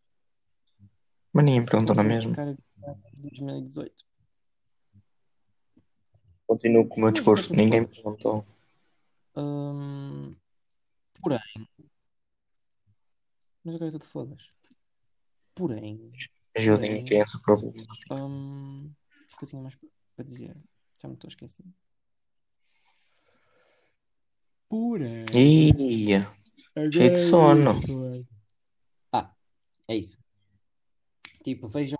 Mas 1.31 1.45
ninguém 1.45 1.65
perguntou 1.65 1.95
na 1.95 2.03
mesma. 2.03 2.31
ficar 2.31 2.45
viciado 2.45 3.01
em 3.17 3.21
2018. 3.21 4.05
Continuo 6.45 6.87
com 6.87 6.97
o 6.97 6.99
meu 7.01 7.11
discurso. 7.11 7.55
Ninguém 7.55 7.85
perguntou. 7.85 8.45
Hum, 9.35 10.35
porém. 11.21 11.39
Mas 13.63 13.75
agora 13.75 13.91
tu 13.91 13.99
te 13.99 14.07
fodas. 14.07 14.47
Porém. 15.55 16.11
Ajudem 16.55 17.03
quem 17.03 17.19
é 17.19 17.21
essa 17.21 17.39
problema. 17.39 17.73
hum, 18.11 18.91
o 19.33 19.37
que 19.37 19.45
eu 19.45 19.49
tinha 19.49 19.61
mais 19.61 19.75
para 20.15 20.25
dizer? 20.25 20.55
Já 21.01 21.07
me 21.07 21.15
estou 21.15 21.27
a 21.27 21.31
esquecer. 21.31 21.65
Porém. 24.69 25.25
Ia. 25.33 26.42
Cheio 26.75 27.11
de 27.11 27.19
sono. 27.19 27.71
Ah, 29.11 29.33
é 29.87 29.95
isso. 29.95 30.17
Tipo, 31.43 31.67
vejam, 31.67 31.99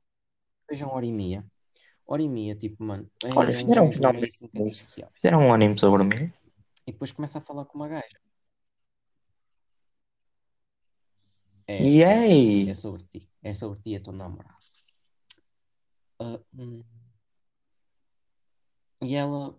vejam 0.69 0.89
hora 0.89 1.05
e 1.05 1.11
meia. 1.11 1.45
Hora 2.05 2.21
e 2.21 2.30
meia, 2.30 2.55
tipo, 2.55 2.84
mano, 2.84 3.09
é 3.24 3.34
Olha, 3.34 3.49
um 3.49 3.53
fizeram 3.53 3.89
isso. 3.89 4.49
social. 4.74 5.09
Fizeram 5.13 5.39
um 5.39 5.53
anime 5.53 5.78
sobre 5.78 6.03
mim. 6.03 6.34
E 6.86 6.91
depois 6.91 7.11
começa 7.11 7.38
a 7.38 7.41
falar 7.41 7.65
com 7.65 7.78
uma 7.78 7.88
gaja. 7.88 8.19
É, 11.65 11.76
é, 11.76 11.86
Yay! 11.86 12.69
é 12.69 12.76
sobre 12.76 13.03
ti. 13.03 13.30
É 13.41 13.53
sobre 13.53 13.80
ti 13.80 13.91
e 13.91 13.95
a 13.95 14.01
tua 14.01 14.13
namorada. 14.13 14.57
Ah, 16.19 16.39
hum. 16.57 16.84
E 19.01 19.15
ela 19.15 19.57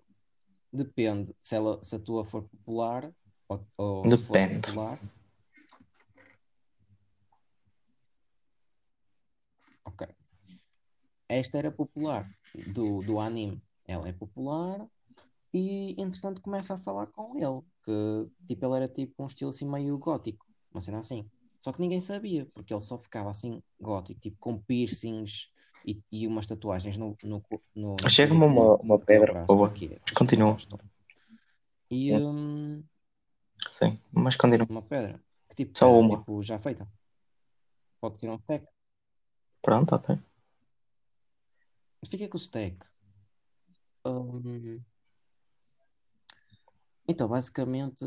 depende 0.72 1.34
se, 1.40 1.54
ela, 1.54 1.82
se 1.82 1.96
a 1.96 1.98
tua 1.98 2.24
for 2.24 2.42
popular 2.48 3.12
ou, 3.48 3.66
ou 3.76 4.02
Depende. 4.08 4.60
popular. 4.66 4.98
Ok. 9.84 10.08
Esta 11.28 11.58
era 11.58 11.70
popular 11.70 12.30
do, 12.66 13.02
do 13.02 13.20
anime. 13.20 13.62
Ela 13.86 14.08
é 14.08 14.12
popular 14.12 14.86
e 15.52 15.94
entretanto 16.00 16.40
começa 16.40 16.74
a 16.74 16.78
falar 16.78 17.06
com 17.08 17.36
ele. 17.36 17.62
Que 17.84 18.30
tipo, 18.48 18.66
ele 18.66 18.76
era 18.76 18.88
tipo 18.88 19.22
um 19.22 19.26
estilo 19.26 19.50
assim 19.50 19.68
meio 19.68 19.96
gótico. 19.98 20.46
Uma 20.72 20.80
cena 20.80 20.98
assim. 21.00 21.28
Só 21.60 21.72
que 21.72 21.80
ninguém 21.80 22.00
sabia, 22.00 22.46
porque 22.52 22.74
ele 22.74 22.80
só 22.82 22.98
ficava 22.98 23.30
assim 23.30 23.62
gótico, 23.80 24.20
tipo 24.20 24.36
com 24.38 24.58
piercings 24.58 25.50
e, 25.86 26.02
e 26.12 26.26
umas 26.26 26.46
tatuagens 26.46 26.96
no, 26.96 27.16
no, 27.22 27.42
no, 27.74 27.96
Chega-me 28.08 28.44
uma, 28.44 28.76
uma 28.76 28.98
pedra, 28.98 29.32
por 29.32 29.46
favor. 29.46 29.72
Mas 29.72 30.12
continua. 30.12 30.56
E 31.90 32.12
hum, 32.12 32.82
Sim, 33.70 33.98
mas 34.12 34.36
continua. 34.36 34.66
uma 34.68 34.82
pedra. 34.82 35.20
Que 35.48 35.56
tipo 35.56 35.78
Só 35.78 35.86
pedra? 35.86 36.00
uma. 36.00 36.18
Tipo, 36.18 36.42
já 36.42 36.58
feita. 36.58 36.88
Pode 38.00 38.20
ser 38.20 38.28
um 38.28 38.36
stack. 38.36 38.66
Pronto, 39.62 39.94
ok. 39.94 40.18
Fica 42.06 42.28
com 42.28 42.36
o 42.36 42.40
stack. 42.40 42.76
Hum, 44.06 44.82
então, 47.08 47.28
basicamente, 47.28 48.04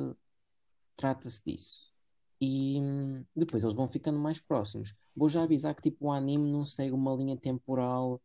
trata-se 0.95 1.43
disso. 1.43 1.91
E 2.39 2.79
hum, 2.79 3.25
depois 3.35 3.63
eles 3.63 3.75
vão 3.75 3.87
ficando 3.87 4.19
mais 4.19 4.39
próximos. 4.39 4.93
Vou 5.15 5.27
já 5.27 5.43
avisar 5.43 5.73
que 5.75 5.81
tipo, 5.81 6.07
o 6.07 6.11
anime 6.11 6.51
não 6.51 6.63
segue 6.65 6.91
uma 6.93 7.15
linha 7.15 7.35
temporal 7.35 8.21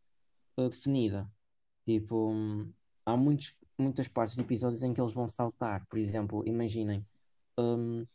eh, 0.57 0.69
definida. 0.69 1.27
Tipo, 1.85 2.31
hum, 2.31 2.71
há 3.05 3.17
muitos, 3.17 3.57
muitas 3.77 4.07
partes 4.07 4.35
de 4.35 4.41
episódios 4.41 4.83
em 4.83 4.93
que 4.93 5.01
eles 5.01 5.13
vão 5.13 5.27
saltar. 5.27 5.85
Por 5.87 5.97
exemplo, 5.97 6.43
imaginem, 6.47 7.03
hum, 7.57 8.05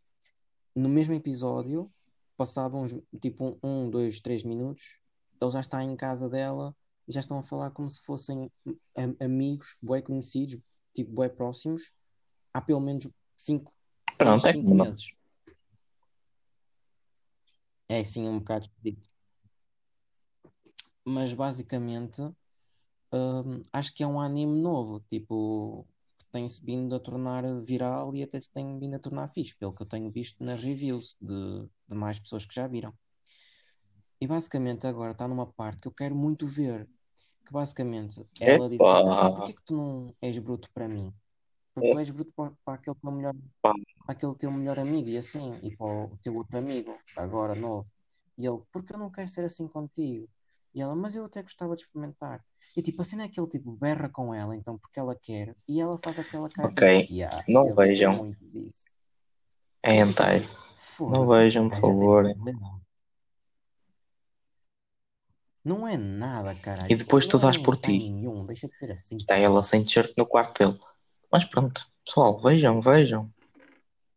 no 0.74 0.89
mesmo 0.89 1.14
episódio, 1.14 1.91
passado 2.36 2.76
uns 2.76 2.95
tipo 3.20 3.45
um, 3.45 3.59
um, 3.62 3.91
dois, 3.91 4.20
três 4.20 4.43
minutos, 4.43 4.99
ele 5.41 5.51
já 5.51 5.61
está 5.61 5.82
em 5.82 5.97
casa 5.97 6.28
dela 6.28 6.74
e 7.07 7.12
já 7.12 7.20
estão 7.20 7.39
a 7.39 7.43
falar 7.43 7.70
como 7.70 7.89
se 7.89 8.01
fossem 8.03 8.51
am- 8.97 9.16
amigos, 9.20 9.76
bué 9.82 10.03
conhecidos, 10.03 10.59
tipo 10.95 11.12
bué 11.12 11.28
próximos, 11.28 11.93
há 12.53 12.61
pelo 12.61 12.80
menos 12.80 13.09
cinco, 13.32 13.72
Pronto, 14.16 14.47
é 14.47 14.53
cinco 14.53 14.74
meses. 14.74 15.12
É 17.89 18.05
sim 18.05 18.28
um 18.28 18.39
bocado 18.39 18.66
esquisito. 18.66 19.09
Mas 21.05 21.32
basicamente 21.32 22.20
hum, 23.12 23.62
acho 23.72 23.95
que 23.95 24.03
é 24.03 24.07
um 24.07 24.20
anime 24.20 24.61
novo, 24.61 25.01
tipo, 25.11 25.86
tem-se 26.30 26.64
vindo 26.64 26.94
a 26.94 27.00
tornar 27.00 27.44
viral 27.62 28.14
e 28.14 28.22
até 28.22 28.40
se 28.40 28.52
tem 28.52 28.78
vindo 28.78 28.94
a 28.96 28.98
tornar 28.98 29.28
fixe, 29.28 29.56
pelo 29.56 29.72
que 29.72 29.82
eu 29.82 29.86
tenho 29.86 30.10
visto 30.10 30.42
nas 30.42 30.62
reviews 30.62 31.16
de, 31.20 31.68
de 31.88 31.96
mais 31.96 32.18
pessoas 32.18 32.44
que 32.46 32.54
já 32.54 32.66
viram. 32.66 32.92
E 34.20 34.26
basicamente 34.26 34.86
agora 34.86 35.12
está 35.12 35.28
numa 35.28 35.46
parte 35.46 35.80
que 35.82 35.88
eu 35.88 35.92
quero 35.92 36.14
muito 36.14 36.46
ver. 36.46 36.88
Que 37.46 37.52
basicamente 37.52 38.22
ela 38.40 38.68
disse 38.68 38.84
assim: 38.84 39.08
Ah, 39.08 39.30
porquê 39.30 39.52
que 39.54 39.62
tu 39.64 39.74
não 39.76 40.14
és 40.20 40.38
bruto 40.38 40.70
para 40.72 40.88
mim? 40.88 41.14
Porque 41.74 41.90
tu 41.90 41.98
és 41.98 42.10
bruto 42.10 42.32
para, 42.34 42.52
para 42.64 42.74
aquele 42.74 42.96
teu 42.96 43.10
melhor, 43.12 43.34
para 43.62 44.12
aquele 44.12 44.34
teu 44.34 44.52
melhor 44.52 44.78
amigo 44.78 45.08
e 45.08 45.16
assim, 45.18 45.58
e 45.62 45.76
para 45.76 45.86
o 45.86 46.18
teu 46.22 46.34
outro 46.36 46.58
amigo, 46.58 46.98
agora 47.16 47.54
novo. 47.54 47.88
E 48.36 48.46
ele, 48.46 48.60
porque 48.72 48.92
eu 48.92 48.98
não 48.98 49.10
quero 49.10 49.28
ser 49.28 49.44
assim 49.44 49.66
contigo? 49.68 50.28
E 50.74 50.80
ela, 50.82 50.94
mas 50.94 51.14
eu 51.14 51.24
até 51.24 51.42
gostava 51.42 51.74
de 51.74 51.82
experimentar. 51.82 52.44
E 52.76 52.82
tipo, 52.82 53.02
assim 53.02 53.20
é 53.22 53.28
que 53.28 53.40
ele 53.40 53.48
tipo 53.48 53.72
berra 53.72 54.08
com 54.08 54.34
ela, 54.34 54.54
então 54.54 54.78
porque 54.78 55.00
ela 55.00 55.16
quer, 55.16 55.56
e 55.66 55.80
ela 55.80 55.98
faz 55.98 56.18
aquela 56.18 56.48
cara 56.48 56.68
Ok. 56.68 57.00
tipo, 57.02 57.12
yeah, 57.12 57.44
Não 57.48 57.74
vejam. 57.74 58.34
É 59.82 59.96
hentai. 59.96 60.38
assim, 60.38 61.08
Não 61.10 61.26
vejam, 61.26 61.68
por 61.68 61.80
favor. 61.80 62.24
Não 65.64 65.86
é 65.86 65.96
nada, 65.96 66.54
caralho. 66.54 66.90
E 66.90 66.96
depois 66.96 67.26
tu 67.26 67.36
Não 67.36 67.42
é 67.42 67.46
dás 67.46 67.58
por 67.58 67.76
ti. 67.76 67.98
nenhum, 67.98 68.46
deixa 68.46 68.68
de 68.68 68.76
ser 68.76 68.92
assim. 68.92 69.16
Está 69.16 69.36
ela 69.36 69.62
sem 69.62 69.82
t-shirt 69.82 70.14
no 70.16 70.26
quarto 70.26 70.58
dele. 70.64 70.78
Mas 71.30 71.44
pronto, 71.44 71.84
pessoal, 72.04 72.38
vejam, 72.38 72.80
vejam. 72.80 73.30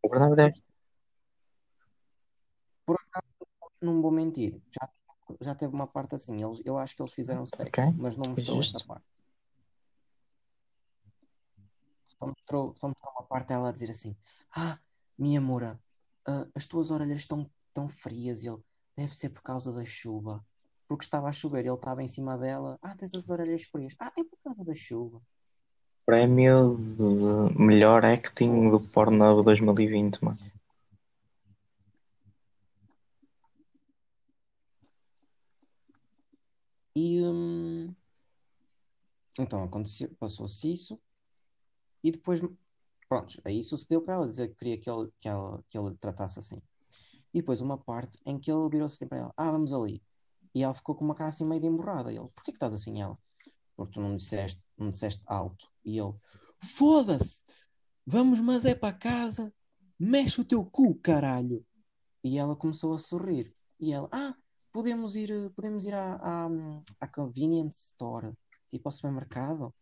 O 0.01 0.09
Bernardo 0.09 0.35
deve. 0.35 0.61
Por 2.85 2.95
acaso, 2.95 3.27
não 3.81 4.01
vou 4.01 4.11
mentir, 4.11 4.61
já, 4.71 4.89
já 5.39 5.55
teve 5.55 5.73
uma 5.73 5.87
parte 5.87 6.15
assim. 6.15 6.43
Eles, 6.43 6.61
eu 6.65 6.77
acho 6.77 6.95
que 6.95 7.01
eles 7.01 7.13
fizeram 7.13 7.45
sexo, 7.45 7.69
Ok, 7.69 7.83
mas 7.97 8.15
não 8.15 8.29
mostrou 8.29 8.59
essa 8.59 8.71
justo. 8.71 8.87
parte. 8.87 9.05
Só 12.07 12.27
mostrou, 12.27 12.75
só 12.79 12.87
mostrou 12.87 13.13
uma 13.13 13.23
parte 13.23 13.47
dela 13.47 13.69
a 13.69 13.71
dizer 13.71 13.89
assim: 13.89 14.15
Ah, 14.51 14.79
minha 15.17 15.39
amora, 15.39 15.79
ah, 16.25 16.47
as 16.55 16.65
tuas 16.65 16.91
orelhas 16.91 17.21
estão 17.21 17.49
tão 17.73 17.87
frias. 17.87 18.43
Ele, 18.43 18.61
deve 18.95 19.15
ser 19.15 19.29
por 19.29 19.41
causa 19.41 19.71
da 19.71 19.85
chuva. 19.85 20.43
Porque 20.87 21.05
estava 21.05 21.29
a 21.29 21.31
chover, 21.31 21.65
ele 21.65 21.73
estava 21.73 22.03
em 22.03 22.07
cima 22.07 22.37
dela. 22.37 22.77
Ah, 22.81 22.95
tens 22.95 23.13
as 23.15 23.29
orelhas 23.29 23.63
frias. 23.63 23.95
Ah, 23.99 24.11
é 24.17 24.23
por 24.23 24.37
causa 24.43 24.63
da 24.63 24.75
chuva. 24.75 25.21
Prémio 26.05 26.75
de 26.77 27.57
melhor 27.57 28.03
acting 28.03 28.69
do 28.69 28.79
Pornhub 28.79 29.39
isso. 29.39 29.43
2020, 29.43 30.23
mano. 30.23 30.37
E 36.95 37.21
hum, 37.23 37.93
então 39.39 39.63
aconteceu, 39.63 40.09
passou-se 40.19 40.71
isso. 40.71 40.99
E 42.03 42.11
depois, 42.11 42.41
pronto, 43.07 43.41
aí 43.45 43.63
sucedeu 43.63 44.01
para 44.01 44.15
ela 44.15 44.27
dizer 44.27 44.49
que 44.49 44.55
queria 44.55 44.77
que 44.77 44.89
ele, 44.89 45.09
que 45.19 45.27
ela, 45.27 45.63
que 45.69 45.77
ele 45.77 45.95
tratasse 45.95 46.39
assim. 46.39 46.61
E 47.33 47.39
depois 47.39 47.61
uma 47.61 47.77
parte 47.77 48.17
em 48.25 48.37
que 48.37 48.51
ele 48.51 48.69
virou-se 48.69 48.95
assim 48.95 49.07
para 49.07 49.19
ela: 49.19 49.33
Ah, 49.37 49.51
vamos 49.51 49.71
ali. 49.71 50.03
E 50.53 50.63
ela 50.63 50.73
ficou 50.73 50.95
com 50.95 51.05
uma 51.05 51.15
cara 51.15 51.29
assim 51.29 51.45
meio 51.45 51.61
de 51.61 51.67
emburrada. 51.67 52.11
E 52.11 52.17
ele: 52.17 52.29
Porquê 52.35 52.51
que 52.51 52.57
estás 52.57 52.73
assim? 52.73 53.01
Ela: 53.01 53.17
Porque 53.75 53.93
tu 53.93 54.01
não 54.01 54.09
me 54.09 54.17
disseste, 54.17 54.63
não 54.77 54.87
me 54.87 54.91
disseste 54.91 55.23
alto. 55.27 55.71
E 55.85 55.97
ele: 55.97 56.13
Foda-se! 56.75 57.43
Vamos, 58.05 58.39
mas 58.39 58.65
é 58.65 58.75
para 58.75 58.93
casa. 58.93 59.53
Mexe 59.97 60.41
o 60.41 60.45
teu 60.45 60.65
cu, 60.65 60.95
caralho. 60.95 61.65
E 62.23 62.37
ela 62.37 62.55
começou 62.55 62.93
a 62.93 62.99
sorrir. 62.99 63.53
E 63.79 63.93
ela: 63.93 64.09
Ah, 64.11 64.35
podemos 64.71 65.15
ir, 65.15 65.51
podemos 65.55 65.85
ir 65.85 65.93
à, 65.93 66.15
à, 66.15 66.49
à 66.99 67.07
convenience 67.07 67.91
store, 67.93 68.31
tipo 68.71 68.87
ao 68.87 68.91
supermercado. 68.91 69.73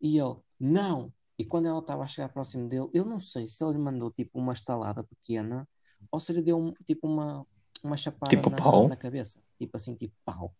E 0.00 0.18
ele: 0.18 0.36
Não. 0.60 1.12
E 1.38 1.44
quando 1.44 1.66
ela 1.66 1.78
estava 1.78 2.02
a 2.02 2.06
chegar 2.06 2.28
próximo 2.30 2.68
dele, 2.68 2.88
eu 2.92 3.04
não 3.04 3.20
sei 3.20 3.46
se 3.46 3.62
ele 3.62 3.74
lhe 3.74 3.78
mandou 3.78 4.10
tipo 4.10 4.38
uma 4.40 4.52
estalada 4.52 5.04
pequena 5.04 5.68
ou 6.10 6.18
se 6.18 6.32
lhe 6.32 6.42
deu 6.42 6.58
um- 6.58 6.72
tipo 6.84 7.06
uma, 7.06 7.46
uma 7.82 7.96
chapada 7.96 8.36
Tipo 8.36 8.50
na, 8.50 8.88
na 8.88 8.96
cabeça. 8.96 9.40
Tipo 9.56 9.76
assim, 9.76 9.94
tipo 9.94 10.14
pau. 10.24 10.52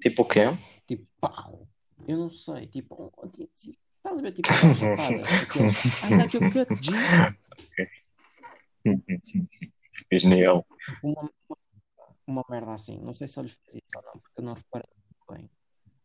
Tipo 0.00 0.22
o 0.22 0.24
quê? 0.24 0.40
Tipo 0.86 1.06
pau. 1.20 1.68
Eu 2.06 2.16
não 2.16 2.30
sei. 2.30 2.66
Tipo, 2.66 3.12
ti- 3.30 3.46
ti- 3.48 3.78
estás 3.98 4.18
a 4.18 4.22
ver 4.22 4.32
tipo 4.32 4.48
aquelas 4.50 4.78
chapadas? 4.78 5.42
Aqueles, 5.42 6.02
I 6.10 6.14
like 6.16 6.36
your 6.36 6.50
cut, 6.50 6.74
G. 6.82 6.92
Fez 10.08 10.22
nele. 10.24 10.62
Uma, 11.02 11.30
uma, 12.26 12.44
merda 12.48 12.74
assim. 12.74 12.98
Não 13.00 13.14
sei 13.14 13.26
se 13.26 13.38
ele 13.40 13.48
fez 13.48 13.82
isso 13.82 13.98
ou 13.98 14.02
não, 14.02 14.20
porque 14.20 14.40
eu 14.40 14.44
não 14.44 14.54
reparei 14.54 14.90
muito 14.94 15.40
bem. 15.40 15.50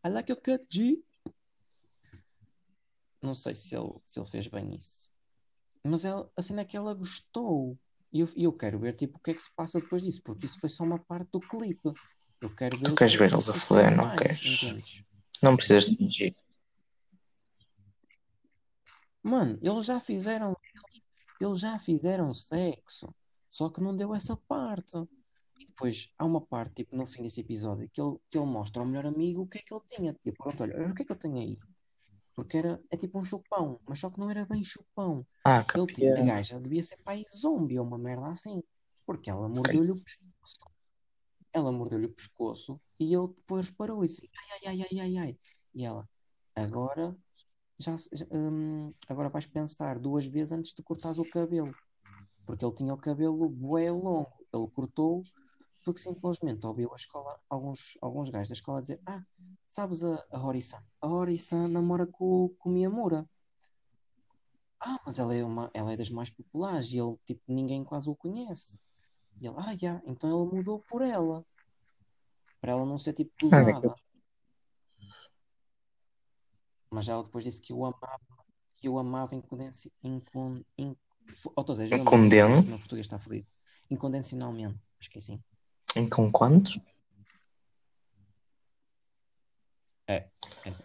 I 0.06 0.08
like 0.10 0.30
your 0.30 0.40
cut, 0.40 0.66
G. 0.68 1.02
Não 3.22 3.34
sei 3.34 3.54
se 3.54 3.74
ele, 3.74 3.92
se 4.02 4.18
ele 4.18 4.28
fez 4.28 4.48
bem 4.48 4.74
isso. 4.74 5.10
Mas 5.82 6.04
ela, 6.04 6.30
a 6.36 6.42
cena 6.42 6.62
é 6.62 6.64
que 6.64 6.76
ela 6.76 6.94
gostou. 6.94 7.78
E 8.12 8.20
eu, 8.20 8.28
eu 8.36 8.52
quero 8.52 8.78
ver 8.78 8.94
tipo, 8.94 9.18
o 9.18 9.20
que 9.20 9.32
é 9.32 9.34
que 9.34 9.42
se 9.42 9.54
passa 9.54 9.80
depois 9.80 10.02
disso, 10.02 10.22
porque 10.22 10.46
isso 10.46 10.60
foi 10.60 10.68
só 10.68 10.84
uma 10.84 10.98
parte 10.98 11.30
do 11.32 11.40
clipe. 11.40 11.92
Eu 12.40 12.54
quero 12.54 12.76
ver 12.78 12.84
Tu 12.84 12.94
queres 12.94 13.16
que 13.16 13.22
é 13.22 13.26
ver 13.26 13.34
eles 13.34 13.48
a 13.48 13.54
foder, 13.54 13.96
não 13.96 14.04
mais, 14.06 14.20
queres? 14.20 14.62
entendes? 14.62 15.04
Não 15.42 15.56
precisas 15.56 15.86
de 15.86 15.96
fingir. 15.96 16.36
Mano, 19.22 19.58
eles 19.62 19.86
já 19.86 19.98
fizeram, 19.98 20.54
eles 21.40 21.58
já 21.58 21.78
fizeram 21.78 22.34
sexo, 22.34 23.14
só 23.54 23.70
que 23.70 23.80
não 23.80 23.94
deu 23.94 24.12
essa 24.12 24.36
parte. 24.36 24.96
E 25.60 25.64
depois 25.64 26.10
há 26.18 26.24
uma 26.24 26.40
parte, 26.40 26.74
tipo, 26.82 26.96
no 26.96 27.06
fim 27.06 27.22
desse 27.22 27.40
episódio, 27.40 27.88
que 27.88 28.00
ele, 28.00 28.16
que 28.28 28.36
ele 28.36 28.46
mostra 28.46 28.82
ao 28.82 28.86
melhor 28.88 29.06
amigo 29.06 29.42
o 29.42 29.46
que 29.46 29.58
é 29.58 29.62
que 29.62 29.72
ele 29.72 29.82
tinha. 29.86 30.12
Tipo, 30.24 30.42
pronto, 30.42 30.64
olha, 30.64 30.74
olha 30.74 30.90
o 30.90 30.94
que 30.94 31.02
é 31.02 31.04
que 31.04 31.12
eu 31.12 31.16
tenho 31.16 31.36
aí. 31.36 31.56
Porque 32.34 32.56
era, 32.56 32.82
é 32.90 32.96
tipo 32.96 33.16
um 33.16 33.22
chupão, 33.22 33.78
mas 33.86 34.00
só 34.00 34.10
que 34.10 34.18
não 34.18 34.28
era 34.28 34.44
bem 34.44 34.64
chupão. 34.64 35.24
Ah, 35.44 35.64
Ele 35.72 35.86
tinha, 35.86 36.14
a 36.14 36.16
campeão. 36.16 36.26
gaja 36.26 36.58
devia 36.58 36.82
ser 36.82 36.96
pai 37.04 37.24
zombie 37.32 37.78
ou 37.78 37.86
uma 37.86 37.96
merda 37.96 38.26
assim. 38.28 38.60
Porque 39.06 39.30
ela 39.30 39.48
mordeu-lhe 39.48 39.92
o 39.92 40.02
pescoço. 40.02 40.66
Ela 41.52 41.70
mordeu-lhe 41.70 42.06
o 42.06 42.12
pescoço 42.12 42.80
e 42.98 43.14
ele 43.14 43.28
depois 43.28 43.70
parou 43.70 44.04
e 44.04 44.08
disse: 44.08 44.28
ai, 44.36 44.58
ai, 44.66 44.80
ai, 44.80 44.88
ai, 44.90 45.00
ai, 45.00 45.16
ai. 45.18 45.38
E 45.72 45.84
ela, 45.84 46.08
agora 46.56 47.16
já, 47.78 47.94
já, 48.12 48.26
hum, 48.32 48.92
agora 49.08 49.28
vais 49.28 49.46
pensar 49.46 50.00
duas 50.00 50.26
vezes 50.26 50.50
antes 50.50 50.74
de 50.74 50.82
cortares 50.82 51.18
o 51.18 51.30
cabelo. 51.30 51.72
Porque 52.46 52.64
ele 52.64 52.74
tinha 52.74 52.94
o 52.94 52.98
cabelo 52.98 53.48
bué 53.48 53.90
longo. 53.90 54.32
Ele 54.52 54.68
cortou 54.68 55.24
porque 55.84 56.00
simplesmente 56.00 56.66
ouviu 56.66 56.90
a 56.92 56.96
escola, 56.96 57.38
alguns, 57.48 57.98
alguns 58.00 58.30
gajos 58.30 58.48
da 58.48 58.54
escola 58.54 58.80
dizer: 58.80 59.00
Ah, 59.06 59.22
sabes 59.66 60.02
a, 60.02 60.24
a 60.32 60.38
Hori-san? 60.38 60.82
A 61.00 61.06
Hori-san 61.06 61.68
namora 61.68 62.06
com, 62.06 62.48
com 62.58 62.70
Miyamura. 62.70 63.28
Ah, 64.80 64.98
mas 65.04 65.18
ela 65.18 65.34
é, 65.34 65.44
uma, 65.44 65.70
ela 65.74 65.92
é 65.92 65.96
das 65.96 66.10
mais 66.10 66.30
populares 66.30 66.90
e 66.90 66.98
ele, 66.98 67.16
tipo, 67.24 67.42
ninguém 67.48 67.84
quase 67.84 68.08
o 68.08 68.16
conhece. 68.16 68.80
E 69.40 69.46
ele, 69.46 69.56
ah, 69.58 69.76
já, 69.76 70.02
então 70.06 70.30
ele 70.30 70.56
mudou 70.56 70.82
por 70.88 71.02
ela. 71.02 71.44
Para 72.60 72.72
ela 72.72 72.86
não 72.86 72.98
ser, 72.98 73.12
tipo, 73.12 73.32
usada. 73.44 73.94
Mas 76.90 77.08
ela 77.08 77.22
depois 77.22 77.44
disse 77.44 77.60
que 77.60 77.72
o 77.72 77.84
amava, 77.84 78.20
que 78.76 78.88
o 78.88 78.98
amava 78.98 79.34
incondensi, 79.34 79.92
incon, 80.02 80.62
in, 80.78 80.96
ou 81.56 81.64
seja, 81.76 81.94
ajuda-me, 81.94 82.00
Inconden- 82.02 82.44
o 82.44 82.62
meu 82.62 82.78
português 82.78 83.06
está 83.06 83.18
fodido. 83.18 83.50
Incondicionalmente, 83.90 84.80
esqueci. 85.00 85.40
Em 85.96 86.08
com 86.08 86.30
quantos? 86.32 86.80
É, 90.06 90.28
é 90.64 90.68
assim. 90.68 90.82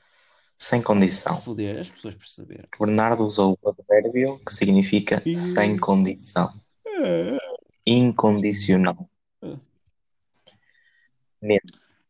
Sem 0.57 0.79
Se 0.81 0.85
condição. 0.85 1.41
foder, 1.41 1.79
as 1.79 1.89
pessoas 1.89 2.15
perceberam. 2.15 2.67
Bernardo 2.77 3.23
usou 3.25 3.57
o 3.61 3.69
advérbio 3.69 4.39
que 4.39 4.53
significa 4.53 5.21
E- 5.25 5.33
sem 5.35 5.77
condição. 5.79 6.53
É. 6.85 7.37
Incondicional. 7.85 9.09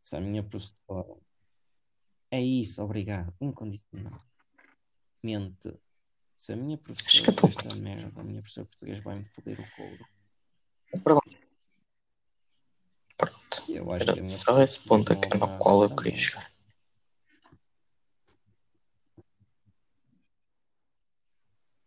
Se 0.01 0.15
a 0.15 0.19
minha 0.19 0.43
professora. 0.43 1.15
É 2.31 2.41
isso, 2.41 2.81
obrigado. 2.83 3.33
Incondicional. 3.39 4.19
Mente. 5.23 5.73
Se 6.39 6.53
a 6.53 6.55
minha 6.55 6.77
professora 6.77 7.35
esta 7.49 7.75
merda, 7.75 8.21
a 8.21 8.23
minha 8.23 8.41
professora 8.41 8.63
de 8.63 8.69
português 8.69 8.99
vai-me 9.03 9.25
foder 9.25 9.59
o 9.59 9.71
couro. 9.75 10.05
Pronto. 11.03 11.37
Pronto. 13.17 13.63
Eu 13.67 13.91
acho 13.91 14.03
Era 14.03 14.13
que 14.13 14.29
só 14.29 14.61
esse 14.61 14.87
ponto 14.87 15.11
aqui 15.11 15.37
no 15.37 15.57
qual 15.57 15.83
eu 15.83 15.93
queria 15.93 16.15
chegar. 16.15 16.49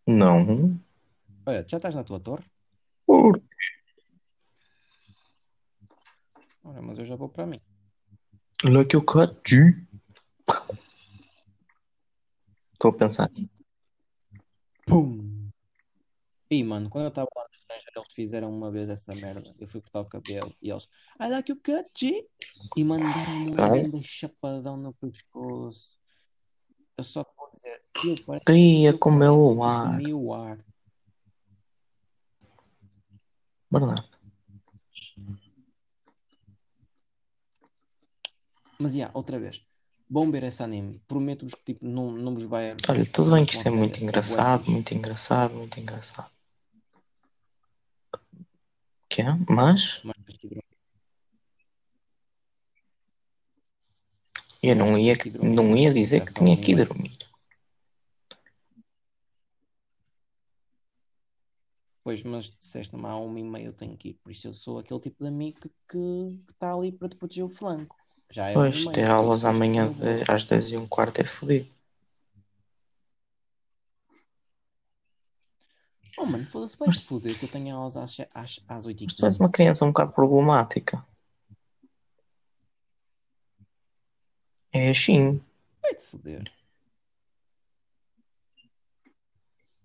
Não. 0.07 0.79
Olha, 1.47 1.67
já 1.67 1.79
estás 1.79 1.95
na 1.95 2.05
tua 2.05 2.21
torre? 2.21 2.45
Por 3.07 3.43
Ora, 6.63 6.83
mas 6.83 6.99
eu 6.99 7.07
já 7.07 7.17
vou 7.17 7.31
para 7.31 7.47
mim. 7.47 7.61
Olha 8.67 8.85
que 8.85 8.97
eu 8.97 9.03
cati. 9.03 9.89
Estou 12.75 12.91
a 12.91 12.93
pensar. 12.93 13.31
Pum! 14.87 15.51
E 16.51 16.63
mano, 16.63 16.91
quando 16.91 17.05
eu 17.05 17.09
estava 17.09 17.29
lá 17.35 17.45
no 17.45 17.55
estrangeiro, 17.59 17.93
eles 17.97 18.13
fizeram 18.13 18.55
uma 18.55 18.71
vez 18.71 18.89
essa 18.91 19.15
merda. 19.15 19.55
Eu 19.59 19.67
fui 19.67 19.81
cortar 19.81 20.01
o 20.01 20.07
cabelo 20.07 20.55
e 20.61 20.71
eles, 20.71 20.85
I 21.19 21.29
like 21.29 21.51
you 21.51 21.57
cut, 21.57 21.91
G. 21.97 22.29
E 22.77 22.85
mandaram-me 22.85 23.51
um 23.51 23.53
grande 23.53 24.07
chapadão 24.07 24.77
no 24.77 24.93
pescoço. 24.93 25.99
Eu 26.99 27.05
só 27.05 27.25
te 27.25 27.33
vou 27.37 27.51
dizer, 27.55 27.83
eu 28.05 28.25
parece, 28.27 28.45
Ia 28.51 28.91
eu 28.91 28.99
comer 28.99 29.31
o 29.31 29.57
parece 29.59 30.05
que 30.05 30.13
ar. 30.13 30.15
o 30.15 30.35
ar. 30.35 30.67
Bernardo. 33.71 34.19
Mas, 38.79 38.95
yeah, 38.95 39.11
outra 39.17 39.39
vez. 39.39 39.65
Vão 40.13 40.31
ver 40.31 40.43
esse 40.43 40.63
anime. 40.63 41.01
Prometo-vos 41.09 41.55
que 41.55 41.73
tipo, 41.73 41.87
não, 41.87 42.13
não 42.13 42.35
vos 42.35 42.45
vai. 42.45 42.77
Olha, 42.87 43.07
tudo 43.07 43.31
bem 43.31 43.47
que 43.47 43.55
isto 43.55 43.67
é 43.67 43.71
muito 43.71 43.99
engraçado, 43.99 44.71
muito 44.71 44.93
engraçado, 44.93 45.55
muito 45.55 45.81
engraçado. 45.81 46.31
Que 49.09 49.23
é? 49.23 49.39
Mas 49.49 50.03
eu 54.63 54.77
não 54.77 54.99
ia, 54.99 55.17
não 55.43 55.75
ia 55.75 55.95
dizer 55.95 56.27
que 56.27 56.35
tinha 56.35 56.59
que 56.59 56.73
ir 56.73 56.85
dormir. 56.85 57.17
Pois, 62.05 62.23
mas 62.23 62.51
disseste-me 62.51 63.07
há 63.07 63.17
uma 63.17 63.41
e 63.41 63.43
meia 63.43 63.65
eu 63.65 63.73
tenho 63.73 63.97
que 63.97 64.11
ir. 64.11 64.15
Por 64.23 64.31
isso 64.31 64.49
eu 64.49 64.53
sou 64.53 64.79
aquele 64.79 65.01
tipo 65.01 65.23
de 65.23 65.29
amigo 65.29 65.59
que 65.89 66.43
está 66.51 66.75
ali 66.75 66.93
para 66.93 67.09
te 67.09 67.17
proteger 67.17 67.45
o 67.45 67.49
flanco. 67.49 68.02
Já 68.33 68.49
é 68.49 68.55
Pois, 68.55 68.87
ter 68.87 69.11
aulas 69.11 69.45
amanhã 69.45 69.93
de- 69.93 70.25
às 70.27 70.43
10 70.45 70.71
e 70.71 70.77
um 70.79 70.87
quarto 70.87 71.21
é 71.21 71.25
fodido. 71.25 71.69
Oh 76.17 76.25
mano, 76.25 76.45
foda-se, 76.45 76.77
vai-te 76.79 77.01
foder 77.05 77.39
que 77.39 77.45
eu 77.45 77.49
tenho 77.51 77.77
aulas 77.77 77.97
às, 77.97 78.17
às, 78.35 78.61
às 78.67 78.87
8 78.87 79.03
e 79.03 79.07
Mas 79.07 79.15
tu 79.15 79.27
és 79.27 79.37
uma 79.37 79.49
15 79.49 79.53
criança 79.53 79.85
um 79.85 79.89
bocado 79.89 80.13
problemática. 80.13 81.05
É 84.73 84.91
assim. 84.91 85.41
Vai-te 85.83 86.03
foder. 86.03 86.53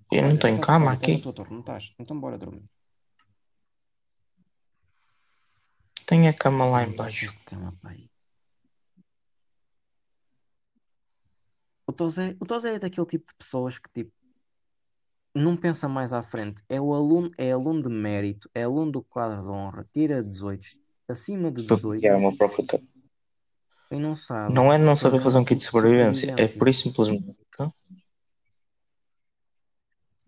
Eu 0.09 0.21
não 0.23 0.37
tenho 0.37 0.55
estás- 0.55 0.65
cama 0.65 0.85
na 0.85 0.91
aqui. 0.93 1.17
tua 1.19 1.33
torre, 1.33 1.51
não 1.51 1.59
estás? 1.59 1.93
Então 1.99 2.17
bora 2.17 2.37
dormir. 2.37 2.63
Tenho 6.05 6.29
a 6.29 6.33
cama 6.33 6.65
lá 6.65 6.85
Não 6.85 6.93
embaixo. 6.93 7.37
cama, 7.45 7.77
pai. 7.81 8.09
Tozé, 11.97 12.37
o 12.39 12.45
Tozé 12.45 12.75
é 12.75 12.79
daquele 12.79 13.05
tipo 13.07 13.25
de 13.27 13.35
pessoas 13.37 13.77
que 13.79 13.89
tipo 13.93 14.11
não 15.35 15.55
pensa 15.55 15.87
mais 15.87 16.13
à 16.13 16.23
frente. 16.23 16.63
É 16.69 16.79
o 16.81 16.93
aluno, 16.93 17.29
é 17.37 17.51
aluno 17.51 17.81
de 17.83 17.89
mérito, 17.89 18.49
é 18.55 18.63
aluno 18.63 18.91
do 18.91 19.03
quadro 19.03 19.43
de 19.43 19.49
honra, 19.49 19.87
tira 19.93 20.23
18, 20.23 20.65
acima 21.07 21.51
de 21.51 21.63
para 21.63 21.75
18 21.75 21.99
criar 21.99 22.17
uma 22.17 22.35
própria 22.35 22.81
e 23.89 23.99
não 23.99 24.15
sabe 24.15 24.53
Não 24.53 24.71
é 24.71 24.77
de 24.77 24.83
não 24.83 24.95
saber 24.95 25.21
fazer 25.21 25.37
um 25.37 25.45
kit 25.45 25.57
de 25.57 25.63
sobrevivência, 25.65 26.35
é 26.37 26.47
por 26.47 26.67
isso 26.67 26.83
simplesmente. 26.83 27.35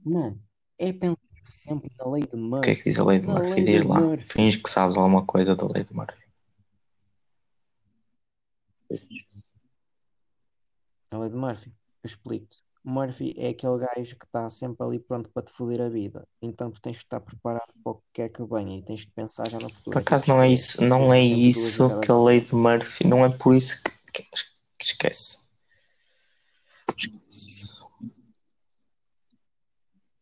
Mano, 0.03 0.41
é 0.78 0.93
pensar 0.93 1.17
sempre 1.43 1.91
na 1.99 2.09
lei 2.09 2.24
de 2.24 2.36
O 2.36 2.38
Murphy. 2.38 2.63
que 2.63 2.72
é 2.72 2.76
que 2.76 2.84
diz 2.86 2.99
a 2.99 3.05
lei 3.05 3.20
de 3.20 3.28
Na 3.28 3.34
Murphy? 3.34 3.53
lei 3.55 3.63
Diz 3.65 3.82
de 3.82 3.88
lá. 3.88 3.99
Murphy. 3.99 4.24
Finge 4.34 4.57
que 4.59 4.70
sabes 4.70 4.95
alguma 4.95 5.26
coisa 5.26 5.55
da 5.55 5.67
lei 5.67 5.84
de 5.84 5.93
Murphy. 5.93 6.30
A 11.12 11.18
lei 11.18 11.30
de 11.30 11.36
Murphy. 11.36 11.70
Eu 12.03 12.07
explico-te. 12.07 12.57
Murphy 12.84 13.34
é 13.38 13.49
aquele 13.49 13.78
gajo 13.80 14.16
que 14.18 14.26
está 14.26 14.49
sempre 14.49 14.86
ali 14.86 14.99
pronto 14.99 15.30
para 15.32 15.43
te 15.43 15.51
foder 15.51 15.82
a 15.82 15.89
vida. 15.89 16.26
Então 16.41 16.72
tu 16.72 16.80
tens 16.82 16.97
que 16.97 17.03
estar 17.03 17.20
preparado 17.20 17.72
para 17.84 17.91
o 17.91 17.95
que 17.95 18.03
quer 18.14 18.30
que 18.30 18.43
venha 18.43 18.78
e 18.78 18.82
tens 18.84 19.03
que 19.03 19.12
pensar 19.12 19.49
já 19.49 19.60
no 19.60 19.70
futuro. 19.70 19.91
Por 19.93 19.99
É 19.99 20.01
acaso 20.01 20.28
não 20.30 20.41
é 20.41 20.49
isso, 20.49 20.82
não 20.84 21.14
é 21.14 21.22
isso 21.22 21.88
que 22.01 22.12
a 22.12 22.18
lei 22.18 22.39
de 22.41 22.55
Murphy, 22.55 23.05
não 23.07 23.26
é 23.26 23.30
por 23.30 23.53
isso 23.55 23.84
que, 23.84 24.24
que- 24.24 24.30
que 24.78 24.86
esquece. 24.86 25.49
Esquece. 26.97 27.84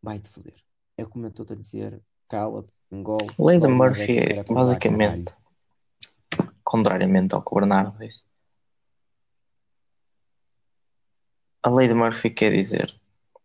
Vai-te 0.02 0.30
foder. 0.30 0.56
É 0.98 1.06
como 1.06 1.26
eu 1.26 1.30
estou-te 1.30 1.54
a 1.54 1.56
dizer. 1.56 2.02
Cala-te, 2.30 2.74
engole. 2.92 3.30
A 3.40 3.44
lei 3.44 3.58
de 3.60 3.68
Murphy 3.68 4.18
é 4.18 4.40
acordar, 4.40 4.54
basicamente, 4.56 5.34
contrariamente 6.64 7.36
ao 7.36 7.42
que 7.42 7.48
o 7.52 7.56
Bernardo 7.56 7.98
disse, 8.00 8.26
a 11.64 11.70
lei 11.70 11.88
de 11.88 11.94
Murphy 11.94 12.30
quer 12.30 12.52
dizer, 12.52 12.94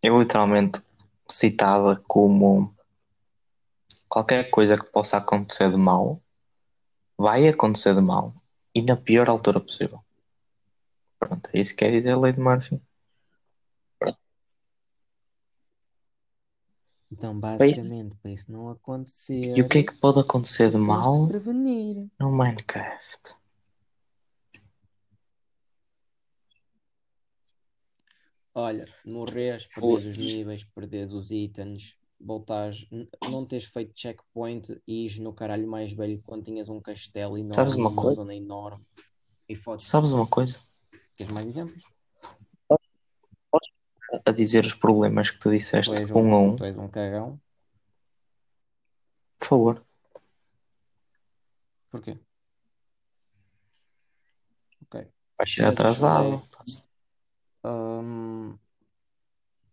é 0.02 0.08
literalmente 0.08 0.80
citada 1.28 1.96
como 2.06 2.74
qualquer 4.08 4.50
coisa 4.50 4.76
que 4.76 4.90
possa 4.90 5.16
acontecer 5.16 5.70
de 5.70 5.76
mal, 5.76 6.20
vai 7.16 7.48
acontecer 7.48 7.94
de 7.94 8.00
mal 8.00 8.34
e 8.74 8.82
na 8.82 8.96
pior 8.96 9.28
altura 9.28 9.60
possível. 9.60 10.00
Pronto, 11.18 11.48
é 11.52 11.60
isso 11.60 11.70
que 11.70 11.78
quer 11.84 11.92
dizer 11.92 12.10
a 12.12 12.18
lei 12.18 12.32
de 12.32 12.40
Murphy. 12.40 12.80
Então, 17.10 17.38
basicamente, 17.38 18.16
para 18.16 18.30
isso 18.30 18.50
não 18.50 18.70
acontecer, 18.70 19.56
E 19.56 19.60
o 19.60 19.68
que 19.68 19.78
é 19.78 19.82
que 19.82 19.92
pode 19.92 20.20
acontecer 20.20 20.70
de 20.70 20.78
mal 20.78 21.28
prevenir. 21.28 22.08
no 22.18 22.32
Minecraft? 22.32 23.34
Olha, 28.55 28.86
morres, 29.05 29.66
perdes 29.66 30.05
os 30.05 30.16
níveis, 30.18 30.64
perdes 30.64 31.12
os 31.12 31.30
itens, 31.30 31.98
voltares, 32.20 32.86
não 33.30 33.46
teres 33.46 33.64
feito 33.64 33.98
checkpoint 33.98 34.78
e 34.86 35.07
ires 35.07 35.18
no 35.18 35.32
caralho 35.32 35.66
mais 35.66 35.92
velho 35.92 36.20
quando 36.22 36.44
tinhas 36.44 36.68
um 36.68 36.80
castelo 36.80 37.38
enorme, 37.38 37.55
Sabes 37.55 37.74
uma 37.74 37.94
coisa? 37.94 38.16
zona 38.16 38.34
enorme. 38.34 38.84
E 39.48 39.55
fotos. 39.55 39.86
Sabes 39.86 40.12
uma 40.12 40.26
coisa? 40.26 40.61
Queres 41.16 41.32
mais 41.32 41.46
exemplos? 41.46 41.84
A 44.26 44.30
dizer 44.30 44.64
os 44.66 44.74
problemas 44.74 45.30
que 45.30 45.38
tu 45.38 45.44
Tu 45.44 45.50
disseste 45.53 45.94
és 45.94 46.11
um 46.11 46.18
a 46.18 46.20
um, 46.20 46.48
um, 46.53 46.57
tu 46.57 46.64
és 46.64 46.76
um 46.76 46.88
cagão. 46.88 47.40
por 49.38 49.48
favor. 49.48 49.86
Porquê? 51.90 52.18
Ok. 54.82 55.09
Vais 55.38 55.50
ser 55.50 55.55
Chegas 55.55 55.72
atrasado. 55.72 56.42
Hum, 57.64 58.58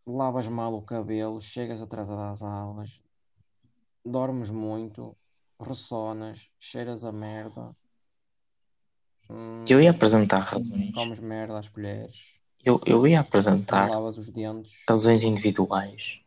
lavas 0.05 0.47
mal 0.47 0.73
o 0.73 0.81
cabelo, 0.81 1.41
chegas 1.41 1.81
atrasado 1.81 2.21
às 2.31 2.41
aulas, 2.43 3.01
dormes 4.05 4.49
muito, 4.49 5.15
ressonas, 5.59 6.49
cheiras 6.59 7.03
a 7.03 7.11
merda, 7.11 7.75
hum, 9.29 9.65
Eu 9.69 9.81
ia 9.81 9.91
apresentar 9.91 10.39
razões. 10.39 10.91
comes 10.93 11.19
merda 11.19 11.59
às 11.59 11.69
colheres, 11.69 12.39
Eu, 12.63 12.81
eu 12.85 13.07
ia 13.07 13.19
apresentar 13.21 13.89
lavas 13.89 14.17
os 14.17 14.29
dentes. 14.29 14.73
razões 14.87 15.23
individuais 15.23 16.19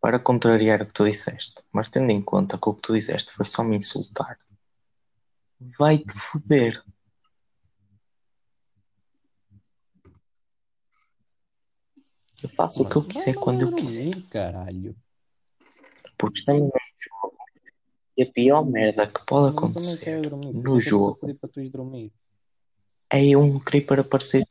para 0.00 0.18
contrariar 0.18 0.80
o 0.82 0.86
que 0.86 0.92
tu 0.94 1.04
disseste. 1.04 1.62
Mas 1.72 1.88
tendo 1.88 2.10
em 2.10 2.22
conta 2.22 2.56
que 2.56 2.68
o 2.68 2.74
que 2.74 2.82
tu 2.82 2.94
disseste 2.94 3.32
foi 3.32 3.44
só 3.46 3.62
me 3.62 3.76
insultar, 3.76 4.38
vai-te 5.78 6.12
foder. 6.12 6.82
Eu 12.42 12.48
faço 12.50 12.82
o 12.82 12.88
que 12.88 12.96
eu 12.96 13.02
quiser 13.02 13.34
vai 13.34 13.42
quando 13.42 13.62
eu 13.62 13.74
quiser. 13.74 14.22
caralho. 14.30 14.96
Porque 16.16 16.38
estamos 16.38 16.62
num 16.62 16.68
jogo 16.68 17.38
e 18.18 18.22
a 18.24 18.32
pior 18.32 18.66
merda 18.66 19.06
que 19.06 19.24
pode 19.24 19.56
acontecer 19.56 20.28
no 20.28 20.78
isso 20.78 20.88
é 20.88 20.90
jogo 20.90 21.18
é 23.10 23.36
um 23.36 23.60
creeper 23.60 24.00
aparecer. 24.00 24.44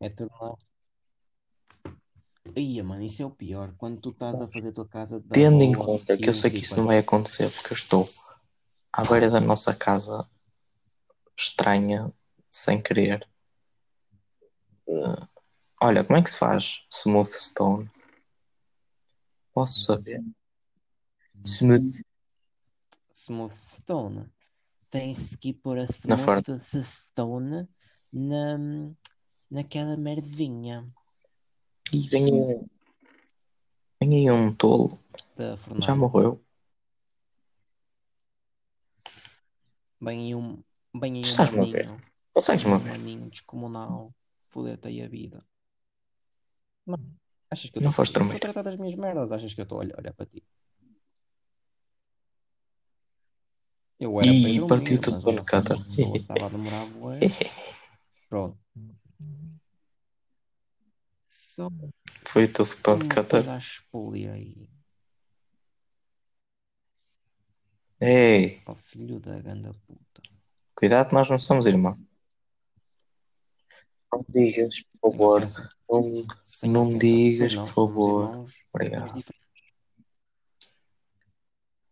É 0.00 0.08
tornar. 0.08 0.56
Ia, 2.54 2.84
mano, 2.84 3.02
isso 3.02 3.22
é 3.22 3.26
o 3.26 3.30
pior. 3.30 3.74
Quando 3.76 4.00
tu 4.00 4.10
estás 4.10 4.40
a 4.40 4.46
fazer 4.46 4.68
a 4.68 4.72
tua 4.72 4.88
casa 4.88 5.22
Tendo 5.30 5.62
em 5.62 5.72
conta 5.72 6.16
que 6.16 6.28
eu 6.28 6.34
sei 6.34 6.50
que 6.50 6.58
isso 6.58 6.76
creeper 6.76 6.78
não 6.78 6.86
vai 6.86 6.98
acontecer 6.98 7.50
porque 7.50 7.72
eu 7.72 7.76
estou 7.76 8.04
à 8.92 9.02
beira 9.02 9.30
da 9.30 9.40
nossa 9.40 9.74
casa 9.74 10.28
estranha, 11.36 12.12
sem 12.50 12.80
querer. 12.80 13.26
Olha, 15.80 16.04
como 16.04 16.18
é 16.18 16.22
que 16.22 16.30
se 16.30 16.36
faz 16.38 16.84
smooth 16.90 17.28
stone? 17.28 17.90
Posso 19.52 19.82
saber? 19.82 20.22
Smooth. 21.44 22.02
Smooth 23.12 23.54
Stone. 23.54 24.32
Tem-se 24.90 25.36
que 25.36 25.52
pôr 25.52 25.78
a 25.78 25.86
Na 26.06 26.16
Smooth 26.16 26.84
Stone 26.84 27.68
na, 28.12 28.58
naquela 29.50 29.96
merdinha 29.96 30.86
E 31.92 32.08
vem 32.08 32.24
aí 32.24 32.32
um, 32.32 32.68
vem 34.00 34.14
aí 34.16 34.30
um 34.30 34.54
tolo, 34.54 34.98
da 35.36 35.56
já 35.80 35.94
morreu. 35.94 36.42
Bem 40.00 40.20
aí 40.20 40.34
um, 40.34 40.62
bem 40.94 41.14
aí 41.14 41.20
um 41.20 41.22
Estás-me 41.22 41.60
a 41.60 41.64
ver? 41.64 41.86
maninho. 41.86 42.02
Consegues-me 42.32 42.72
um 42.72 42.78
ver? 42.78 42.90
maninho 42.90 43.30
descomunal. 43.30 44.14
Foder-te 44.52 44.86
aí 44.88 44.98
a 45.02 45.08
vida. 45.18 45.38
Não. 46.86 46.98
Achas 47.52 47.70
que 47.70 47.78
eu 47.78 47.82
Não 47.82 47.90
estou 47.90 48.04
foste 48.04 48.12
Estou 48.12 48.22
a 48.22 48.28
dormir. 48.28 48.40
tratar 48.46 48.62
das 48.68 48.76
minhas 48.80 48.96
merdas. 49.04 49.32
Achas 49.32 49.54
que 49.54 49.60
eu 49.62 49.64
estou 49.68 49.78
a 49.78 49.82
olhar, 49.82 49.98
olhar 49.98 50.14
para 50.14 50.26
ti? 50.32 50.40
Eu 53.98 54.20
era 54.20 54.32
para 54.32 54.50
Ih, 54.50 54.58
dormir, 54.58 54.68
partiu 54.68 55.00
tudo 55.00 55.18
o 55.18 55.22
para 55.22 55.32
nosso 55.32 55.50
Qatar. 55.50 55.78
estava 56.22 56.46
a 56.46 56.48
demorar 56.48 56.86
bué. 56.86 57.18
Pronto. 58.28 58.58
Só 61.28 61.68
Foi 62.30 62.44
o 62.44 62.52
teu 62.52 62.64
sector 62.64 62.98
de 62.98 63.04
uma 63.04 63.14
Qatar. 63.14 63.40
coisa 63.40 63.54
a 63.54 63.58
expolir 63.58 64.30
aí. 64.30 64.68
Ei, 68.00 68.60
Oh 68.66 68.74
filho 68.74 69.20
da 69.20 69.38
ganda 69.40 69.72
puta. 69.86 70.20
cuidado, 70.74 71.12
nós 71.12 71.28
não 71.28 71.38
somos 71.38 71.66
irmãos. 71.66 71.96
Não 74.12 74.24
digas, 74.28 74.82
por 75.00 75.10
favor. 75.10 75.40
Não, 75.40 76.00
não 76.70 76.82
ofensa. 76.86 76.98
digas, 76.98 77.54
por 77.54 77.66
favor. 77.66 78.44
Obrigado. 78.72 79.24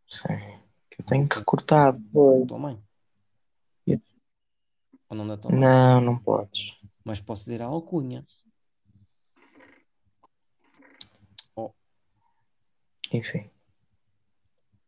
Sim. 0.08 0.36
Que 0.90 1.00
eu 1.00 1.06
tenho 1.06 1.28
que 1.28 1.42
cortar 1.44 1.92
depois. 1.92 2.46
Tua 2.46 2.58
mãe. 2.58 2.82
O 5.08 5.14
nome 5.14 5.30
da 5.30 5.36
tua 5.36 5.50
mãe. 5.50 5.60
Não, 5.60 6.00
não 6.00 6.18
podes. 6.18 6.80
Mas 7.04 7.20
posso 7.20 7.42
dizer 7.42 7.60
a 7.62 7.66
alcunha. 7.66 8.24
Oh, 11.56 11.72
Enfim. 13.12 13.50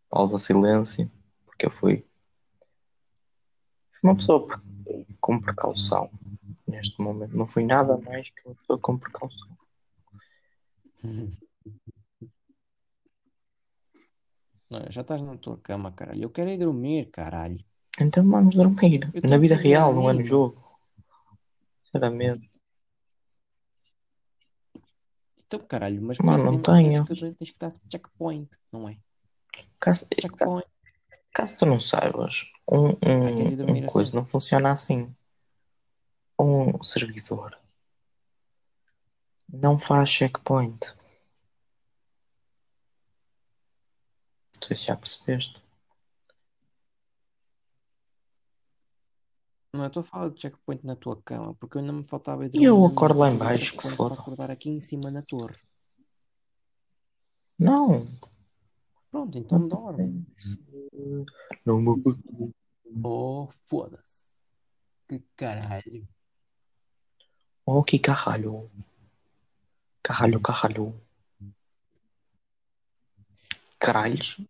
Pausa 0.09 0.39
silêncio. 0.39 1.11
Porque 1.45 1.67
eu 1.67 1.71
fui. 1.71 2.07
Uma 4.01 4.15
pessoa 4.15 4.47
com 5.21 5.41
precaução. 5.41 6.09
Neste 6.73 6.99
momento. 7.03 7.37
Não 7.37 7.45
fui 7.45 7.65
nada 7.67 7.99
mais 7.99 8.31
que 8.31 8.41
uma 8.47 8.55
pessoa 8.55 8.79
com 8.79 8.97
precaução. 8.97 9.49
Não, 14.71 14.81
já 14.89 15.03
estás 15.03 15.21
na 15.21 15.37
tua 15.37 15.59
cama, 15.59 15.93
caralho. 15.93 16.23
Eu 16.23 16.31
quero 16.31 16.49
ir 16.49 16.57
dormir, 16.57 17.11
caralho. 17.11 17.63
Então 18.01 18.27
vamos 18.29 18.55
dormir. 18.55 19.11
Eu 19.13 19.29
Na 19.29 19.37
vida 19.37 19.55
real, 19.55 19.93
não 19.95 20.09
é 20.09 20.15
no 20.15 20.25
jogo. 20.25 20.55
Sinceramente. 21.85 22.49
Então, 25.47 25.61
caralho, 25.61 26.01
mas 26.01 26.17
Mano, 26.19 26.45
não 26.53 26.59
tenho. 26.59 27.05
tens 27.05 27.21
que, 27.21 27.33
tens 27.35 27.51
que 27.51 27.59
dar 27.59 27.75
checkpoint, 27.91 28.49
não 28.73 28.89
é? 28.89 28.97
Caso, 29.79 30.07
ca- 30.09 30.17
Checkpoint. 30.23 30.67
caso 31.35 31.59
tu 31.59 31.67
não 31.67 31.79
saibas, 31.79 32.47
um, 32.71 32.87
um, 32.89 33.73
um 33.73 33.75
assim? 33.75 33.87
coisa 33.87 34.17
não 34.17 34.25
funciona 34.25 34.71
assim. 34.71 35.15
Um 36.39 36.83
servidor 36.83 37.57
não 39.53 39.79
faz 39.79 40.09
checkpoint. 40.09 40.95
sei 44.63 44.77
se 44.77 44.87
já 44.87 44.97
percebeste. 44.97 45.63
Não, 49.73 49.83
eu 49.83 49.87
estou 49.87 50.01
a 50.01 50.05
falar 50.05 50.29
de 50.31 50.41
checkpoint 50.41 50.85
na 50.87 50.95
tua 50.97 51.21
cama, 51.23 51.55
porque 51.55 51.79
ainda 51.79 51.93
me 51.93 52.05
faltava 52.05 52.45
E 52.47 52.65
eu 52.65 52.85
acordo 52.85 53.19
lá 53.19 53.29
em 53.29 53.39
fazer 53.39 53.45
baixo, 53.45 53.77
que 53.77 53.83
se 53.83 53.97
foda. 53.97 54.15
acordar 54.15 54.51
aqui 54.51 54.71
em 54.71 54.81
cima 54.81 55.11
na 55.11 55.23
torre. 55.23 55.57
Não. 57.59 58.07
Pronto, 59.11 59.39
então 59.39 59.67
dorme. 59.67 60.27
Não 61.65 61.81
me 61.81 62.03
Oh, 63.05 63.49
foda-se. 63.51 64.35
Que 65.09 65.21
caralho. 65.35 66.07
Oh, 67.65 67.83
que 67.83 67.99
caralho. 67.99 68.71
Caralho, 70.03 70.41
caralho. 70.41 71.01
Caralhos. 73.79 74.41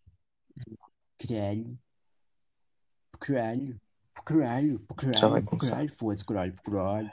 Caralho. 1.19 1.79
Caralho. 3.19 3.79
Caralho. 4.25 4.87
Já 5.15 5.29
vai 5.29 5.43
Caralho. 5.43 5.47
começar. 5.47 5.71
Caralho. 5.73 5.89
Foda-se, 5.91 6.25
caralho. 6.25 6.55
Caralho. 6.63 7.13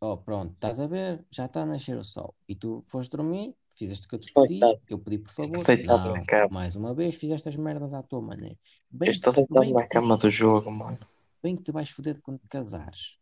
Oh, 0.00 0.18
pronto, 0.18 0.52
estás 0.52 0.78
a 0.80 0.86
ver? 0.86 1.24
Já 1.30 1.46
está 1.46 1.62
a 1.62 1.66
nascer 1.66 1.96
o 1.96 2.04
sol. 2.04 2.34
E 2.46 2.54
tu 2.54 2.82
foste 2.86 3.10
dormir, 3.16 3.54
fizeste 3.74 4.04
o 4.04 4.08
que 4.08 4.14
eu 4.16 4.18
te 4.18 4.32
pedi, 4.34 4.48
deitado. 4.60 4.80
eu 4.88 4.98
pedi 4.98 5.18
por 5.18 5.32
favor. 5.32 5.56
Estou 5.58 5.76
deitado 5.76 6.10
na 6.10 6.18
Não, 6.18 6.26
cama. 6.26 6.48
mais 6.50 6.76
uma 6.76 6.92
vez 6.92 7.14
fizeste 7.14 7.48
as 7.48 7.56
merdas 7.56 7.94
à 7.94 8.02
tua 8.02 8.20
maneira. 8.20 8.58
Bem, 8.90 9.10
Estou 9.10 9.32
deitado 9.32 9.60
bem 9.60 9.72
na 9.72 9.88
cama 9.88 10.16
do 10.18 10.28
jogo, 10.28 10.70
mano. 10.70 10.98
Bem 11.44 11.54
que 11.54 11.62
te 11.62 11.70
vais 11.72 11.90
foder 11.90 12.22
quando 12.22 12.38
te 12.38 12.48
casares. 12.48 13.18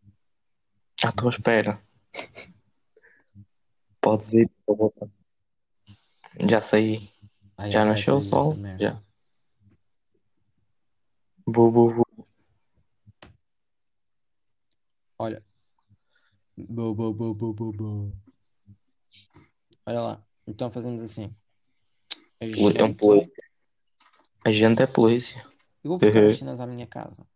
À 1.03 1.11
tua 1.11 1.31
espera. 1.31 1.83
Podes 4.01 4.33
ir. 4.33 4.49
Já 6.49 6.61
saí. 6.63 7.11
Ai, 7.59 7.73
Já 7.73 7.81
ai, 7.83 7.89
nasceu 7.89 8.15
ai, 8.15 8.19
o 8.21 8.23
sol? 8.23 8.57
Já. 8.79 9.03
Bu, 11.45 11.69
bu, 11.73 11.93
bu. 11.95 12.07
Olha. 15.19 15.45
Bo, 16.57 16.95
bo, 16.95 17.13
bo, 17.13 17.35
bo, 17.35 17.53
bo, 17.53 17.73
bo. 17.73 18.13
Olha 19.85 20.01
lá. 20.01 20.25
Então 20.47 20.71
fazemos 20.71 21.03
assim. 21.03 21.35
É 22.39 22.85
um 22.85 22.95
polícia. 22.95 23.33
A 24.45 24.53
gente 24.53 24.81
é 24.81 24.87
polícia. 24.87 25.45
Eu 25.83 25.91
vou 25.91 25.99
buscar 25.99 26.23
Uhum. 26.23 26.29
as 26.29 26.39
cenas 26.39 26.61
à 26.61 26.67
minha 26.69 26.87
casa. 26.87 27.27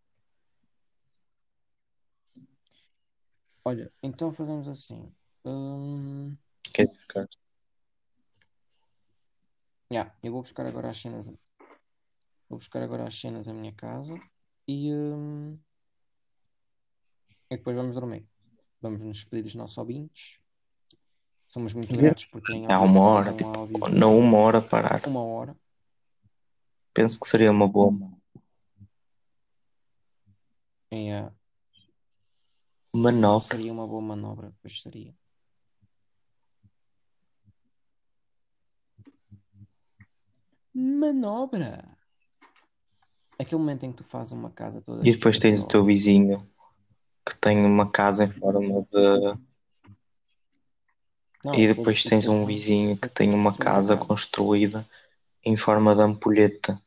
Olha, 3.67 3.91
então 4.01 4.31
fazemos 4.31 4.65
assim. 4.69 5.13
Hum, 5.43 6.37
Quer 6.73 6.87
buscar? 6.87 7.27
yeah, 9.91 10.15
eu 10.23 10.31
vou 10.31 10.41
buscar 10.41 10.65
agora 10.65 10.89
as 10.89 10.97
cenas. 10.97 11.27
Vou 12.47 12.59
buscar 12.59 12.81
agora 12.81 13.05
as 13.05 13.19
cenas 13.19 13.45
à 13.45 13.53
minha 13.53 13.73
casa 13.73 14.17
e, 14.65 14.93
hum, 14.93 15.59
e 17.51 17.57
depois 17.57 17.75
vamos 17.75 17.95
dormir. 17.95 18.25
Vamos 18.81 19.03
nos 19.03 19.17
despedir 19.17 19.43
dos 19.43 19.55
nossos 19.55 19.77
ouvintes. 19.77 20.39
Somos 21.49 21.73
muito 21.73 21.93
gratos 21.93 22.25
por 22.27 22.39
terem 22.39 22.71
Há 22.71 22.79
uma 22.79 23.01
hora, 23.01 23.33
tipo, 23.33 23.49
áudio. 23.49 23.89
Não 23.89 24.17
uma 24.17 24.37
hora 24.37 24.61
parar. 24.61 25.05
Uma 25.05 25.25
hora. 25.25 25.57
Penso 26.93 27.19
que 27.19 27.27
seria 27.27 27.51
uma 27.51 27.67
boa 27.67 27.91
É, 30.89 31.29
manobra. 32.97 33.47
seria 33.47 33.71
uma 33.71 33.87
boa 33.87 34.01
manobra, 34.01 34.53
pois 34.61 34.81
seria. 34.81 35.13
Manobra! 40.73 41.83
Aquele 43.39 43.59
momento 43.59 43.85
em 43.85 43.91
que 43.91 43.97
tu 43.97 44.03
fazes 44.03 44.33
uma 44.33 44.49
casa 44.49 44.81
toda 44.81 45.07
E 45.07 45.11
depois 45.11 45.37
tens 45.39 45.61
o 45.61 45.67
teu 45.67 45.83
vizinho 45.85 46.47
que 47.25 47.35
tem 47.35 47.63
uma 47.65 47.89
casa 47.89 48.23
em 48.25 48.31
forma 48.31 48.81
de. 48.91 49.37
Não, 51.43 51.53
E 51.53 51.67
depois 51.67 52.03
tens 52.03 52.27
um 52.27 52.33
vamos- 52.33 52.47
vizinho 52.47 52.97
que 52.97 53.07
tem 53.09 53.33
uma 53.33 53.51
construir 53.51 53.65
casa 53.65 53.97
construída 53.97 54.89
em 55.43 55.55
forma 55.55 55.95
de 55.95 56.01
ampulheta. 56.01 56.81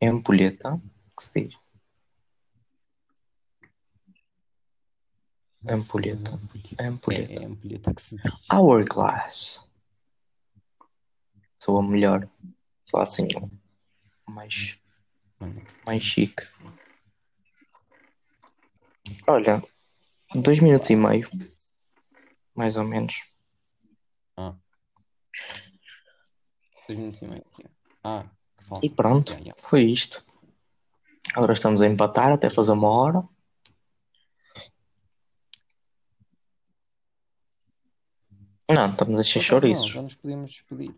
É 0.00 0.08
ampulheta 0.08 0.80
que 1.16 1.24
se 1.24 1.48
diz? 1.48 1.59
Ampulheta. 5.68 6.40
É 6.78 6.86
ampulheta. 6.86 7.32
É, 7.32 7.42
é 7.42 7.46
ampulheta 7.46 7.94
que 7.94 8.02
se 8.02 8.16
diz. 8.16 8.32
Hourglass. 8.52 9.68
Sou 11.58 11.78
a 11.78 11.82
melhor. 11.82 12.28
Sou 12.86 13.00
assim, 13.00 13.28
mais, 14.26 14.78
mais 15.84 16.02
chique. 16.02 16.42
Olha, 19.26 19.62
dois 20.34 20.60
minutos 20.60 20.88
e 20.90 20.96
meio, 20.96 21.28
mais 22.54 22.76
ou 22.76 22.84
menos. 22.84 23.14
Ah. 24.36 24.56
Dois 26.88 26.98
minutos 26.98 27.22
e 27.22 27.26
meio. 27.26 27.44
Ah, 28.02 28.24
que 28.56 28.64
falta. 28.64 28.86
E 28.86 28.90
pronto, 28.90 29.32
Yeah, 29.32 29.44
yeah. 29.44 29.62
foi 29.68 29.82
isto. 29.84 30.24
Agora 31.34 31.52
estamos 31.52 31.82
a 31.82 31.86
empatar 31.86 32.32
até 32.32 32.48
fazer 32.50 32.72
uma 32.72 32.88
hora. 32.88 33.28
Não, 38.74 38.90
estamos 38.90 39.18
a 39.18 39.22
encher 39.22 39.42
chouriços. 39.42 39.88
já 39.88 40.02
nos 40.02 40.14
podíamos 40.14 40.50
despedir. 40.50 40.94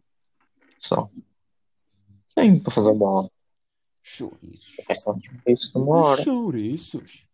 Só. 0.79 1.11
Sim, 2.27 2.59
para 2.59 2.73
fazer 2.73 2.91
uma 2.91 3.11
hora. 3.11 3.31
Chouriços. 4.03 4.75
É 4.89 4.95
só 4.95 5.16
chouriços 5.18 5.73
de 5.73 5.79
uma 5.79 5.97
hora. 5.97 6.23
Chouriços. 6.23 7.27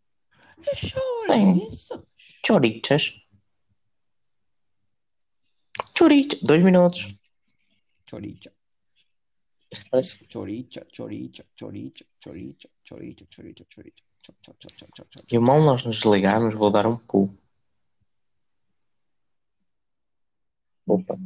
Chouriços. 0.74 2.02
Choritas. 2.46 3.12
Choritas. 5.96 6.40
Dois 6.40 6.62
minutos. 6.62 7.14
Choricha. 8.08 8.52
Isto 9.70 9.90
parece 9.90 10.26
Choricha, 10.26 10.86
choricha, 10.90 11.44
choricha, 11.54 12.04
choricha, 12.20 12.68
choricha, 12.84 13.26
choricha, 13.28 13.64
choricha. 13.68 14.04
Cho, 14.22 14.34
cho, 14.42 14.54
cho, 14.58 14.68
cho, 14.76 14.86
cho, 14.94 15.04
cho, 15.10 15.36
E 15.36 15.38
mal 15.38 15.60
nós 15.62 15.84
nos 15.84 15.96
desligarmos, 15.96 16.54
vou 16.54 16.70
dar 16.70 16.86
um 16.86 16.96
pulo. 16.96 17.36
Opa, 20.88 21.18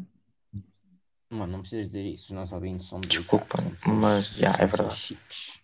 Mano, 1.30 1.52
não 1.52 1.60
precisas 1.60 1.86
dizer 1.86 2.04
isso. 2.04 2.26
Os 2.26 2.30
nossos 2.32 2.52
ouvintes 2.52 2.86
são 2.86 3.00
Desculpa, 3.00 3.56
delicados, 3.56 3.82
são 3.82 3.94
mas 3.96 4.26
já, 4.26 4.52
é 4.52 4.66
verdade. 4.66 4.96
chiques. 4.96 5.62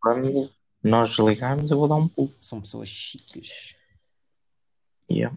quando 0.00 0.50
nós 0.82 1.10
desligarmos, 1.10 1.70
eu 1.70 1.78
vou 1.78 1.88
dar 1.88 1.94
um 1.94 2.06
pulo. 2.08 2.34
São 2.40 2.60
pessoas 2.60 2.88
chiques. 2.90 3.74
Yeah. 5.10 5.34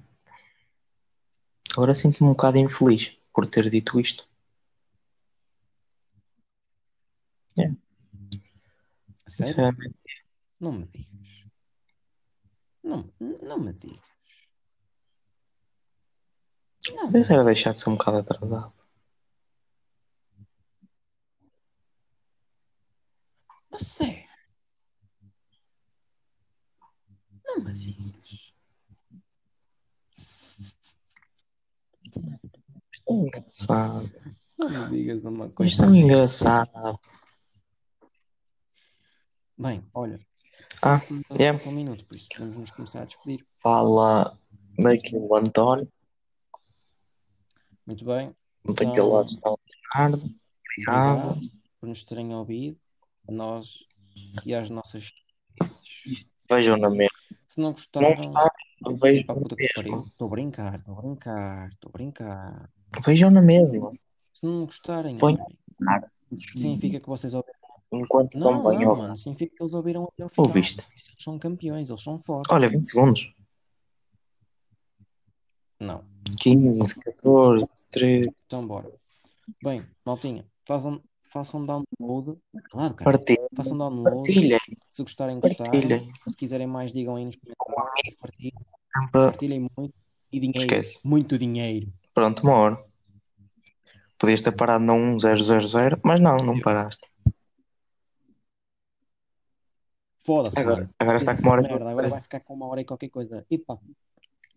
Agora 1.74 1.94
sinto-me 1.94 2.30
um 2.30 2.34
bocado 2.34 2.58
infeliz 2.58 3.16
por 3.34 3.48
ter 3.48 3.70
dito 3.70 4.00
isto. 4.00 4.28
A 7.58 7.62
Sério? 7.62 7.78
Sinceramente, 9.28 9.96
Não 10.60 10.72
me 10.72 10.86
digas. 10.88 11.46
Não, 12.84 13.12
não 13.42 13.60
me 13.60 13.74
digas. 13.74 14.15
Não 16.94 17.10
me 17.10 17.20
isso 17.20 17.34
era 17.34 17.44
deixar 17.44 17.74
de 17.74 17.80
ser 17.80 17.90
um 17.90 17.96
bocado 17.96 18.18
atrasado. 18.18 18.74
A 23.72 23.80
sério? 23.80 24.26
Não 27.46 27.64
me 27.64 27.74
digas. 27.74 28.54
Isto 32.94 33.10
é 33.10 33.14
engraçado. 33.14 34.12
Não 34.58 34.70
me 34.70 34.90
digas 34.90 35.26
uma 35.26 35.50
coisa. 35.50 35.72
Isto 35.72 35.84
é 35.84 35.88
engraçado. 35.88 37.00
Bem, 39.58 39.86
olha. 39.94 40.20
Ah, 40.82 41.00
falta 41.00 41.70
um 41.70 41.72
minuto, 41.72 42.06
por 42.06 42.18
isso 42.18 42.28
podemos 42.30 42.58
nos 42.58 42.72
começar 42.72 43.02
a 43.02 43.06
despedir. 43.06 43.46
Fala 43.60 44.38
daqui 44.78 45.16
o 45.16 45.36
António. 45.36 45.92
Muito 47.86 48.04
bem. 48.06 48.36
Daquele 48.66 48.92
Então- 48.92 49.10
lado 49.12 49.28
está 49.30 49.50
o 49.52 49.60
Leonardo. 49.96 50.18
Obrigado. 50.78 51.30
Obrigado 51.32 51.52
por 51.80 51.90
nos 51.90 52.04
terem 52.04 52.34
ouvido. 52.34 52.78
A 53.28 53.32
nós 53.32 53.86
e 54.46 54.54
às 54.54 54.70
nossas. 54.70 55.12
Vejam 56.50 56.78
na 56.78 56.90
mesma. 56.90 57.10
Se 57.48 57.60
não 57.60 57.70
Não 57.70 57.74
gostaram, 57.74 58.10
pariu. 58.16 58.32
mesma. 59.02 60.06
Estou 60.08 60.28
a 60.28 60.30
brincar, 60.30 60.76
estou 60.76 60.98
a 60.98 61.02
brincar, 61.02 61.70
estou 61.72 61.90
a 61.90 61.92
brincar. 61.92 62.70
Vejam 63.06 63.32
na 63.32 63.42
mesma. 63.42 63.92
Se 64.34 64.46
não 64.46 64.66
gostarem, 64.66 65.18
Põe- 65.18 65.38
significa 66.38 67.00
que 67.00 67.08
vocês 67.08 67.34
ouviram. 67.34 67.56
Enquanto 67.94 68.38
Não, 68.38 68.62
não, 68.64 68.92
ó. 68.92 68.96
mano, 68.96 69.18
significa 69.18 69.56
que 69.56 69.64
eles 69.64 69.74
ouviram 69.74 70.04
até 70.06 70.24
ao 70.24 70.30
final. 70.30 70.48
Ouviste? 70.48 70.82
Eles 70.92 71.12
são 71.18 71.40
campeões, 71.40 71.90
eles 71.90 72.02
são 72.04 72.20
fortes. 72.20 72.52
Olha, 72.54 72.68
20 72.68 72.86
segundos. 72.90 73.34
Não, 75.80 76.04
15, 76.46 77.00
14, 77.02 77.66
13. 77.90 78.30
Então 78.46 78.68
bora. 78.68 78.92
Bem, 79.64 79.84
maltinha, 80.06 80.46
façam, 80.62 81.02
façam 81.24 81.66
download. 81.66 82.38
Claro, 82.70 82.94
cara. 82.94 83.12
Partilhem. 83.18 83.48
Façam 83.56 83.76
download. 83.76 84.16
Partilhem. 84.18 84.60
Se 84.88 85.02
gostarem. 85.02 85.40
Partilhem. 85.40 86.08
Se 86.28 86.36
quiserem 86.38 86.68
mais, 86.68 86.94
digam 86.94 87.16
aí 87.16 87.26
nos 87.26 87.36
comentários. 87.36 88.16
Partilhem, 88.22 88.54
partilhem 89.12 89.68
muito. 89.76 89.96
E 90.32 90.40
dinheiro. 90.40 90.60
Esquece. 90.60 91.08
Muito 91.08 91.36
dinheiro. 91.40 91.92
Pronto, 92.14 92.44
uma 92.44 92.54
hora. 92.56 92.86
Podias 94.20 94.42
ter 94.42 94.56
parado 94.56 94.84
no 94.84 94.96
1000, 94.96 96.00
mas 96.04 96.20
não, 96.20 96.38
não 96.38 96.60
paraste. 96.60 97.08
Foda-se, 100.20 100.60
Agora- 100.60 100.90
agora 101.00 101.18
está 101.18 101.36
com 101.36 101.42
uma 101.44 101.52
hora 101.54 101.62
merda, 101.64 101.90
Agora 101.90 102.10
vai 102.10 102.22
ficar 102.22 102.40
com 102.40 102.54
uma 102.54 102.68
hora 102.68 102.82
e 102.82 102.86
qualquer 102.86 103.10
coisa. 103.10 103.46
E 103.50 103.58
pá, 103.58 103.78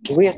Eu 0.08 0.22
ia, 0.22 0.34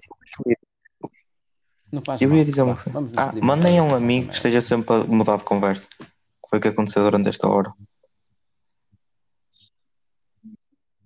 não 1.92 2.02
faz 2.02 2.20
eu 2.22 2.28
mal. 2.28 2.38
ia 2.38 2.44
dizer 2.44 2.62
uma 2.62 2.74
coisa. 2.74 2.90
vamos 2.90 3.12
Ah, 3.16 3.32
mandem 3.42 3.78
a 3.78 3.82
um 3.82 3.94
amigo 3.94 4.28
que 4.30 4.36
esteja 4.36 4.60
sempre 4.62 4.94
a 4.94 5.04
mudar 5.04 5.36
de 5.38 5.44
conversa. 5.44 5.88
O 6.00 6.04
que 6.04 6.50
foi 6.50 6.60
que 6.60 6.68
aconteceu 6.68 7.02
durante 7.02 7.28
esta 7.28 7.48
hora? 7.48 7.72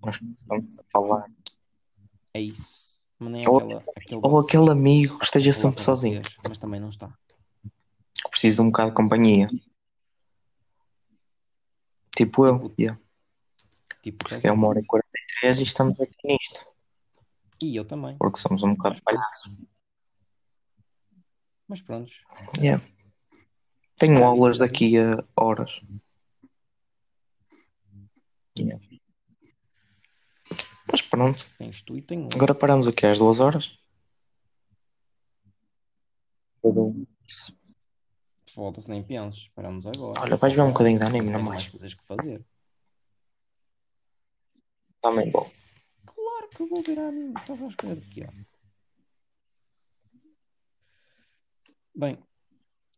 Nós 0.05 0.17
começamos 0.19 0.79
a 0.79 0.85
falar. 0.93 1.27
É 2.35 2.41
isso. 2.41 2.85
Mandem 3.19 3.49
Ou- 3.49 3.57
aquela, 3.59 3.83
aquele 3.97 4.21
Ou 4.23 4.39
aquele 4.41 4.71
amigo 4.71 5.19
que 5.19 5.25
esteja 5.25 5.53
sempre 5.53 5.81
sozinho. 5.83 6.23
vocês, 6.23 6.37
mas 6.49 6.59
também 6.59 6.81
não 6.81 6.89
está. 6.89 7.09
que 8.23 8.29
Precisa 8.31 8.57
de 8.57 8.63
um 8.63 8.67
bocado 8.67 8.91
de 8.91 8.97
companhia. 8.97 9.49
Tipo 12.17 12.47
eu. 12.47 12.75
Yeah. 12.79 13.01
Tipo, 14.03 14.27
É 14.43 14.53
uma 14.53 14.69
hora 14.69 14.81
e 14.81 14.85
43 14.85 15.59
e 15.61 15.63
estamos 15.63 16.01
aqui 16.01 16.15
nisto. 16.25 16.67
E 17.63 17.75
eu 17.75 17.85
também. 17.85 18.17
Porque 18.19 18.39
somos 18.39 18.63
um 18.63 18.75
bocado 18.75 19.01
palhaços. 19.03 19.53
Mas 21.69 21.81
pronto. 21.81 22.13
Yeah. 22.59 22.85
Tenho 23.97 24.25
aulas 24.25 24.59
daqui 24.59 24.99
a 24.99 25.25
horas. 25.37 25.81
Yeah. 28.59 28.85
Mas 30.91 31.03
pronto. 31.03 31.49
Tens 31.59 31.83
tu 31.83 31.97
e 31.97 32.03
tenho. 32.03 32.29
Agora 32.35 32.55
paramos 32.55 32.87
aqui 32.87 33.07
às 33.07 33.19
duas 33.19 33.41
horas. 33.41 33.79
Foda-se, 38.55 38.89
nem 38.89 39.03
penses. 39.03 39.49
Paramos 39.49 39.87
agora. 39.87 40.21
Olha, 40.21 40.37
vais 40.37 40.53
ver 40.55 40.61
um 40.63 40.71
bocadinho 40.73 40.99
de 40.99 41.05
anime, 41.05 41.31
não 41.31 41.43
mais 41.43 41.69
coisas 41.69 41.95
que 41.95 42.05
fazer. 42.05 42.45
Também 45.01 45.31
bom. 45.31 45.51
Claro 46.07 46.49
que 46.49 46.63
eu 46.63 46.69
vou 46.69 46.83
ver 46.83 46.99
anime. 46.99 47.35
Estava 47.37 47.65
à 47.65 47.69
espera 47.69 47.97
de 47.97 48.07
quê? 48.09 48.29
Bem, 51.95 52.19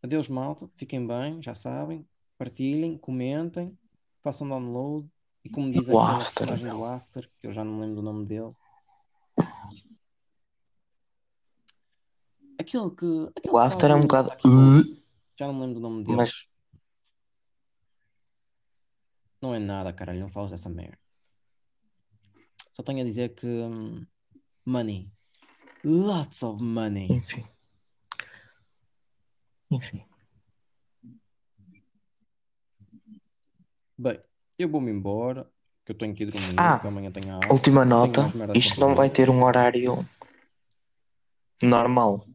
adeus 0.03 0.29
malta. 0.29 0.69
Fiquem 0.75 1.07
bem, 1.07 1.43
já 1.43 1.55
sabem. 1.55 2.07
Partilhem, 2.39 2.97
comentem, 2.99 3.79
façam 4.23 4.49
download. 4.49 5.09
E 5.45 5.51
como 5.51 5.71
diz 5.71 5.87
O 5.89 5.99
aquele 5.99 6.17
After, 6.23 6.47
personagem 6.47 6.71
do 6.71 6.85
After, 6.85 7.31
que 7.39 7.47
eu 7.47 7.53
já 7.53 7.63
não 7.65 7.75
me 7.75 7.81
lembro 7.83 7.97
do 7.97 8.03
nome 8.03 8.27
dele. 8.27 8.53
Aquele 12.59 12.91
que. 12.91 13.31
Aquele 13.37 13.55
O 13.55 13.59
que 13.59 13.59
after 13.59 13.91
é 13.91 13.95
um 13.95 13.99
o 13.99 14.03
bocado. 14.03 14.31
Code. 14.39 15.05
Já 15.39 15.47
não 15.47 15.55
me 15.55 15.61
lembro 15.61 15.75
do 15.75 15.81
nome 15.81 16.05
dele. 16.05 16.17
Mas 16.17 16.49
Não 19.41 19.55
é 19.55 19.59
nada, 19.59 19.93
caralho, 19.93 20.21
não 20.21 20.31
falas 20.31 20.51
dessa 20.51 20.69
merda. 20.69 20.99
Só 22.73 22.83
tenho 22.83 23.03
a 23.03 23.05
dizer 23.05 23.35
que. 23.35 23.47
hum, 23.47 24.07
Money. 24.65 25.13
Lots 25.85 26.43
of 26.43 26.65
money. 26.65 27.13
enfim. 27.13 27.45
Enfim. 29.71 30.05
Bem, 33.99 34.21
eu 34.59 34.69
vou-me 34.69 34.91
embora. 34.91 35.51
Que 35.85 35.93
eu 35.93 35.97
tenho 35.99 36.15
que 36.15 36.25
ir 36.25 36.33
dormir. 36.33 36.55
Ah, 36.57 36.75
porque 36.75 36.89
amanhã 36.89 37.13
tenho 37.13 37.33
aula. 37.35 37.47
Última 37.53 37.83
Tenho 37.85 37.97
nota. 37.97 38.23
mais 38.37 38.51
Isto 38.57 38.75
para 38.75 38.81
não 38.81 38.89
fazer. 38.89 38.97
vai 38.97 39.11
ter 39.11 39.31
um 39.31 39.45
horário 39.45 40.05
normal. 41.63 42.27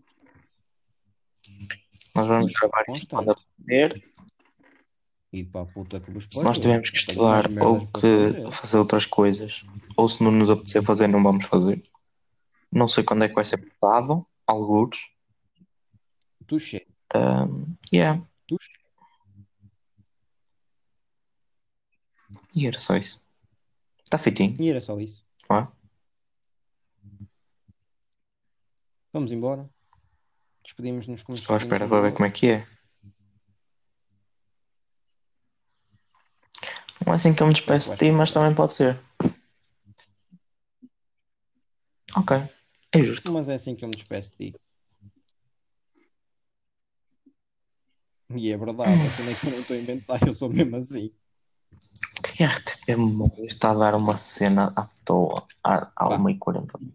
Nós 2.16 2.28
vamos 2.28 2.52
gravar 2.54 2.84
isto 2.96 3.08
quando 3.16 3.32
aprender. 3.32 4.10
E 5.34 5.44
para 5.44 5.62
a 5.62 5.66
puta 5.66 6.00
que 6.00 6.12
vos 6.12 6.24
Se 6.24 6.30
pariu. 6.30 6.44
nós 6.46 6.60
tivermos 6.60 6.90
que 6.90 7.06
Tenho 7.06 7.24
mais 7.24 7.46
estudar 7.46 7.50
merdas 7.50 7.82
ou 7.82 7.88
para 7.92 8.02
que 8.02 8.34
fazer. 8.34 8.52
fazer 8.52 8.78
outras 8.78 9.06
coisas, 9.06 9.66
ou 9.98 10.08
se 10.10 10.24
não 10.24 10.32
nos 10.32 10.50
apetecer 10.50 10.84
fazer, 10.84 11.08
não 11.08 11.22
vamos 11.24 11.46
fazer. 11.46 11.82
Não 12.72 12.88
sei 12.88 13.04
quando 13.04 13.24
é 13.24 13.30
que 13.30 13.36
vai 13.36 13.44
ser 13.46 13.58
postado. 13.58 14.26
Alguns. 14.48 15.10
Tu 16.48 16.58
che. 16.60 16.88
Um, 17.16 17.74
yeah. 17.92 18.22
E 22.56 22.68
era 22.68 22.80
só 22.80 22.96
isso. 22.96 23.26
Está 24.04 24.18
feitinho, 24.18 24.56
E 24.60 24.70
era 24.70 24.82
só 24.82 25.00
isso. 25.00 25.24
Vamos 29.14 29.32
embora. 29.32 29.70
Despedimos-nos 30.64 31.24
com 31.24 31.34
à 31.34 31.36
espera 31.36 31.88
para 31.88 32.02
ver 32.02 32.14
como 32.14 32.26
é 32.26 32.32
que 32.32 32.48
é. 32.48 32.68
Não 37.06 37.14
é 37.14 37.16
assim 37.16 37.34
que 37.34 37.44
eu 37.44 37.48
me 37.48 37.54
despeço 37.54 37.92
de 37.92 37.98
ti, 37.98 38.12
mas 38.12 38.32
também 38.32 38.56
pode 38.56 38.74
ser. 38.74 38.98
Ok, 42.16 42.38
é 42.92 43.02
justo. 43.02 43.32
Mas 43.32 43.50
é 43.50 43.56
assim 43.56 43.76
que 43.76 43.84
eu 43.84 43.90
me 43.90 43.96
despeço 43.96 44.32
de 44.38 44.52
ti. 44.52 44.60
E 48.36 48.52
é 48.52 48.58
verdade, 48.58 48.92
a 48.92 49.10
cena 49.10 49.32
é 49.32 49.36
que 49.36 49.48
eu 49.48 49.52
não 49.52 49.60
estou 49.60 49.76
a 49.76 49.80
inventar, 49.80 50.28
eu 50.28 50.34
sou 50.34 50.50
mesmo 50.50 50.76
assim. 50.76 51.12
O 52.20 52.22
que 52.22 52.44
é 52.44 52.46
RTP 52.46 52.90
Memória 52.90 53.46
está 53.46 53.72
a 53.72 53.74
dar 53.74 53.96
uma 53.96 54.18
cena 54.18 54.74
à 54.76 54.88
toa 55.06 55.46
à, 55.64 55.92
à 55.96 56.10
Vá. 56.10 56.18
1h40? 56.18 56.92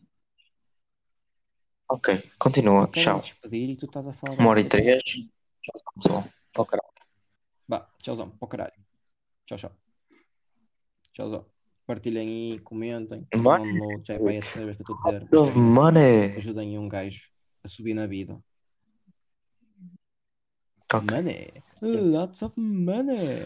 Ok, 1.88 2.22
continua. 2.38 2.88
Tchau. 2.88 3.20
despedir 3.20 3.70
e 3.70 3.76
tu 3.76 3.86
estás 3.86 4.06
a 4.06 4.12
falar. 4.12 4.38
Uma 4.38 4.50
hora 4.50 4.60
e 4.60 4.64
três. 4.64 5.02
Tchau, 5.02 5.80
pessoal. 5.94 6.24
Oh, 6.56 6.64
caralho. 6.64 6.92
Vá, 7.68 7.88
tchauzão, 8.02 8.30
para 8.30 8.44
o 8.44 8.48
caralho. 8.48 8.72
Tchau, 9.46 9.58
tchau. 9.58 9.72
Tchauzão. 11.12 11.46
Partilhem 11.86 12.28
aí, 12.28 12.58
comentem. 12.60 13.26
Download, 13.32 14.02
já 14.04 14.14
é 14.14 14.18
para 14.18 14.30
a 14.30 14.32
terceira 14.32 14.66
vez 14.66 14.76
que 14.76 14.82
eu 14.90 14.96
estou 14.96 15.10
a 15.10 15.18
dizer. 15.18 15.28
Assim. 16.26 16.38
Ajudem 16.38 16.68
aí 16.70 16.78
um 16.78 16.88
gajo 16.88 17.30
a 17.62 17.68
subir 17.68 17.94
na 17.94 18.06
vida. 18.06 18.42
Money. 20.92 21.62
Lots 21.92 22.42
of 22.42 22.56
money. 22.56 23.44